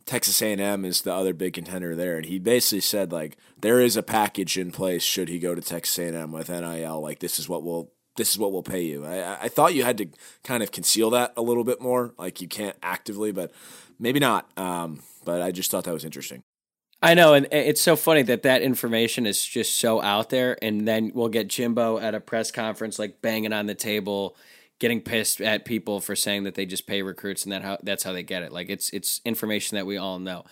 Texas 0.06 0.42
A&M 0.42 0.86
is 0.86 1.02
the 1.02 1.14
other 1.14 1.34
big 1.34 1.54
contender 1.54 1.96
there, 1.96 2.16
and 2.16 2.26
he 2.26 2.40
basically 2.40 2.80
said 2.80 3.12
like 3.12 3.38
there 3.60 3.82
is 3.82 3.98
a 3.98 4.04
package 4.04 4.58
in 4.58 4.72
place 4.72 5.04
should 5.04 5.28
he 5.28 5.38
go 5.38 5.54
to 5.54 5.62
Texas 5.62 6.00
A&M 6.00 6.32
with 6.32 6.50
NIL. 6.50 7.02
Like 7.02 7.20
this 7.20 7.38
is 7.38 7.50
what 7.50 7.64
we'll 7.64 7.92
this 8.16 8.32
is 8.32 8.38
what 8.40 8.52
we'll 8.52 8.64
pay 8.64 8.82
you. 8.82 9.06
I, 9.06 9.44
I 9.44 9.48
thought 9.48 9.76
you 9.76 9.84
had 9.84 9.98
to 10.00 10.08
kind 10.44 10.64
of 10.64 10.72
conceal 10.72 11.12
that 11.12 11.34
a 11.38 11.42
little 11.42 11.64
bit 11.64 11.80
more, 11.80 12.14
like 12.18 12.42
you 12.42 12.48
can't 12.48 12.76
actively, 12.82 13.32
but 13.32 13.52
maybe 14.00 14.20
not. 14.20 14.50
Um, 14.58 15.04
but 15.24 15.42
I 15.42 15.52
just 15.52 15.70
thought 15.70 15.84
that 15.84 15.94
was 15.94 16.06
interesting. 16.06 16.42
I 17.02 17.14
know, 17.14 17.36
and 17.36 17.48
it's 17.52 17.82
so 17.82 17.96
funny 17.96 18.24
that 18.24 18.42
that 18.44 18.64
information 18.64 19.28
is 19.28 19.44
just 19.46 19.76
so 19.76 20.02
out 20.02 20.30
there, 20.30 20.58
and 20.64 20.88
then 20.88 21.12
we'll 21.14 21.30
get 21.30 21.48
Jimbo 21.48 22.00
at 22.00 22.16
a 22.16 22.20
press 22.20 22.50
conference 22.50 22.98
like 22.98 23.22
banging 23.22 23.54
on 23.54 23.68
the 23.68 23.76
table 23.76 24.36
getting 24.80 25.02
pissed 25.02 25.42
at 25.42 25.66
people 25.66 26.00
for 26.00 26.16
saying 26.16 26.44
that 26.44 26.56
they 26.56 26.66
just 26.66 26.88
pay 26.88 27.02
recruits 27.02 27.44
and 27.44 27.52
that 27.52 27.64
how 27.64 27.78
that's 27.84 28.04
how 28.04 28.14
they 28.14 28.24
get 28.24 28.44
it. 28.44 28.52
Like 28.52 28.70
it's 28.70 28.90
it's 28.92 29.22
information 29.26 29.76
that 29.76 29.86
we 29.86 29.98
all 29.98 30.20
know. 30.20 30.46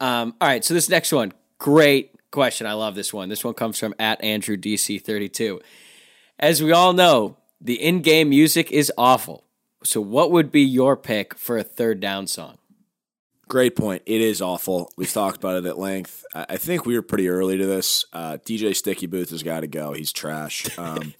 Um, 0.00 0.34
all 0.40 0.48
right, 0.48 0.64
so 0.64 0.74
this 0.74 0.88
next 0.88 1.12
one, 1.12 1.32
great 1.58 2.12
question. 2.30 2.66
I 2.66 2.72
love 2.72 2.94
this 2.94 3.12
one. 3.12 3.28
This 3.28 3.44
one 3.44 3.54
comes 3.54 3.78
from 3.78 3.94
at 3.98 4.22
Andrew 4.22 4.56
DC 4.56 5.02
thirty 5.02 5.28
two. 5.28 5.60
As 6.38 6.62
we 6.62 6.72
all 6.72 6.92
know, 6.92 7.36
the 7.60 7.82
in 7.82 8.02
game 8.02 8.30
music 8.30 8.70
is 8.70 8.92
awful. 8.96 9.44
So, 9.84 10.00
what 10.00 10.30
would 10.30 10.50
be 10.50 10.62
your 10.62 10.96
pick 10.96 11.34
for 11.36 11.56
a 11.56 11.64
third 11.64 12.00
down 12.00 12.26
song? 12.26 12.58
Great 13.48 13.74
point. 13.76 14.02
It 14.04 14.20
is 14.20 14.42
awful. 14.42 14.90
We've 14.96 15.12
talked 15.12 15.38
about 15.38 15.56
it 15.56 15.66
at 15.66 15.78
length. 15.78 16.24
I 16.34 16.58
think 16.58 16.84
we 16.84 16.94
were 16.94 17.02
pretty 17.02 17.28
early 17.28 17.56
to 17.56 17.66
this. 17.66 18.04
Uh, 18.12 18.36
DJ 18.44 18.76
Sticky 18.76 19.06
Booth 19.06 19.30
has 19.30 19.42
got 19.42 19.60
to 19.60 19.66
go. 19.66 19.94
He's 19.94 20.12
trash. 20.12 20.66
Um, 20.78 21.14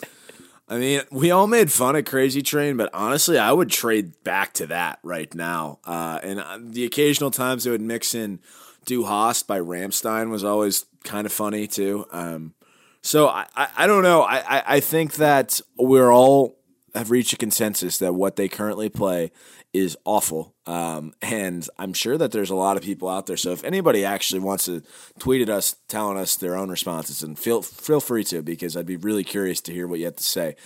I 0.68 0.78
mean, 0.78 1.00
we 1.10 1.30
all 1.30 1.46
made 1.46 1.72
fun 1.72 1.96
of 1.96 2.04
Crazy 2.04 2.42
Train, 2.42 2.76
but 2.76 2.90
honestly, 2.92 3.38
I 3.38 3.52
would 3.52 3.70
trade 3.70 4.22
back 4.22 4.52
to 4.54 4.66
that 4.66 4.98
right 5.02 5.34
now. 5.34 5.78
Uh, 5.84 6.20
and 6.22 6.40
uh, 6.40 6.58
the 6.60 6.84
occasional 6.84 7.30
times 7.30 7.64
they 7.64 7.70
would 7.70 7.80
mix 7.80 8.14
in 8.14 8.40
Du 8.84 9.04
Hast 9.04 9.46
by 9.46 9.58
Rammstein 9.58 10.28
was 10.28 10.44
always 10.44 10.84
kind 11.04 11.26
of 11.26 11.32
funny 11.32 11.66
too. 11.66 12.06
Um, 12.12 12.54
so 13.02 13.28
I, 13.28 13.46
I, 13.56 13.68
I, 13.78 13.86
don't 13.86 14.02
know. 14.02 14.22
I, 14.22 14.58
I, 14.58 14.62
I 14.66 14.80
think 14.80 15.14
that 15.14 15.60
we're 15.78 16.12
all 16.12 16.58
have 16.94 17.10
reached 17.10 17.32
a 17.32 17.36
consensus 17.36 17.98
that 17.98 18.14
what 18.14 18.36
they 18.36 18.48
currently 18.48 18.88
play 18.90 19.30
is 19.72 19.96
awful. 20.04 20.54
Um, 20.68 21.14
and 21.22 21.66
I'm 21.78 21.94
sure 21.94 22.18
that 22.18 22.30
there's 22.30 22.50
a 22.50 22.54
lot 22.54 22.76
of 22.76 22.82
people 22.82 23.08
out 23.08 23.24
there. 23.24 23.38
So 23.38 23.52
if 23.52 23.64
anybody 23.64 24.04
actually 24.04 24.40
wants 24.40 24.66
to 24.66 24.82
tweet 25.18 25.40
at 25.40 25.48
us 25.48 25.76
telling 25.88 26.18
us 26.18 26.36
their 26.36 26.56
own 26.56 26.68
responses, 26.68 27.22
and 27.22 27.38
feel 27.38 27.62
feel 27.62 28.00
free 28.00 28.22
to 28.24 28.42
because 28.42 28.76
I'd 28.76 28.84
be 28.84 28.98
really 28.98 29.24
curious 29.24 29.62
to 29.62 29.72
hear 29.72 29.86
what 29.86 29.98
you 29.98 30.04
have 30.04 30.16
to 30.16 30.22
say. 30.22 30.56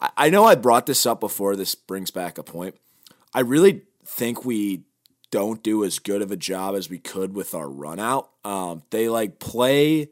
I, 0.00 0.10
I 0.16 0.30
know 0.30 0.46
I 0.46 0.54
brought 0.54 0.86
this 0.86 1.04
up 1.04 1.20
before. 1.20 1.56
This 1.56 1.74
brings 1.74 2.10
back 2.10 2.38
a 2.38 2.42
point. 2.42 2.76
I 3.34 3.40
really 3.40 3.82
think 4.02 4.46
we 4.46 4.84
don't 5.30 5.62
do 5.62 5.84
as 5.84 5.98
good 5.98 6.22
of 6.22 6.32
a 6.32 6.36
job 6.36 6.74
as 6.74 6.88
we 6.88 6.98
could 6.98 7.34
with 7.34 7.54
our 7.54 7.68
run 7.68 7.98
out. 7.98 8.30
Um, 8.46 8.82
they 8.88 9.10
like 9.10 9.38
play 9.40 10.08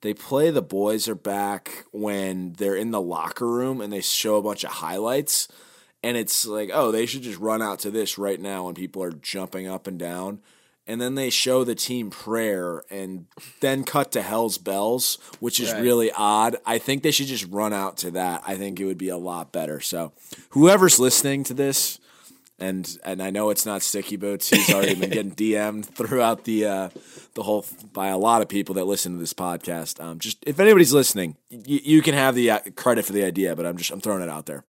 they 0.00 0.14
play 0.14 0.50
the 0.50 0.62
boys 0.62 1.06
are 1.06 1.14
back 1.14 1.84
when 1.92 2.54
they're 2.54 2.76
in 2.76 2.92
the 2.92 3.00
locker 3.00 3.46
room 3.46 3.82
and 3.82 3.92
they 3.92 4.00
show 4.00 4.36
a 4.36 4.42
bunch 4.42 4.64
of 4.64 4.70
highlights 4.70 5.48
and 6.02 6.16
it's 6.16 6.46
like, 6.46 6.70
oh, 6.72 6.90
they 6.90 7.06
should 7.06 7.22
just 7.22 7.38
run 7.38 7.62
out 7.62 7.80
to 7.80 7.90
this 7.90 8.18
right 8.18 8.40
now 8.40 8.64
when 8.64 8.74
people 8.74 9.02
are 9.02 9.12
jumping 9.12 9.68
up 9.68 9.86
and 9.86 9.98
down. 9.98 10.40
And 10.86 11.00
then 11.00 11.14
they 11.14 11.30
show 11.30 11.62
the 11.62 11.74
team 11.74 12.10
prayer 12.10 12.82
and 12.90 13.26
then 13.60 13.84
cut 13.84 14.10
to 14.12 14.22
Hell's 14.22 14.58
Bells, 14.58 15.18
which 15.38 15.60
is 15.60 15.72
right. 15.72 15.82
really 15.82 16.10
odd. 16.10 16.56
I 16.66 16.78
think 16.78 17.02
they 17.02 17.12
should 17.12 17.26
just 17.26 17.46
run 17.46 17.72
out 17.72 17.98
to 17.98 18.10
that. 18.12 18.42
I 18.46 18.56
think 18.56 18.80
it 18.80 18.86
would 18.86 18.98
be 18.98 19.10
a 19.10 19.16
lot 19.16 19.52
better. 19.52 19.80
So, 19.80 20.12
whoever's 20.50 20.98
listening 20.98 21.44
to 21.44 21.54
this, 21.54 22.00
and 22.58 22.98
and 23.04 23.22
I 23.22 23.30
know 23.30 23.50
it's 23.50 23.64
not 23.64 23.82
Sticky 23.82 24.16
Boots. 24.16 24.48
He's 24.48 24.72
already 24.74 24.94
been 24.94 25.10
getting 25.10 25.30
DM'd 25.36 25.86
throughout 25.86 26.42
the 26.44 26.66
uh, 26.66 26.88
the 27.34 27.44
whole 27.44 27.64
by 27.92 28.08
a 28.08 28.18
lot 28.18 28.42
of 28.42 28.48
people 28.48 28.74
that 28.74 28.86
listen 28.86 29.12
to 29.12 29.18
this 29.18 29.34
podcast. 29.34 30.02
Um, 30.02 30.18
just 30.18 30.38
if 30.44 30.58
anybody's 30.58 30.92
listening, 30.92 31.36
y- 31.52 31.62
you 31.66 32.02
can 32.02 32.14
have 32.14 32.34
the 32.34 32.50
uh, 32.50 32.60
credit 32.74 33.04
for 33.04 33.12
the 33.12 33.22
idea, 33.22 33.54
but 33.54 33.64
I'm 33.64 33.76
just 33.76 33.92
I'm 33.92 34.00
throwing 34.00 34.22
it 34.22 34.28
out 34.28 34.46
there. 34.46 34.64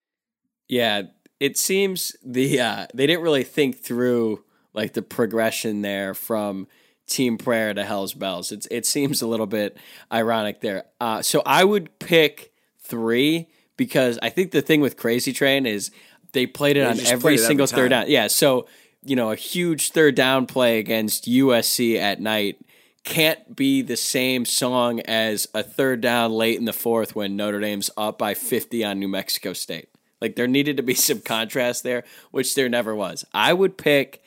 Yeah, 0.67 1.03
it 1.39 1.57
seems 1.57 2.15
the 2.23 2.59
uh, 2.59 2.87
they 2.93 3.07
didn't 3.07 3.23
really 3.23 3.43
think 3.43 3.81
through 3.81 4.43
like 4.73 4.93
the 4.93 5.01
progression 5.01 5.81
there 5.81 6.13
from 6.13 6.67
Team 7.07 7.37
Prayer 7.37 7.73
to 7.73 7.83
Hell's 7.83 8.13
Bells. 8.13 8.51
It's 8.51 8.67
it 8.69 8.85
seems 8.85 9.21
a 9.21 9.27
little 9.27 9.47
bit 9.47 9.77
ironic 10.11 10.61
there. 10.61 10.85
Uh, 10.99 11.21
so 11.21 11.41
I 11.45 11.63
would 11.63 11.97
pick 11.99 12.53
three 12.79 13.47
because 13.77 14.19
I 14.21 14.29
think 14.29 14.51
the 14.51 14.61
thing 14.61 14.81
with 14.81 14.97
Crazy 14.97 15.33
Train 15.33 15.65
is 15.65 15.91
they 16.33 16.45
played 16.45 16.77
it 16.77 16.85
on 16.85 16.99
every 17.07 17.37
single 17.37 17.63
every 17.63 17.75
third 17.75 17.89
down. 17.89 18.05
Yeah, 18.07 18.27
so 18.27 18.67
you 19.03 19.15
know 19.15 19.31
a 19.31 19.35
huge 19.35 19.91
third 19.91 20.15
down 20.15 20.45
play 20.45 20.79
against 20.79 21.25
USC 21.25 21.97
at 21.97 22.19
night 22.19 22.59
can't 23.03 23.55
be 23.55 23.81
the 23.81 23.95
same 23.97 24.45
song 24.45 24.99
as 25.01 25.47
a 25.53 25.63
third 25.63 26.01
down 26.01 26.31
late 26.31 26.59
in 26.59 26.65
the 26.65 26.73
fourth 26.73 27.15
when 27.15 27.35
Notre 27.35 27.59
Dame's 27.59 27.89
up 27.97 28.19
by 28.19 28.33
50 28.33 28.83
on 28.83 28.99
New 28.99 29.07
Mexico 29.07 29.53
State. 29.53 29.89
Like 30.21 30.35
there 30.35 30.47
needed 30.47 30.77
to 30.77 30.83
be 30.83 30.93
some 30.95 31.21
contrast 31.21 31.83
there, 31.83 32.03
which 32.31 32.55
there 32.55 32.69
never 32.69 32.95
was. 32.95 33.25
I 33.33 33.53
would 33.53 33.77
pick, 33.77 34.23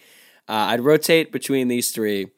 uh, 0.48 0.52
I'd 0.52 0.80
rotate 0.80 1.32
between 1.32 1.68
these 1.68 1.90
three. 1.90 2.28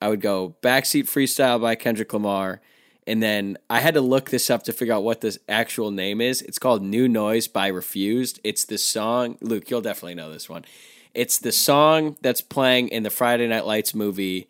I 0.00 0.08
would 0.08 0.20
go 0.20 0.56
Backseat 0.62 1.04
Freestyle 1.04 1.60
by 1.60 1.74
Kendrick 1.74 2.12
Lamar. 2.12 2.60
And 3.06 3.22
then 3.22 3.58
I 3.68 3.80
had 3.80 3.94
to 3.94 4.00
look 4.00 4.30
this 4.30 4.48
up 4.48 4.62
to 4.64 4.72
figure 4.72 4.94
out 4.94 5.04
what 5.04 5.20
the 5.20 5.36
actual 5.48 5.90
name 5.90 6.20
is. 6.20 6.40
It's 6.42 6.58
called 6.58 6.82
New 6.82 7.06
Noise 7.06 7.48
by 7.48 7.66
Refused. 7.66 8.40
It's 8.42 8.64
the 8.64 8.78
song, 8.78 9.36
Luke, 9.40 9.70
you'll 9.70 9.82
definitely 9.82 10.14
know 10.14 10.32
this 10.32 10.48
one. 10.48 10.64
It's 11.12 11.38
the 11.38 11.52
song 11.52 12.16
that's 12.22 12.40
playing 12.40 12.88
in 12.88 13.02
the 13.02 13.10
Friday 13.10 13.46
Night 13.46 13.66
Lights 13.66 13.94
movie 13.94 14.48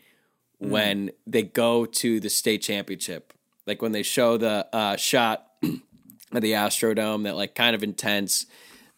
mm. 0.63 0.71
when 0.71 1.11
they 1.27 1.43
go 1.43 1.85
to 1.85 2.21
the 2.21 2.31
state 2.31 2.63
championship. 2.63 3.33
Like 3.67 3.83
when 3.83 3.93
they 3.93 4.03
show 4.03 4.37
the 4.37 4.67
uh, 4.73 4.97
shot 4.97 5.47
at 6.37 6.43
the 6.43 6.53
Astrodome, 6.53 7.25
that 7.25 7.37
like 7.37 7.55
kind 7.55 7.75
of 7.75 7.83
intense 7.83 8.47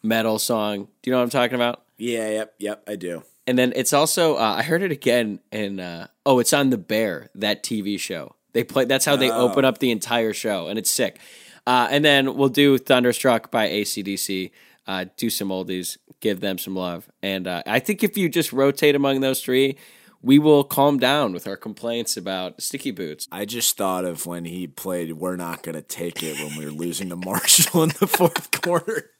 metal 0.03 0.39
song. 0.39 0.87
Do 1.01 1.09
you 1.09 1.11
know 1.11 1.17
what 1.17 1.23
I'm 1.23 1.29
talking 1.29 1.55
about? 1.55 1.83
Yeah, 1.97 2.29
yep, 2.29 2.53
yep, 2.59 2.83
I 2.87 2.95
do. 2.95 3.23
And 3.45 3.57
then 3.57 3.73
it's 3.75 3.93
also 3.93 4.35
uh, 4.35 4.55
I 4.57 4.63
heard 4.63 4.83
it 4.83 4.91
again 4.91 5.39
in 5.51 5.79
uh, 5.79 6.07
oh, 6.25 6.39
it's 6.39 6.53
on 6.53 6.69
the 6.69 6.77
Bear 6.77 7.29
that 7.35 7.63
TV 7.63 7.99
show. 7.99 8.35
They 8.53 8.63
play 8.63 8.85
that's 8.85 9.05
how 9.05 9.15
they 9.15 9.31
oh. 9.31 9.49
open 9.49 9.65
up 9.65 9.79
the 9.79 9.91
entire 9.91 10.33
show, 10.33 10.67
and 10.67 10.77
it's 10.77 10.91
sick. 10.91 11.19
Uh, 11.65 11.87
and 11.89 12.03
then 12.03 12.35
we'll 12.35 12.49
do 12.49 12.77
Thunderstruck 12.77 13.51
by 13.51 13.69
ACDC. 13.69 14.51
Uh, 14.85 15.05
do 15.17 15.29
some 15.29 15.49
oldies, 15.49 15.97
give 16.21 16.39
them 16.39 16.57
some 16.57 16.75
love, 16.75 17.09
and 17.21 17.45
uh, 17.45 17.61
I 17.65 17.79
think 17.79 18.03
if 18.03 18.17
you 18.17 18.29
just 18.29 18.53
rotate 18.53 18.95
among 18.95 19.19
those 19.19 19.41
three, 19.43 19.77
we 20.27 20.37
will 20.37 20.65
calm 20.65 20.99
down 20.99 21.31
with 21.31 21.47
our 21.47 21.55
complaints 21.55 22.17
about 22.17 22.61
sticky 22.61 22.91
boots. 22.91 23.29
I 23.31 23.45
just 23.45 23.77
thought 23.77 24.03
of 24.03 24.25
when 24.25 24.43
he 24.43 24.67
played 24.67 25.13
"We're 25.13 25.37
Not 25.37 25.63
Gonna 25.63 25.81
Take 25.81 26.21
It" 26.21 26.37
when 26.37 26.57
we 26.57 26.65
were 26.65 26.71
losing 26.71 27.07
to 27.09 27.15
Marshall 27.15 27.83
in 27.83 27.89
the 27.99 28.07
fourth 28.07 28.51
quarter. 28.61 29.11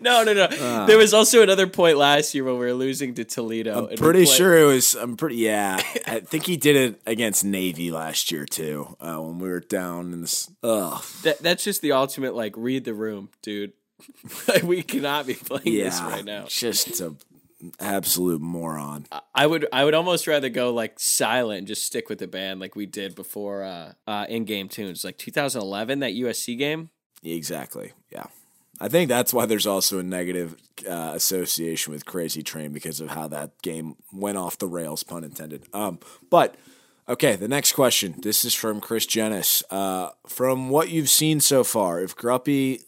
No, 0.00 0.22
no, 0.22 0.32
no. 0.32 0.44
Uh, 0.44 0.86
there 0.86 0.98
was 0.98 1.12
also 1.12 1.42
another 1.42 1.66
point 1.66 1.96
last 1.96 2.34
year 2.34 2.44
when 2.44 2.54
we 2.54 2.66
were 2.66 2.72
losing 2.72 3.14
to 3.14 3.24
Toledo. 3.24 3.88
I'm 3.88 3.96
pretty 3.96 4.26
sure 4.26 4.56
it 4.56 4.64
was. 4.64 4.94
I'm 4.94 5.16
pretty. 5.16 5.36
Yeah, 5.36 5.80
I 6.06 6.20
think 6.20 6.46
he 6.46 6.56
did 6.56 6.76
it 6.76 7.00
against 7.04 7.44
Navy 7.44 7.90
last 7.90 8.30
year 8.30 8.46
too. 8.46 8.96
Uh, 9.00 9.16
when 9.18 9.40
we 9.40 9.48
were 9.48 9.60
down 9.60 10.12
in 10.12 10.20
this. 10.20 10.48
Ugh. 10.62 11.02
That, 11.24 11.40
that's 11.40 11.64
just 11.64 11.82
the 11.82 11.92
ultimate. 11.92 12.34
Like, 12.34 12.54
read 12.56 12.84
the 12.84 12.94
room, 12.94 13.30
dude. 13.42 13.72
we 14.62 14.82
cannot 14.82 15.26
be 15.26 15.34
playing 15.34 15.62
yeah, 15.66 15.84
this 15.84 16.00
right 16.00 16.24
now. 16.24 16.44
Just 16.46 17.00
a 17.00 17.14
absolute 17.80 18.40
moron. 18.40 19.06
I 19.34 19.46
would 19.46 19.66
I 19.72 19.84
would 19.84 19.94
almost 19.94 20.26
rather 20.26 20.48
go 20.48 20.72
like 20.72 20.98
silent 20.98 21.58
and 21.58 21.66
just 21.66 21.84
stick 21.84 22.08
with 22.08 22.18
the 22.18 22.26
band 22.26 22.60
like 22.60 22.76
we 22.76 22.86
did 22.86 23.14
before 23.14 23.62
uh, 23.62 23.92
uh, 24.06 24.26
in 24.28 24.44
game 24.44 24.68
tunes 24.68 25.04
like 25.04 25.18
2011 25.18 26.00
that 26.00 26.12
USC 26.12 26.58
game. 26.58 26.90
Exactly. 27.22 27.92
Yeah. 28.10 28.26
I 28.80 28.88
think 28.88 29.08
that's 29.08 29.32
why 29.32 29.46
there's 29.46 29.66
also 29.66 29.98
a 29.98 30.02
negative 30.02 30.56
uh, 30.88 31.12
association 31.14 31.92
with 31.92 32.04
Crazy 32.04 32.42
Train 32.42 32.72
because 32.72 33.00
of 33.00 33.08
how 33.10 33.28
that 33.28 33.62
game 33.62 33.96
went 34.12 34.36
off 34.36 34.58
the 34.58 34.66
rails, 34.66 35.04
pun 35.04 35.22
intended. 35.22 35.64
Um, 35.72 36.00
but 36.28 36.56
okay, 37.08 37.36
the 37.36 37.48
next 37.48 37.72
question. 37.72 38.16
This 38.18 38.44
is 38.44 38.52
from 38.52 38.80
Chris 38.80 39.06
Jennis. 39.06 39.62
Uh, 39.70 40.10
from 40.26 40.70
what 40.70 40.90
you've 40.90 41.08
seen 41.08 41.40
so 41.40 41.62
far, 41.62 42.00
if 42.00 42.16
Gruppy 42.16 42.82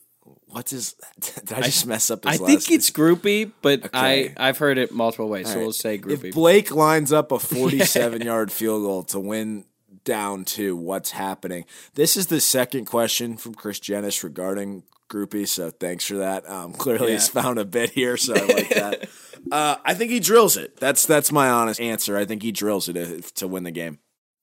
what's 0.56 0.70
his? 0.70 0.94
Did 1.20 1.52
I 1.52 1.60
just 1.60 1.86
I, 1.86 1.88
mess 1.90 2.10
up? 2.10 2.26
I 2.26 2.38
think 2.38 2.70
it's 2.70 2.90
groupie, 2.90 3.52
but 3.60 3.84
okay. 3.86 4.32
I 4.36 4.48
I've 4.48 4.58
heard 4.58 4.78
it 4.78 4.90
multiple 4.90 5.28
ways, 5.28 5.46
All 5.46 5.52
so 5.52 5.58
right. 5.58 5.62
we'll 5.64 5.72
say 5.72 5.98
groupie. 5.98 6.28
If 6.28 6.34
Blake 6.34 6.70
lines 6.70 7.12
up 7.12 7.30
a 7.30 7.38
47 7.38 8.22
yard 8.22 8.50
field 8.50 8.82
goal 8.82 9.02
to 9.04 9.20
win 9.20 9.66
down 10.04 10.44
to 10.44 10.74
what's 10.74 11.10
happening? 11.10 11.66
This 11.94 12.16
is 12.16 12.28
the 12.28 12.40
second 12.40 12.86
question 12.86 13.36
from 13.36 13.54
Chris 13.54 13.78
Jennis 13.78 14.24
regarding 14.24 14.84
groupie. 15.10 15.46
So 15.46 15.70
thanks 15.70 16.06
for 16.06 16.14
that. 16.14 16.48
Um, 16.48 16.72
clearly, 16.72 17.08
yeah. 17.08 17.14
he's 17.14 17.28
found 17.28 17.58
a 17.58 17.64
bit 17.66 17.90
here, 17.90 18.16
so 18.16 18.34
I 18.34 18.40
like 18.40 18.68
that. 18.70 19.08
uh, 19.52 19.76
I 19.84 19.92
think 19.92 20.10
he 20.10 20.20
drills 20.20 20.56
it. 20.56 20.78
That's 20.78 21.04
that's 21.04 21.30
my 21.30 21.50
honest 21.50 21.80
answer. 21.80 22.16
I 22.16 22.24
think 22.24 22.42
he 22.42 22.52
drills 22.52 22.88
it 22.88 22.94
to, 22.94 23.20
to 23.34 23.46
win 23.46 23.64
the 23.64 23.70
game. 23.70 23.98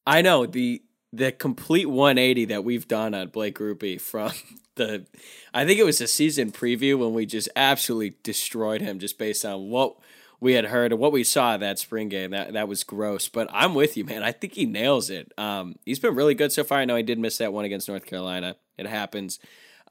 I 0.06 0.22
know 0.22 0.46
the 0.46 0.84
the 1.14 1.32
complete 1.32 1.86
180 1.86 2.46
that 2.46 2.64
we've 2.64 2.88
done 2.88 3.14
on 3.14 3.28
Blake 3.28 3.60
Grupe 3.60 4.02
from 4.02 4.32
the 4.76 5.06
I 5.54 5.64
think 5.64 5.80
it 5.80 5.86
was 5.86 6.02
a 6.02 6.08
season 6.08 6.52
preview 6.52 6.98
when 6.98 7.14
we 7.14 7.28
just 7.28 7.48
absolutely 7.56 8.16
destroyed 8.24 8.82
him 8.82 8.98
just 8.98 9.20
based 9.20 9.46
on 9.46 9.70
what 9.70 9.96
we 10.40 10.54
had 10.54 10.66
heard 10.66 10.92
and 10.92 11.00
what 11.00 11.12
we 11.12 11.24
saw 11.24 11.56
that 11.56 11.78
spring 11.78 12.10
game. 12.10 12.32
That 12.32 12.54
that 12.54 12.68
was 12.68 12.84
gross. 12.84 13.30
But 13.30 13.48
I'm 13.54 13.76
with 13.76 13.96
you, 13.96 14.04
man. 14.04 14.24
I 14.24 14.32
think 14.32 14.54
he 14.54 14.66
nails 14.66 15.12
it. 15.12 15.32
Um, 15.38 15.76
he's 15.86 16.00
been 16.00 16.16
really 16.16 16.34
good 16.34 16.52
so 16.52 16.64
far. 16.64 16.80
I 16.80 16.86
know 16.86 16.96
he 16.96 17.04
did 17.04 17.20
miss 17.20 17.38
that 17.38 17.54
one 17.54 17.64
against 17.64 17.88
North 17.88 18.08
Carolina. 18.08 18.56
It 18.78 18.88
happens. 18.88 19.40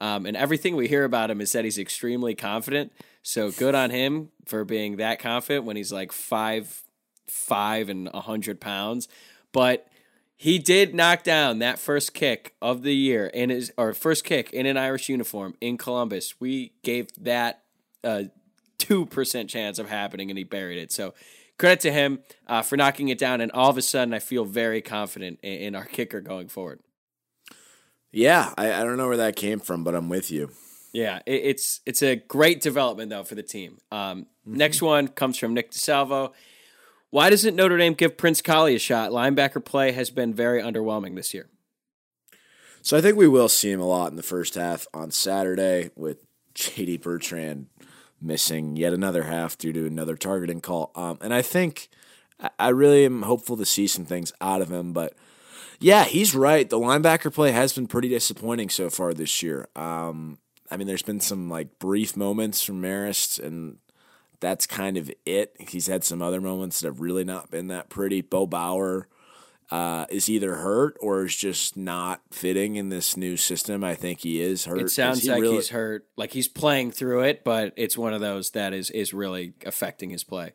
Um, 0.01 0.25
and 0.25 0.35
everything 0.35 0.75
we 0.75 0.89
hear 0.89 1.05
about 1.05 1.31
him 1.31 1.39
is 1.39 1.53
that 1.53 1.63
he's 1.63 1.79
extremely 1.79 2.35
confident. 2.35 2.91
So 3.21 3.51
good 3.51 3.73
on 3.73 3.91
him 3.91 4.29
for 4.45 4.65
being 4.65 4.97
that 4.97 5.19
confident 5.19 5.63
when 5.63 5.77
he's 5.77 5.93
like 5.93 6.11
five, 6.11 6.83
five 7.27 7.87
and 7.87 8.09
a 8.13 8.19
hundred 8.19 8.59
pounds. 8.59 9.07
But 9.53 9.87
he 10.43 10.59
did 10.59 10.93
knock 10.93 11.23
down 11.23 11.59
that 11.59 11.79
first 11.79 12.13
kick 12.13 12.53
of 12.61 12.83
the 12.83 12.93
year 12.93 13.27
in 13.27 13.49
his 13.49 13.71
or 13.77 13.93
first 13.93 14.25
kick 14.25 14.51
in 14.51 14.65
an 14.65 14.75
Irish 14.75 15.07
uniform 15.07 15.55
in 15.61 15.77
Columbus. 15.77 16.33
We 16.37 16.73
gave 16.83 17.07
that 17.23 17.63
a 18.03 18.25
two 18.77 19.05
percent 19.05 19.49
chance 19.49 19.79
of 19.79 19.87
happening, 19.87 20.29
and 20.29 20.37
he 20.37 20.43
buried 20.43 20.79
it. 20.79 20.91
So 20.91 21.13
credit 21.57 21.79
to 21.79 21.93
him 21.93 22.19
uh, 22.45 22.61
for 22.61 22.75
knocking 22.75 23.07
it 23.07 23.17
down. 23.17 23.39
And 23.39 23.53
all 23.53 23.69
of 23.69 23.77
a 23.77 23.81
sudden, 23.81 24.13
I 24.13 24.19
feel 24.19 24.43
very 24.43 24.81
confident 24.81 25.39
in, 25.43 25.53
in 25.53 25.75
our 25.75 25.85
kicker 25.85 26.19
going 26.19 26.49
forward. 26.49 26.81
Yeah, 28.11 28.53
I, 28.57 28.73
I, 28.73 28.83
don't 28.83 28.97
know 28.97 29.07
where 29.07 29.15
that 29.15 29.37
came 29.37 29.61
from, 29.61 29.85
but 29.85 29.95
I'm 29.95 30.09
with 30.09 30.29
you. 30.29 30.51
Yeah, 30.91 31.21
it, 31.25 31.41
it's 31.45 31.79
it's 31.85 32.03
a 32.03 32.17
great 32.17 32.59
development 32.59 33.11
though 33.11 33.23
for 33.23 33.35
the 33.35 33.43
team. 33.43 33.77
Um, 33.93 34.23
mm-hmm. 34.45 34.57
Next 34.57 34.81
one 34.81 35.07
comes 35.07 35.37
from 35.37 35.53
Nick 35.53 35.71
DeSalvo. 35.71 36.33
Why 37.13 37.29
doesn't 37.29 37.55
Notre 37.55 37.77
Dame 37.77 37.93
give 37.93 38.17
Prince 38.17 38.41
Kollie 38.41 38.73
a 38.73 38.79
shot? 38.79 39.11
Linebacker 39.11 39.63
play 39.63 39.91
has 39.91 40.09
been 40.09 40.33
very 40.33 40.63
underwhelming 40.63 41.15
this 41.15 41.31
year. 41.31 41.47
So 42.81 42.97
I 42.97 43.01
think 43.01 43.17
we 43.17 43.27
will 43.27 43.49
see 43.49 43.69
him 43.69 43.79
a 43.79 43.85
lot 43.85 44.09
in 44.09 44.15
the 44.15 44.23
first 44.23 44.55
half 44.55 44.87
on 44.95 45.11
Saturday 45.11 45.91
with 45.95 46.17
JD 46.55 47.03
Bertrand 47.03 47.67
missing 48.19 48.77
yet 48.77 48.93
another 48.93 49.25
half 49.25 49.59
due 49.59 49.71
to 49.73 49.85
another 49.85 50.15
targeting 50.15 50.59
call. 50.59 50.91
Um, 50.95 51.19
and 51.21 51.35
I 51.35 51.43
think 51.43 51.87
I 52.57 52.69
really 52.69 53.05
am 53.05 53.21
hopeful 53.21 53.57
to 53.57 53.65
see 53.65 53.85
some 53.85 54.05
things 54.05 54.33
out 54.41 54.63
of 54.63 54.71
him, 54.71 54.91
but 54.91 55.13
yeah, 55.79 56.05
he's 56.05 56.33
right. 56.33 56.67
The 56.67 56.79
linebacker 56.79 57.31
play 57.31 57.51
has 57.51 57.73
been 57.73 57.85
pretty 57.85 58.09
disappointing 58.09 58.69
so 58.69 58.89
far 58.89 59.13
this 59.13 59.43
year. 59.43 59.67
Um, 59.75 60.39
I 60.71 60.77
mean, 60.77 60.87
there's 60.87 61.03
been 61.03 61.19
some 61.19 61.47
like 61.47 61.77
brief 61.77 62.17
moments 62.17 62.63
from 62.63 62.81
Marist, 62.81 63.37
and 63.37 63.77
that's 64.43 64.67
kind 64.67 64.97
of 64.97 65.09
it. 65.25 65.55
He's 65.57 65.87
had 65.87 66.03
some 66.03 66.21
other 66.21 66.41
moments 66.41 66.81
that 66.81 66.87
have 66.87 66.99
really 66.99 67.23
not 67.23 67.49
been 67.49 67.67
that 67.67 67.87
pretty. 67.87 68.19
Bo 68.19 68.45
Bauer 68.45 69.07
uh, 69.71 70.05
is 70.09 70.29
either 70.29 70.55
hurt 70.55 70.97
or 70.99 71.23
is 71.23 71.33
just 71.33 71.77
not 71.77 72.21
fitting 72.29 72.75
in 72.75 72.89
this 72.89 73.15
new 73.15 73.37
system. 73.37 73.85
I 73.85 73.95
think 73.95 74.19
he 74.19 74.41
is 74.41 74.65
hurt. 74.65 74.81
It 74.81 74.89
sounds 74.89 75.23
he 75.23 75.29
like 75.29 75.41
really... 75.41 75.55
he's 75.55 75.69
hurt. 75.69 76.05
Like 76.17 76.33
he's 76.33 76.49
playing 76.49 76.91
through 76.91 77.21
it, 77.21 77.45
but 77.45 77.71
it's 77.77 77.97
one 77.97 78.13
of 78.13 78.19
those 78.19 78.51
that 78.51 78.73
is 78.73 78.91
is 78.91 79.13
really 79.13 79.53
affecting 79.65 80.09
his 80.09 80.25
play. 80.25 80.51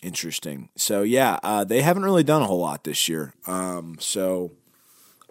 Interesting. 0.00 0.68
So 0.76 1.02
yeah, 1.02 1.40
uh, 1.42 1.64
they 1.64 1.82
haven't 1.82 2.04
really 2.04 2.22
done 2.22 2.40
a 2.40 2.46
whole 2.46 2.60
lot 2.60 2.84
this 2.84 3.08
year. 3.08 3.34
Um, 3.48 3.96
so 3.98 4.52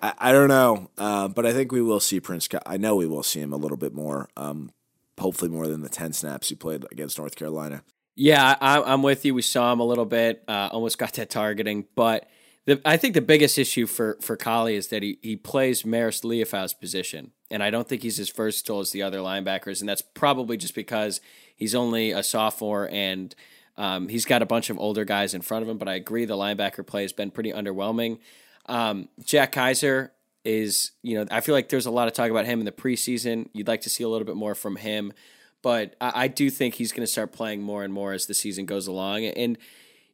I, 0.02 0.14
I 0.18 0.32
don't 0.34 0.50
know, 0.50 0.90
uh, 0.98 1.30
but 1.30 1.46
I 1.46 1.54
think 1.54 1.72
we 1.72 1.82
will 1.82 2.02
see 2.02 2.20
Prince. 2.20 2.50
I 2.66 2.76
know 2.76 2.98
we 2.98 3.08
will 3.08 3.24
see 3.24 3.40
him 3.40 3.54
a 3.54 3.58
little 3.58 3.78
bit 3.78 3.94
more. 3.94 4.28
Um, 4.36 4.72
hopefully 5.20 5.52
more 5.52 5.68
than 5.68 5.82
the 5.82 5.90
ten 5.90 6.14
snaps 6.14 6.50
he 6.50 6.56
played 6.56 6.86
against 6.92 7.18
North 7.18 7.36
Carolina. 7.36 7.84
Yeah, 8.16 8.56
I, 8.62 8.94
am 8.94 9.02
with 9.02 9.26
you. 9.26 9.34
We 9.34 9.42
saw 9.42 9.74
him 9.74 9.80
a 9.80 9.86
little 9.86 10.06
bit. 10.06 10.44
Uh, 10.48 10.70
almost 10.72 10.98
got 10.98 11.14
that 11.14 11.30
targeting, 11.30 11.86
but 11.96 12.30
the, 12.66 12.80
I 12.86 12.96
think 12.96 13.16
the 13.16 13.22
biggest 13.22 13.58
issue 13.58 13.88
for 13.88 14.18
for 14.22 14.38
Kollie 14.38 14.76
is 14.76 14.88
that 14.88 15.04
he 15.04 15.18
he 15.22 15.36
plays 15.36 15.84
Marist 15.84 16.24
Liufau's 16.24 16.74
position, 16.74 17.32
and 17.50 17.64
I 17.64 17.70
don't 17.70 17.88
think 17.88 18.04
he's 18.04 18.20
as 18.20 18.30
versatile 18.30 18.80
as 18.80 18.92
the 18.92 19.02
other 19.02 19.20
linebackers, 19.20 19.80
and 19.80 19.90
that's 19.90 20.02
probably 20.02 20.58
just 20.58 20.76
because 20.76 21.22
he's 21.56 21.76
only 21.76 22.12
a 22.12 22.24
sophomore 22.24 22.90
and. 22.92 23.36
Um, 23.76 24.08
he's 24.08 24.26
got 24.26 24.44
a 24.44 24.46
bunch 24.46 24.70
of 24.70 24.78
older 24.78 25.04
guys 25.04 25.34
in 25.34 25.42
front 25.42 25.64
of 25.64 25.68
him, 25.68 25.80
but 25.80 25.88
I 25.88 25.96
agree 25.96 26.26
the 26.26 26.38
linebacker 26.38 26.86
play 26.86 27.02
has 27.02 27.12
been 27.12 27.32
pretty 27.32 27.52
underwhelming. 27.52 28.20
Um, 28.68 29.10
Jack 29.26 29.52
Kiser 29.52 30.12
is, 30.44 30.92
you 31.02 31.16
know, 31.16 31.26
I 31.32 31.42
feel 31.42 31.56
like 31.56 31.70
there's 31.70 31.86
a 31.86 31.92
lot 31.92 32.08
of 32.08 32.14
talk 32.14 32.30
about 32.30 32.46
him 32.46 32.60
in 32.60 32.66
the 32.66 32.72
preseason. 32.72 33.50
You'd 33.54 33.68
like 33.68 33.82
to 33.82 33.90
see 33.90 34.04
a 34.04 34.10
little 34.10 34.26
bit 34.26 34.36
more 34.36 34.56
from 34.56 34.76
him, 34.76 35.14
but 35.62 35.96
I, 36.02 36.24
I 36.24 36.28
do 36.28 36.50
think 36.50 36.76
he's 36.76 36.92
going 36.92 37.06
to 37.06 37.12
start 37.12 37.32
playing 37.32 37.62
more 37.62 37.84
and 37.84 37.94
more 37.94 38.14
as 38.14 38.26
the 38.26 38.34
season 38.34 38.66
goes 38.66 38.88
along. 38.88 39.26
And, 39.26 39.58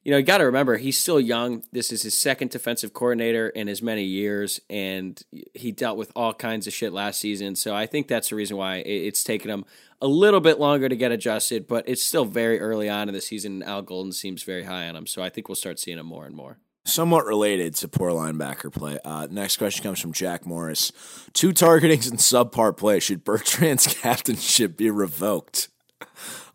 you 0.03 0.11
know, 0.11 0.17
you 0.17 0.23
got 0.23 0.37
to 0.37 0.45
remember, 0.45 0.77
he's 0.77 0.97
still 0.97 1.19
young. 1.19 1.63
This 1.71 1.91
is 1.91 2.03
his 2.03 2.15
second 2.15 2.51
defensive 2.51 2.93
coordinator 2.93 3.49
in 3.49 3.67
as 3.67 3.81
many 3.81 4.03
years, 4.03 4.61
and 4.69 5.21
he 5.53 5.71
dealt 5.71 5.97
with 5.97 6.11
all 6.15 6.33
kinds 6.33 6.67
of 6.67 6.73
shit 6.73 6.93
last 6.93 7.19
season. 7.19 7.55
So 7.55 7.75
I 7.75 7.85
think 7.85 8.07
that's 8.07 8.29
the 8.29 8.35
reason 8.35 8.55
why 8.55 8.77
it's 8.77 9.23
taken 9.23 9.49
him 9.49 9.65
a 10.01 10.07
little 10.07 10.39
bit 10.39 10.59
longer 10.59 10.87
to 10.87 10.95
get 10.95 11.11
adjusted, 11.11 11.67
but 11.67 11.87
it's 11.87 12.03
still 12.03 12.25
very 12.25 12.59
early 12.59 12.87
on 12.87 13.09
in 13.09 13.13
the 13.13 13.21
season. 13.21 13.61
and 13.61 13.63
Al 13.63 13.81
Golden 13.81 14.13
seems 14.13 14.43
very 14.43 14.63
high 14.63 14.87
on 14.87 14.95
him, 14.95 15.05
so 15.05 15.21
I 15.21 15.29
think 15.29 15.49
we'll 15.49 15.55
start 15.55 15.79
seeing 15.79 15.97
him 15.97 16.05
more 16.05 16.25
and 16.25 16.35
more. 16.35 16.59
Somewhat 16.85 17.25
related 17.25 17.75
to 17.75 17.87
poor 17.87 18.11
linebacker 18.11 18.71
play. 18.71 18.97
Uh, 19.05 19.27
next 19.29 19.57
question 19.57 19.83
comes 19.83 19.99
from 19.99 20.13
Jack 20.13 20.45
Morris. 20.45 20.91
Two 21.33 21.49
targetings 21.49 22.09
and 22.09 22.19
subpar 22.19 22.75
play. 22.75 22.99
Should 22.99 23.23
Bertrand's 23.23 23.87
captainship 24.01 24.77
be 24.77 24.89
revoked? 24.89 25.69
I'll 26.01 26.07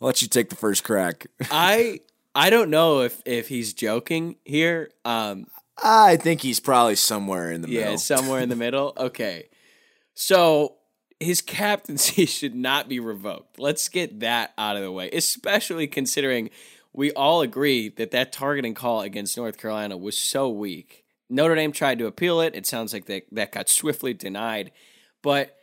let 0.09 0.23
you 0.23 0.29
take 0.29 0.49
the 0.49 0.57
first 0.57 0.83
crack. 0.83 1.27
I 1.51 2.01
I 2.35 2.51
don't 2.51 2.71
know 2.71 3.03
if 3.03 3.21
if 3.25 3.49
he's 3.49 3.75
joking 3.75 4.37
here. 4.45 4.91
Um, 5.05 5.47
I 5.83 6.17
think 6.17 6.41
he's 6.41 6.61
probably 6.61 6.97
somewhere 6.97 7.51
in 7.51 7.63
the 7.63 7.69
yeah, 7.69 7.81
middle. 7.81 7.93
Yeah, 7.93 7.99
somewhere 7.99 8.41
in 8.41 8.49
the 8.49 8.57
middle. 8.65 8.93
Okay, 8.97 9.49
so 10.15 10.77
his 11.21 11.41
captaincy 11.41 12.27
should 12.27 12.55
not 12.55 12.89
be 12.89 13.01
revoked. 13.01 13.59
Let's 13.59 13.89
get 13.89 14.21
that 14.21 14.53
out 14.59 14.77
of 14.77 14.83
the 14.83 14.93
way, 14.93 15.11
especially 15.11 15.87
considering 15.87 16.51
we 16.95 17.11
all 17.13 17.43
agree 17.43 17.89
that 17.89 18.13
that 18.13 18.33
targeting 18.33 18.75
call 18.75 19.01
against 19.01 19.37
North 19.37 19.59
Carolina 19.59 19.97
was 19.97 20.17
so 20.17 20.49
weak. 20.49 21.05
Notre 21.29 21.57
Dame 21.57 21.73
tried 21.73 21.99
to 21.99 22.07
appeal 22.07 22.41
it. 22.41 22.55
It 22.55 22.67
sounds 22.67 22.93
like 22.93 23.07
that, 23.07 23.25
that 23.33 23.53
got 23.53 23.69
swiftly 23.69 24.15
denied. 24.15 24.71
But 25.21 25.57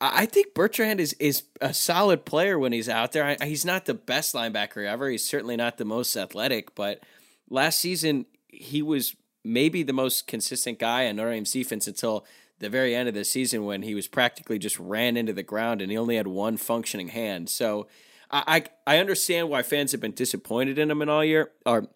I 0.00 0.26
think 0.26 0.54
Bertrand 0.54 1.00
is, 1.00 1.12
is 1.14 1.42
a 1.60 1.74
solid 1.74 2.24
player 2.24 2.58
when 2.58 2.72
he's 2.72 2.88
out 2.88 3.12
there. 3.12 3.24
I, 3.24 3.44
he's 3.44 3.64
not 3.64 3.84
the 3.84 3.94
best 3.94 4.34
linebacker 4.34 4.86
ever. 4.86 5.10
He's 5.10 5.24
certainly 5.24 5.56
not 5.56 5.76
the 5.76 5.84
most 5.84 6.16
athletic, 6.16 6.74
but 6.74 7.02
last 7.50 7.80
season 7.80 8.24
he 8.48 8.80
was 8.80 9.14
maybe 9.44 9.82
the 9.82 9.92
most 9.92 10.26
consistent 10.26 10.78
guy 10.78 11.06
on 11.06 11.16
Notre 11.16 11.32
Dame's 11.32 11.52
defense 11.52 11.86
until 11.86 12.24
the 12.60 12.70
very 12.70 12.94
end 12.94 13.08
of 13.08 13.14
the 13.14 13.24
season 13.24 13.64
when 13.64 13.82
he 13.82 13.94
was 13.94 14.08
practically 14.08 14.58
just 14.58 14.78
ran 14.78 15.16
into 15.16 15.32
the 15.32 15.42
ground 15.42 15.82
and 15.82 15.90
he 15.90 15.98
only 15.98 16.16
had 16.16 16.26
one 16.26 16.56
functioning 16.56 17.08
hand. 17.08 17.50
So 17.50 17.88
I, 18.30 18.64
I 18.86 18.98
understand 18.98 19.48
why 19.48 19.62
fans 19.62 19.92
have 19.92 20.00
been 20.00 20.12
disappointed 20.12 20.78
in 20.78 20.90
him 20.90 21.00
in 21.02 21.08
all 21.08 21.24
year, 21.24 21.50
or 21.64 21.88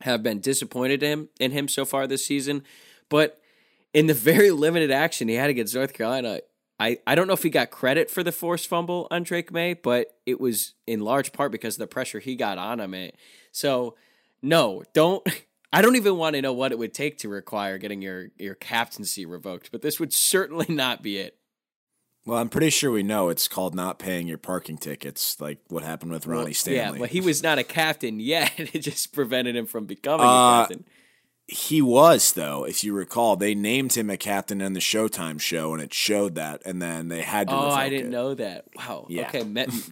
have 0.00 0.22
been 0.22 0.40
disappointed 0.40 1.02
in 1.02 1.10
him, 1.10 1.28
in 1.38 1.50
him 1.52 1.68
so 1.68 1.84
far 1.84 2.06
this 2.06 2.26
season. 2.26 2.62
But 3.08 3.40
in 3.92 4.06
the 4.06 4.14
very 4.14 4.50
limited 4.50 4.90
action 4.90 5.28
he 5.28 5.34
had 5.34 5.50
against 5.50 5.74
North 5.74 5.92
Carolina, 5.92 6.40
I, 6.80 6.98
I 7.06 7.14
don't 7.14 7.26
know 7.26 7.32
if 7.34 7.42
he 7.42 7.50
got 7.50 7.70
credit 7.70 8.10
for 8.10 8.22
the 8.22 8.32
forced 8.32 8.68
fumble 8.68 9.08
on 9.10 9.24
Drake 9.24 9.52
Maye, 9.52 9.74
but 9.74 10.14
it 10.26 10.40
was 10.40 10.74
in 10.86 11.00
large 11.00 11.32
part 11.32 11.50
because 11.50 11.74
of 11.74 11.80
the 11.80 11.86
pressure 11.88 12.20
he 12.20 12.36
got 12.36 12.58
on 12.58 12.80
him. 12.80 13.10
So, 13.52 13.96
no, 14.42 14.84
don't. 14.92 15.26
I 15.70 15.82
don't 15.82 15.96
even 15.96 16.16
want 16.16 16.34
to 16.34 16.40
know 16.40 16.54
what 16.54 16.72
it 16.72 16.78
would 16.78 16.94
take 16.94 17.18
to 17.18 17.28
require 17.28 17.76
getting 17.76 18.00
your, 18.00 18.28
your 18.38 18.54
captaincy 18.54 19.26
revoked, 19.26 19.70
but 19.70 19.82
this 19.82 20.00
would 20.00 20.14
certainly 20.14 20.64
not 20.74 21.02
be 21.02 21.18
it. 21.18 21.36
Well, 22.28 22.36
I'm 22.36 22.50
pretty 22.50 22.68
sure 22.68 22.90
we 22.90 23.02
know 23.02 23.30
it's 23.30 23.48
called 23.48 23.74
not 23.74 23.98
paying 23.98 24.28
your 24.28 24.36
parking 24.36 24.76
tickets, 24.76 25.40
like 25.40 25.60
what 25.68 25.82
happened 25.82 26.12
with 26.12 26.26
Ronnie 26.26 26.44
well, 26.44 26.52
Stanley. 26.52 26.98
Yeah, 26.98 27.00
but 27.04 27.08
he 27.08 27.22
was 27.22 27.42
not 27.42 27.58
a 27.58 27.64
captain 27.64 28.20
yet. 28.20 28.52
It 28.58 28.80
just 28.80 29.14
prevented 29.14 29.56
him 29.56 29.64
from 29.64 29.86
becoming 29.86 30.26
uh, 30.26 30.28
a 30.28 30.60
captain. 30.60 30.84
He 31.46 31.80
was, 31.80 32.32
though, 32.32 32.64
if 32.64 32.84
you 32.84 32.92
recall. 32.92 33.36
They 33.36 33.54
named 33.54 33.94
him 33.94 34.10
a 34.10 34.18
captain 34.18 34.60
in 34.60 34.74
the 34.74 34.80
Showtime 34.80 35.40
show, 35.40 35.72
and 35.72 35.82
it 35.82 35.94
showed 35.94 36.34
that, 36.34 36.60
and 36.66 36.82
then 36.82 37.08
they 37.08 37.22
had 37.22 37.48
to. 37.48 37.54
Oh, 37.54 37.70
I 37.70 37.88
didn't 37.88 38.08
it. 38.08 38.10
know 38.10 38.34
that. 38.34 38.66
Wow. 38.76 39.06
Yeah. 39.08 39.28
Okay, 39.28 39.44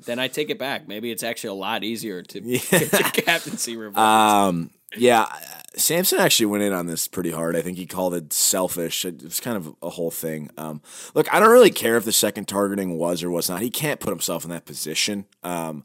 then 0.05 0.19
I 0.19 0.29
take 0.29 0.51
it 0.51 0.59
back. 0.59 0.87
Maybe 0.87 1.11
it's 1.11 1.23
actually 1.23 1.51
a 1.51 1.55
lot 1.55 1.85
easier 1.85 2.23
to 2.23 2.43
yeah. 2.43 2.59
get 2.71 2.93
your 2.93 3.11
captaincy 3.25 3.79
revoked. 3.79 3.97
Um, 3.97 4.71
yeah, 4.97 5.27
Sampson 5.77 6.19
actually 6.19 6.47
went 6.47 6.63
in 6.63 6.73
on 6.73 6.87
this 6.87 7.07
pretty 7.07 7.31
hard. 7.31 7.55
I 7.55 7.63
think 7.63 7.77
he 7.77 7.87
called 7.87 8.15
it 8.15 8.33
selfish. 8.33 9.05
It 9.05 9.23
was 9.23 9.41
kind 9.41 9.57
of 9.57 9.75
a 9.83 9.91
whole 9.91 10.11
thing. 10.11 10.51
Um, 10.57 10.81
look, 11.15 11.33
I 11.33 11.39
don't 11.39 11.51
really 11.51 11.71
care 11.71 11.97
if 11.97 12.05
the 12.05 12.13
second 12.13 12.49
targeting 12.49 12.97
was 12.97 13.23
or 13.23 13.31
was 13.31 13.51
not. 13.51 13.61
He 13.61 13.71
can't 13.71 14.01
put 14.01 14.11
himself 14.11 14.45
in 14.45 14.51
that 14.51 14.65
position. 14.65 15.27
Um, 15.43 15.85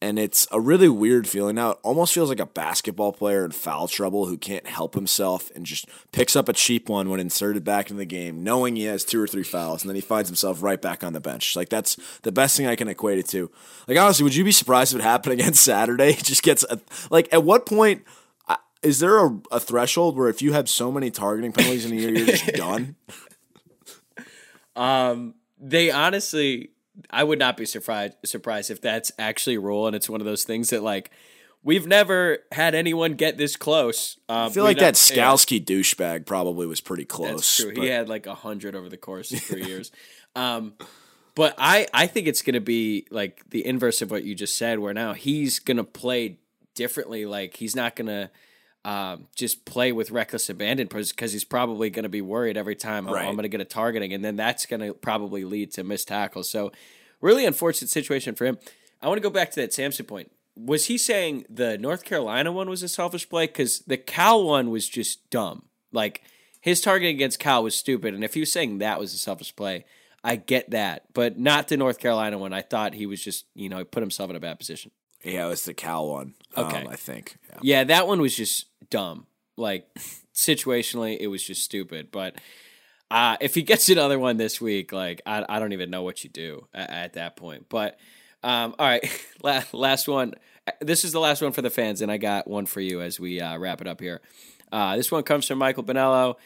and 0.00 0.18
it's 0.18 0.46
a 0.52 0.60
really 0.60 0.88
weird 0.88 1.26
feeling 1.26 1.54
now. 1.54 1.70
It 1.70 1.78
almost 1.82 2.12
feels 2.12 2.28
like 2.28 2.38
a 2.38 2.46
basketball 2.46 3.12
player 3.12 3.44
in 3.44 3.52
foul 3.52 3.88
trouble 3.88 4.26
who 4.26 4.36
can't 4.36 4.66
help 4.66 4.94
himself 4.94 5.50
and 5.54 5.64
just 5.64 5.86
picks 6.12 6.36
up 6.36 6.48
a 6.48 6.52
cheap 6.52 6.88
one 6.88 7.08
when 7.08 7.20
inserted 7.20 7.64
back 7.64 7.90
in 7.90 7.96
the 7.96 8.04
game, 8.04 8.44
knowing 8.44 8.76
he 8.76 8.84
has 8.84 9.02
two 9.02 9.20
or 9.20 9.26
three 9.26 9.42
fouls, 9.42 9.82
and 9.82 9.88
then 9.88 9.94
he 9.94 10.02
finds 10.02 10.28
himself 10.28 10.62
right 10.62 10.82
back 10.82 11.02
on 11.02 11.14
the 11.14 11.20
bench. 11.20 11.56
Like 11.56 11.70
that's 11.70 11.96
the 12.22 12.32
best 12.32 12.56
thing 12.56 12.66
I 12.66 12.76
can 12.76 12.88
equate 12.88 13.18
it 13.18 13.28
to. 13.28 13.50
Like 13.88 13.98
honestly, 13.98 14.24
would 14.24 14.36
you 14.36 14.44
be 14.44 14.52
surprised 14.52 14.94
if 14.94 15.00
it 15.00 15.04
happened 15.04 15.32
again 15.40 15.54
Saturday? 15.54 16.12
He 16.12 16.22
just 16.22 16.42
gets 16.42 16.64
a, 16.68 16.80
like 17.10 17.32
at 17.32 17.42
what 17.42 17.64
point 17.64 18.04
is 18.84 19.00
there 19.00 19.24
a, 19.26 19.40
a 19.50 19.60
threshold 19.60 20.16
where 20.16 20.28
if 20.28 20.42
you 20.42 20.52
have 20.52 20.68
so 20.68 20.92
many 20.92 21.10
targeting 21.10 21.52
penalties 21.52 21.84
in 21.86 21.92
a 21.92 21.96
year, 21.96 22.10
you're 22.10 22.26
just 22.26 22.46
done? 22.54 22.96
Um, 24.76 25.34
they 25.58 25.90
honestly, 25.90 26.70
I 27.10 27.24
would 27.24 27.38
not 27.38 27.56
be 27.56 27.64
surprised 27.64 28.14
surprised 28.24 28.70
if 28.70 28.80
that's 28.80 29.12
actually 29.18 29.56
a 29.56 29.60
rule, 29.60 29.86
and 29.86 29.96
it's 29.96 30.08
one 30.08 30.20
of 30.20 30.26
those 30.26 30.44
things 30.44 30.70
that 30.70 30.82
like 30.82 31.10
we've 31.62 31.86
never 31.86 32.38
had 32.52 32.74
anyone 32.74 33.14
get 33.14 33.38
this 33.38 33.56
close. 33.56 34.18
Um, 34.28 34.36
I 34.36 34.48
feel 34.50 34.64
like 34.64 34.78
that 34.78 34.94
Skalski 34.94 35.64
douchebag 35.64 36.26
probably 36.26 36.66
was 36.66 36.80
pretty 36.80 37.04
close. 37.04 37.30
That's 37.30 37.56
true. 37.56 37.82
He 37.82 37.88
had 37.88 38.08
like 38.08 38.26
a 38.26 38.34
hundred 38.34 38.76
over 38.76 38.88
the 38.88 38.98
course 38.98 39.32
of 39.32 39.40
three 39.40 39.64
years. 39.66 39.90
Um, 40.36 40.74
but 41.34 41.54
I, 41.58 41.88
I 41.92 42.06
think 42.06 42.28
it's 42.28 42.42
going 42.42 42.54
to 42.54 42.60
be 42.60 43.06
like 43.10 43.48
the 43.50 43.66
inverse 43.66 44.02
of 44.02 44.10
what 44.10 44.24
you 44.24 44.34
just 44.34 44.56
said, 44.56 44.78
where 44.78 44.94
now 44.94 45.14
he's 45.14 45.58
going 45.58 45.78
to 45.78 45.84
play 45.84 46.38
differently. 46.74 47.26
Like 47.26 47.56
he's 47.56 47.74
not 47.74 47.96
going 47.96 48.06
to 48.06 48.30
um, 48.84 49.28
just 49.34 49.64
play 49.64 49.92
with 49.92 50.10
reckless 50.10 50.50
abandon 50.50 50.88
because 50.88 51.32
he's 51.32 51.44
probably 51.44 51.88
going 51.90 52.02
to 52.02 52.08
be 52.10 52.20
worried 52.20 52.56
every 52.56 52.76
time 52.76 53.08
oh, 53.08 53.14
Right. 53.14 53.26
I'm 53.26 53.34
going 53.34 53.44
to 53.44 53.48
get 53.48 53.60
a 53.60 53.64
targeting, 53.64 54.12
and 54.12 54.24
then 54.24 54.36
that's 54.36 54.66
going 54.66 54.80
to 54.80 54.92
probably 54.92 55.44
lead 55.44 55.72
to 55.72 55.84
missed 55.84 56.08
tackles. 56.08 56.50
So 56.50 56.70
really 57.20 57.46
unfortunate 57.46 57.88
situation 57.88 58.34
for 58.34 58.44
him. 58.44 58.58
I 59.00 59.08
want 59.08 59.18
to 59.18 59.22
go 59.22 59.30
back 59.30 59.50
to 59.52 59.60
that 59.60 59.72
Sampson 59.72 60.06
point. 60.06 60.30
Was 60.56 60.86
he 60.86 60.98
saying 60.98 61.46
the 61.48 61.78
North 61.78 62.04
Carolina 62.04 62.52
one 62.52 62.68
was 62.68 62.82
a 62.82 62.88
selfish 62.88 63.28
play? 63.28 63.46
Because 63.46 63.80
the 63.80 63.96
Cal 63.96 64.44
one 64.44 64.70
was 64.70 64.88
just 64.88 65.28
dumb. 65.30 65.64
Like 65.90 66.22
his 66.60 66.80
targeting 66.80 67.16
against 67.16 67.38
Cal 67.38 67.62
was 67.62 67.74
stupid, 67.74 68.14
and 68.14 68.22
if 68.22 68.34
he 68.34 68.40
was 68.40 68.52
saying 68.52 68.78
that 68.78 69.00
was 69.00 69.14
a 69.14 69.18
selfish 69.18 69.54
play, 69.56 69.84
I 70.22 70.36
get 70.36 70.70
that, 70.70 71.12
but 71.12 71.38
not 71.38 71.68
the 71.68 71.76
North 71.76 71.98
Carolina 71.98 72.38
one. 72.38 72.52
I 72.52 72.62
thought 72.62 72.94
he 72.94 73.06
was 73.06 73.22
just 73.22 73.46
you 73.54 73.68
know 73.68 73.78
he 73.78 73.84
put 73.84 74.02
himself 74.02 74.30
in 74.30 74.36
a 74.36 74.40
bad 74.40 74.58
position. 74.58 74.90
Yeah, 75.24 75.46
it 75.46 75.48
was 75.48 75.64
the 75.64 75.74
Cal 75.74 76.08
one. 76.08 76.34
um, 76.56 76.66
Okay. 76.66 76.86
I 76.88 76.96
think. 76.96 77.36
Yeah. 77.50 77.58
Yeah, 77.62 77.84
that 77.84 78.06
one 78.06 78.20
was 78.20 78.36
just 78.36 78.66
dumb. 78.90 79.26
Like 79.56 79.86
situationally, 80.34 81.16
it 81.18 81.28
was 81.28 81.42
just 81.42 81.62
stupid. 81.62 82.10
But 82.10 82.36
uh, 83.10 83.36
if 83.40 83.54
he 83.54 83.62
gets 83.62 83.88
another 83.88 84.18
one 84.18 84.36
this 84.36 84.60
week, 84.60 84.92
like 84.92 85.22
I, 85.26 85.44
I 85.48 85.58
don't 85.58 85.72
even 85.72 85.90
know 85.90 86.02
what 86.02 86.24
you 86.24 86.30
do 86.30 86.66
at, 86.74 86.90
at 86.90 87.12
that 87.14 87.36
point. 87.36 87.66
But 87.68 87.98
um, 88.42 88.74
all 88.78 88.86
right, 88.86 89.04
la- 89.42 89.62
last 89.72 90.08
one. 90.08 90.34
This 90.80 91.04
is 91.04 91.12
the 91.12 91.20
last 91.20 91.42
one 91.42 91.52
for 91.52 91.60
the 91.62 91.70
fans, 91.70 92.00
and 92.00 92.10
I 92.10 92.16
got 92.16 92.48
one 92.48 92.64
for 92.66 92.80
you 92.80 93.00
as 93.02 93.20
we 93.20 93.40
uh, 93.40 93.58
wrap 93.58 93.80
it 93.82 93.86
up 93.86 94.00
here. 94.00 94.20
Uh, 94.72 94.96
this 94.96 95.12
one 95.12 95.22
comes 95.22 95.46
from 95.46 95.58
Michael 95.58 95.84
Bonello. 95.84 96.36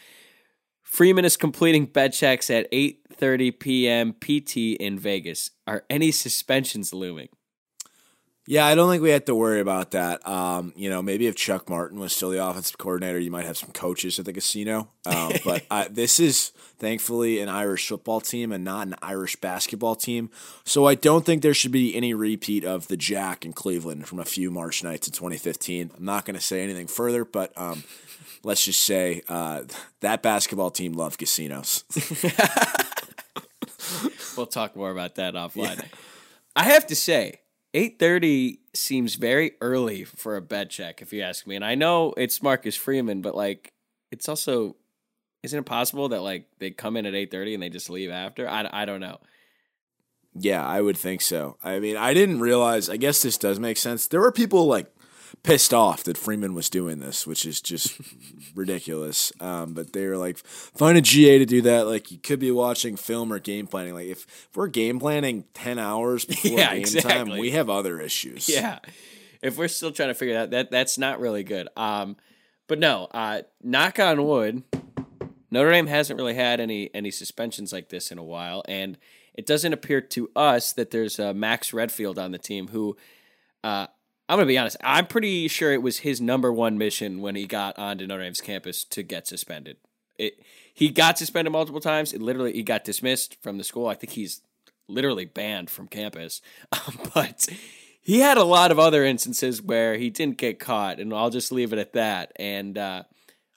Freeman 0.82 1.24
is 1.24 1.36
completing 1.36 1.86
bed 1.86 2.12
checks 2.12 2.50
at 2.50 2.70
8:30 2.72 3.58
p.m. 3.58 4.12
PT 4.14 4.56
in 4.80 4.98
Vegas. 4.98 5.50
Are 5.66 5.84
any 5.88 6.10
suspensions 6.10 6.92
looming? 6.92 7.28
Yeah, 8.50 8.64
I 8.64 8.74
don't 8.74 8.88
think 8.88 9.02
we 9.02 9.10
have 9.10 9.26
to 9.26 9.34
worry 9.34 9.60
about 9.60 9.90
that. 9.90 10.26
Um, 10.26 10.72
you 10.74 10.88
know, 10.88 11.02
maybe 11.02 11.26
if 11.26 11.36
Chuck 11.36 11.68
Martin 11.68 12.00
was 12.00 12.14
still 12.14 12.30
the 12.30 12.42
offensive 12.42 12.78
coordinator, 12.78 13.18
you 13.18 13.30
might 13.30 13.44
have 13.44 13.58
some 13.58 13.72
coaches 13.72 14.18
at 14.18 14.24
the 14.24 14.32
casino. 14.32 14.88
Um, 15.04 15.32
but 15.44 15.66
uh, 15.70 15.84
this 15.90 16.18
is 16.18 16.52
thankfully 16.78 17.40
an 17.40 17.50
Irish 17.50 17.86
football 17.86 18.22
team 18.22 18.50
and 18.50 18.64
not 18.64 18.86
an 18.86 18.94
Irish 19.02 19.36
basketball 19.36 19.96
team. 19.96 20.30
So 20.64 20.86
I 20.86 20.94
don't 20.94 21.26
think 21.26 21.42
there 21.42 21.52
should 21.52 21.72
be 21.72 21.94
any 21.94 22.14
repeat 22.14 22.64
of 22.64 22.88
the 22.88 22.96
Jack 22.96 23.44
in 23.44 23.52
Cleveland 23.52 24.08
from 24.08 24.18
a 24.18 24.24
few 24.24 24.50
March 24.50 24.82
nights 24.82 25.06
in 25.06 25.12
2015. 25.12 25.90
I'm 25.98 26.04
not 26.06 26.24
going 26.24 26.34
to 26.34 26.40
say 26.40 26.62
anything 26.62 26.86
further, 26.86 27.26
but 27.26 27.52
um, 27.54 27.84
let's 28.44 28.64
just 28.64 28.80
say 28.80 29.20
uh, 29.28 29.64
that 30.00 30.22
basketball 30.22 30.70
team 30.70 30.94
loved 30.94 31.18
casinos. 31.18 31.84
We'll 34.36 34.46
talk 34.46 34.76
more 34.76 34.90
about 34.90 35.16
that 35.16 35.34
offline. 35.34 35.84
I 36.54 36.64
have 36.64 36.86
to 36.88 36.96
say, 36.96 37.40
eight 37.78 37.98
thirty 37.98 38.58
seems 38.74 39.14
very 39.14 39.52
early 39.60 40.04
for 40.04 40.36
a 40.36 40.42
bed 40.42 40.68
check, 40.70 41.00
if 41.00 41.12
you 41.12 41.22
ask 41.22 41.46
me. 41.46 41.54
And 41.54 41.64
I 41.64 41.74
know 41.76 42.12
it's 42.16 42.42
Marcus 42.42 42.74
Freeman, 42.74 43.22
but 43.22 43.34
like, 43.34 43.72
it's 44.10 44.28
also 44.28 44.76
isn't 45.44 45.58
it 45.58 45.66
possible 45.66 46.08
that 46.08 46.22
like 46.22 46.48
they 46.58 46.70
come 46.70 46.96
in 46.96 47.06
at 47.06 47.14
eight 47.14 47.30
thirty 47.30 47.54
and 47.54 47.62
they 47.62 47.68
just 47.68 47.88
leave 47.88 48.10
after? 48.10 48.48
I, 48.48 48.68
I 48.72 48.84
don't 48.84 49.00
know. 49.00 49.18
Yeah, 50.34 50.64
I 50.66 50.80
would 50.80 50.96
think 50.96 51.20
so. 51.20 51.56
I 51.62 51.78
mean, 51.78 51.96
I 51.96 52.14
didn't 52.14 52.40
realize. 52.40 52.90
I 52.90 52.96
guess 52.96 53.22
this 53.22 53.38
does 53.38 53.58
make 53.58 53.76
sense. 53.76 54.08
There 54.08 54.20
were 54.20 54.32
people 54.32 54.66
like 54.66 54.92
pissed 55.42 55.72
off 55.74 56.04
that 56.04 56.16
Freeman 56.18 56.54
was 56.54 56.68
doing 56.70 56.98
this, 57.00 57.26
which 57.26 57.44
is 57.46 57.60
just 57.60 58.00
ridiculous. 58.54 59.32
Um, 59.40 59.74
but 59.74 59.92
they 59.92 60.06
were 60.06 60.16
like, 60.16 60.38
find 60.38 60.96
a 60.98 61.00
GA 61.00 61.38
to 61.38 61.46
do 61.46 61.62
that. 61.62 61.86
Like, 61.86 62.10
you 62.10 62.18
could 62.18 62.38
be 62.38 62.50
watching 62.50 62.96
film 62.96 63.32
or 63.32 63.38
game 63.38 63.66
planning. 63.66 63.94
Like, 63.94 64.06
if, 64.08 64.26
if 64.50 64.56
we're 64.56 64.68
game 64.68 64.98
planning 64.98 65.44
ten 65.54 65.78
hours 65.78 66.24
before 66.26 66.58
Yeah, 66.58 66.72
game 66.72 66.80
exactly. 66.80 67.12
time, 67.12 67.38
we 67.38 67.50
have 67.52 67.70
other 67.70 68.00
issues. 68.00 68.48
Yeah, 68.58 68.78
if 69.42 69.56
we're 69.56 69.68
still 69.68 69.92
trying 69.92 70.08
to 70.08 70.14
figure 70.14 70.34
that 70.34 70.50
that 70.50 70.70
that's 70.70 70.98
not 70.98 71.20
really 71.20 71.44
good. 71.44 71.68
Um, 71.76 72.16
but 72.66 72.78
no, 72.78 73.08
uh, 73.12 73.42
knock 73.62 73.98
on 74.00 74.24
wood, 74.24 74.62
Notre 75.50 75.70
Dame 75.70 75.86
hasn't 75.86 76.18
really 76.18 76.34
had 76.34 76.60
any 76.60 76.90
any 76.94 77.10
suspensions 77.10 77.72
like 77.72 77.88
this 77.88 78.10
in 78.10 78.18
a 78.18 78.24
while, 78.24 78.62
and 78.68 78.98
it 79.34 79.46
doesn't 79.46 79.72
appear 79.72 80.00
to 80.00 80.30
us 80.34 80.72
that 80.72 80.90
there's 80.90 81.20
uh, 81.20 81.32
Max 81.32 81.72
Redfield 81.72 82.18
on 82.18 82.32
the 82.32 82.38
team 82.38 82.68
who. 82.68 82.96
Uh, 83.64 83.86
I'm 84.28 84.36
gonna 84.36 84.46
be 84.46 84.58
honest. 84.58 84.76
I'm 84.82 85.06
pretty 85.06 85.48
sure 85.48 85.72
it 85.72 85.82
was 85.82 85.98
his 85.98 86.20
number 86.20 86.52
one 86.52 86.76
mission 86.76 87.20
when 87.20 87.34
he 87.34 87.46
got 87.46 87.78
onto 87.78 88.06
Notre 88.06 88.22
Dame's 88.22 88.40
campus 88.40 88.84
to 88.84 89.02
get 89.02 89.26
suspended. 89.26 89.78
It 90.18 90.42
he 90.72 90.90
got 90.90 91.18
suspended 91.18 91.52
multiple 91.52 91.80
times. 91.80 92.12
It 92.12 92.20
literally 92.20 92.52
he 92.52 92.62
got 92.62 92.84
dismissed 92.84 93.40
from 93.42 93.56
the 93.56 93.64
school. 93.64 93.86
I 93.86 93.94
think 93.94 94.12
he's 94.12 94.42
literally 94.86 95.24
banned 95.24 95.70
from 95.70 95.88
campus. 95.88 96.40
but 97.14 97.48
he 98.00 98.20
had 98.20 98.38
a 98.38 98.44
lot 98.44 98.70
of 98.70 98.78
other 98.78 99.04
instances 99.04 99.62
where 99.62 99.96
he 99.96 100.10
didn't 100.10 100.38
get 100.38 100.58
caught, 100.58 100.98
and 100.98 101.12
I'll 101.12 101.30
just 101.30 101.52
leave 101.52 101.72
it 101.72 101.78
at 101.78 101.92
that. 101.94 102.32
And 102.36 102.76
uh, 102.76 103.02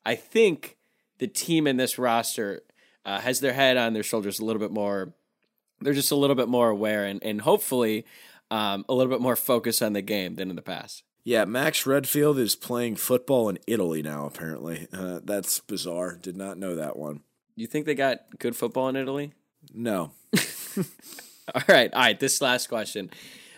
I 0.05 0.15
think 0.15 0.77
the 1.19 1.27
team 1.27 1.67
in 1.67 1.77
this 1.77 1.97
roster 1.97 2.61
uh, 3.05 3.19
has 3.19 3.39
their 3.39 3.53
head 3.53 3.77
on 3.77 3.93
their 3.93 4.03
shoulders 4.03 4.39
a 4.39 4.45
little 4.45 4.59
bit 4.59 4.71
more. 4.71 5.13
They're 5.79 5.93
just 5.93 6.11
a 6.11 6.15
little 6.15 6.35
bit 6.35 6.47
more 6.47 6.69
aware, 6.69 7.05
and 7.05 7.23
and 7.23 7.41
hopefully 7.41 8.05
um, 8.51 8.85
a 8.87 8.93
little 8.93 9.11
bit 9.11 9.21
more 9.21 9.35
focused 9.35 9.81
on 9.81 9.93
the 9.93 10.01
game 10.01 10.35
than 10.35 10.51
in 10.51 10.55
the 10.55 10.61
past. 10.61 11.03
Yeah, 11.23 11.45
Max 11.45 11.85
Redfield 11.85 12.37
is 12.37 12.55
playing 12.55 12.97
football 12.97 13.47
in 13.49 13.59
Italy 13.65 14.01
now, 14.01 14.25
apparently. 14.25 14.87
Uh, 14.91 15.19
that's 15.23 15.59
bizarre. 15.59 16.15
Did 16.15 16.35
not 16.35 16.57
know 16.57 16.75
that 16.75 16.97
one. 16.97 17.21
You 17.55 17.67
think 17.67 17.85
they 17.85 17.95
got 17.95 18.39
good 18.39 18.55
football 18.55 18.89
in 18.89 18.95
Italy? 18.95 19.33
No. 19.73 20.11
All 21.53 21.63
right, 21.67 21.93
all 21.93 21.99
right. 21.99 22.17
This 22.17 22.39
last 22.39 22.67
question, 22.67 23.09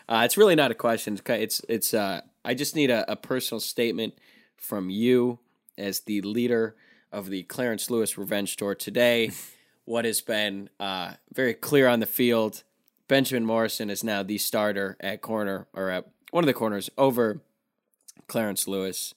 uh, 0.09 0.23
it's 0.25 0.35
really 0.35 0.55
not 0.55 0.71
a 0.71 0.73
question. 0.73 1.19
It's 1.27 1.61
it's. 1.69 1.93
Uh, 1.93 2.21
I 2.43 2.55
just 2.55 2.75
need 2.75 2.89
a, 2.89 3.11
a 3.11 3.15
personal 3.15 3.59
statement 3.59 4.15
from 4.57 4.89
you 4.89 5.39
as 5.77 5.99
the 5.99 6.21
leader 6.21 6.75
of 7.11 7.29
the 7.29 7.43
Clarence 7.43 7.91
Lewis 7.91 8.17
Revenge 8.17 8.55
Tour 8.57 8.73
today. 8.73 9.31
what 9.85 10.05
has 10.05 10.21
been 10.21 10.69
uh, 10.79 11.13
very 11.33 11.53
clear 11.53 11.87
on 11.87 11.99
the 11.99 12.05
field, 12.05 12.63
Benjamin 13.07 13.45
Morrison 13.45 13.89
is 13.89 14.03
now 14.03 14.23
the 14.23 14.37
starter 14.37 14.97
at 14.99 15.21
corner 15.21 15.67
or 15.73 15.89
at 15.89 16.07
one 16.31 16.43
of 16.43 16.47
the 16.47 16.53
corners 16.53 16.89
over 16.97 17.41
Clarence 18.27 18.67
Lewis. 18.67 19.13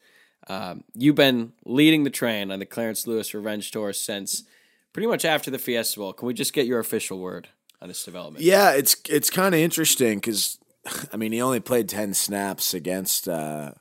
Um, 0.48 0.84
you've 0.94 1.14
been 1.14 1.52
leading 1.64 2.04
the 2.04 2.10
train 2.10 2.50
on 2.50 2.58
the 2.58 2.66
Clarence 2.66 3.06
Lewis 3.06 3.34
Revenge 3.34 3.70
Tour 3.70 3.92
since 3.92 4.44
pretty 4.92 5.06
much 5.06 5.24
after 5.24 5.50
the 5.50 5.58
Fiesta 5.58 5.98
Bowl. 5.98 6.12
Can 6.12 6.26
we 6.26 6.34
just 6.34 6.52
get 6.52 6.66
your 6.66 6.78
official 6.78 7.18
word 7.18 7.48
on 7.80 7.88
this 7.88 8.04
development? 8.04 8.44
Yeah, 8.44 8.72
it's 8.72 8.96
it's 9.08 9.30
kind 9.30 9.54
of 9.54 9.60
interesting 9.60 10.18
because, 10.18 10.58
I 11.12 11.16
mean, 11.16 11.32
he 11.32 11.42
only 11.42 11.60
played 11.60 11.88
ten 11.88 12.14
snaps 12.14 12.74
against 12.74 13.28
uh, 13.28 13.72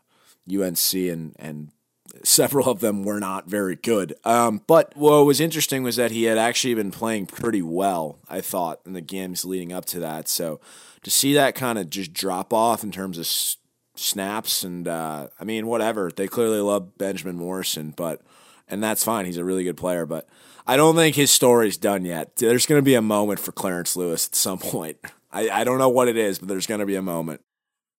UNC, 0.51 0.93
and 0.93 1.35
and 1.37 1.71
several 2.25 2.69
of 2.69 2.79
them 2.79 3.03
were 3.03 3.19
not 3.19 3.47
very 3.47 3.75
good. 3.75 4.15
Um, 4.23 4.61
but 4.67 4.95
what 4.95 5.25
was 5.25 5.39
interesting 5.39 5.83
was 5.83 5.95
that 5.95 6.11
he 6.11 6.23
had 6.23 6.37
actually 6.37 6.73
been 6.73 6.91
playing 6.91 7.27
pretty 7.27 7.61
well. 7.61 8.19
I 8.29 8.41
thought 8.41 8.81
in 8.85 8.93
the 8.93 9.01
games 9.01 9.45
leading 9.45 9.71
up 9.71 9.85
to 9.85 9.99
that. 9.99 10.27
So 10.27 10.59
to 11.03 11.11
see 11.11 11.33
that 11.33 11.55
kind 11.55 11.77
of 11.77 11.89
just 11.89 12.13
drop 12.13 12.51
off 12.51 12.83
in 12.83 12.91
terms 12.91 13.17
of 13.17 13.23
s- 13.23 13.57
snaps 13.95 14.63
and 14.63 14.87
uh, 14.87 15.27
I 15.39 15.43
mean, 15.43 15.67
whatever 15.67 16.11
they 16.13 16.27
clearly 16.27 16.59
love 16.59 16.97
Benjamin 16.97 17.37
Morrison, 17.37 17.93
but 17.95 18.21
and 18.67 18.83
that's 18.83 19.03
fine. 19.03 19.25
He's 19.25 19.37
a 19.37 19.45
really 19.45 19.63
good 19.63 19.77
player, 19.77 20.05
but. 20.05 20.27
I 20.67 20.77
don't 20.77 20.95
think 20.95 21.15
his 21.15 21.29
story's 21.29 21.77
done 21.77 22.05
yet. 22.05 22.37
There's 22.37 22.65
going 22.65 22.79
to 22.79 22.83
be 22.83 22.95
a 22.95 23.01
moment 23.01 23.39
for 23.39 23.51
Clarence 23.51 23.95
Lewis 23.95 24.27
at 24.27 24.33
some 24.33 24.57
point. 24.73 24.97
I, 25.31 25.47
I 25.47 25.63
don't 25.63 25.77
know 25.77 25.89
what 25.89 26.07
it 26.07 26.17
is, 26.17 26.39
but 26.39 26.47
there's 26.47 26.65
going 26.65 26.79
to 26.79 26.87
be 26.87 26.95
a 26.95 27.03
moment. 27.03 27.41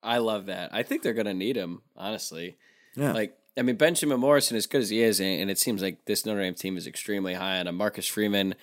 I 0.03 0.19
love 0.19 0.47
that. 0.47 0.75
I 0.75 0.83
think 0.83 1.03
they're 1.03 1.15
going 1.15 1.27
to 1.27 1.33
need 1.33 1.55
him, 1.55 1.83
honestly. 1.97 2.57
Yeah. 2.97 3.13
Like, 3.13 3.37
I 3.57 3.63
mean, 3.63 3.77
Benjamin 3.77 4.21
Morrison, 4.21 4.57
as 4.57 4.67
good 4.67 4.83
as 4.83 4.91
he 4.91 5.03
is, 5.03 5.19
and 5.19 5.51
it 5.51 5.59
seems 5.59 5.81
like 5.81 6.05
this 6.05 6.27
Notre 6.27 6.43
Dame 6.43 6.55
team 6.55 6.77
is 6.77 6.87
extremely 6.87 7.35
high 7.35 7.59
on 7.59 7.67
him. 7.67 7.77
Marcus 7.77 8.07
Freeman 8.07 8.55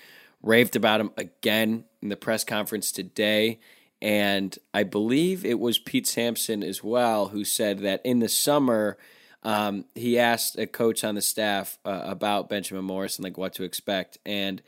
raved 0.43 0.75
about 0.75 1.01
him 1.01 1.11
again 1.17 1.85
in 2.01 2.09
the 2.09 2.15
press 2.15 2.43
conference 2.43 2.91
today. 2.91 3.59
And 4.01 4.57
I 4.73 4.83
believe 4.83 5.45
it 5.45 5.59
was 5.59 5.79
Pete 5.79 6.05
Sampson 6.05 6.61
as 6.61 6.83
well 6.83 7.29
who 7.29 7.45
said 7.45 7.79
that 7.79 8.01
in 8.03 8.19
the 8.19 8.27
summer, 8.27 8.97
um, 9.41 9.85
he 9.95 10.19
asked 10.19 10.57
a 10.57 10.67
coach 10.67 11.03
on 11.03 11.15
the 11.15 11.21
staff 11.21 11.79
uh, 11.85 12.01
about 12.03 12.49
Benjamin 12.49 12.85
Morrison, 12.85 13.23
like 13.23 13.37
what 13.37 13.53
to 13.53 13.63
expect. 13.63 14.17
And 14.25 14.61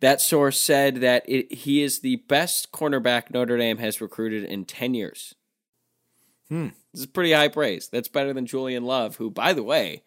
that 0.00 0.20
source 0.20 0.60
said 0.60 0.96
that 0.96 1.24
it, 1.28 1.52
he 1.52 1.82
is 1.82 2.00
the 2.00 2.16
best 2.28 2.70
cornerback 2.70 3.32
Notre 3.32 3.58
Dame 3.58 3.78
has 3.78 4.00
recruited 4.00 4.44
in 4.44 4.64
10 4.64 4.94
years. 4.94 5.34
Hmm. 6.48 6.68
This 6.92 7.02
is 7.02 7.06
pretty 7.06 7.32
high 7.32 7.48
praise. 7.48 7.88
That's 7.88 8.08
better 8.08 8.32
than 8.32 8.46
Julian 8.46 8.84
Love, 8.84 9.16
who, 9.16 9.30
by 9.30 9.52
the 9.52 9.62
way, 9.62 10.02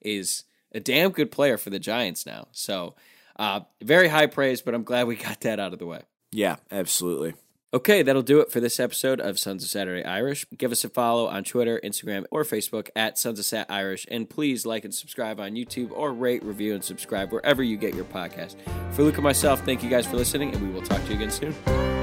is 0.00 0.44
a 0.72 0.80
damn 0.80 1.10
good 1.10 1.30
player 1.30 1.56
for 1.56 1.70
the 1.70 1.78
Giants 1.78 2.26
now. 2.26 2.48
So, 2.52 2.94
uh, 3.38 3.60
very 3.82 4.08
high 4.08 4.26
praise, 4.26 4.62
but 4.62 4.74
I'm 4.74 4.84
glad 4.84 5.06
we 5.06 5.16
got 5.16 5.40
that 5.42 5.58
out 5.58 5.72
of 5.72 5.78
the 5.78 5.86
way. 5.86 6.02
Yeah, 6.30 6.56
absolutely. 6.70 7.34
Okay, 7.74 8.02
that'll 8.02 8.22
do 8.22 8.40
it 8.40 8.50
for 8.50 8.60
this 8.60 8.78
episode 8.78 9.20
of 9.20 9.38
Sons 9.38 9.64
of 9.64 9.68
Saturday 9.68 10.04
Irish. 10.04 10.46
Give 10.56 10.72
us 10.72 10.84
a 10.84 10.88
follow 10.88 11.26
on 11.26 11.44
Twitter, 11.44 11.80
Instagram, 11.82 12.24
or 12.30 12.44
Facebook 12.44 12.88
at 12.94 13.18
Sons 13.18 13.38
of 13.38 13.44
Sat 13.44 13.66
Irish, 13.68 14.06
and 14.10 14.30
please 14.30 14.64
like 14.64 14.84
and 14.84 14.94
subscribe 14.94 15.40
on 15.40 15.52
YouTube 15.52 15.90
or 15.90 16.12
rate, 16.12 16.42
review, 16.44 16.74
and 16.74 16.84
subscribe 16.84 17.32
wherever 17.32 17.62
you 17.62 17.76
get 17.76 17.94
your 17.94 18.04
podcast. 18.04 18.54
For 18.92 19.02
Luke 19.02 19.16
and 19.16 19.24
myself, 19.24 19.64
thank 19.64 19.82
you 19.82 19.90
guys 19.90 20.06
for 20.06 20.16
listening, 20.16 20.54
and 20.54 20.66
we 20.66 20.72
will 20.72 20.82
talk 20.82 21.02
to 21.02 21.08
you 21.10 21.16
again 21.16 21.30
soon. 21.30 21.95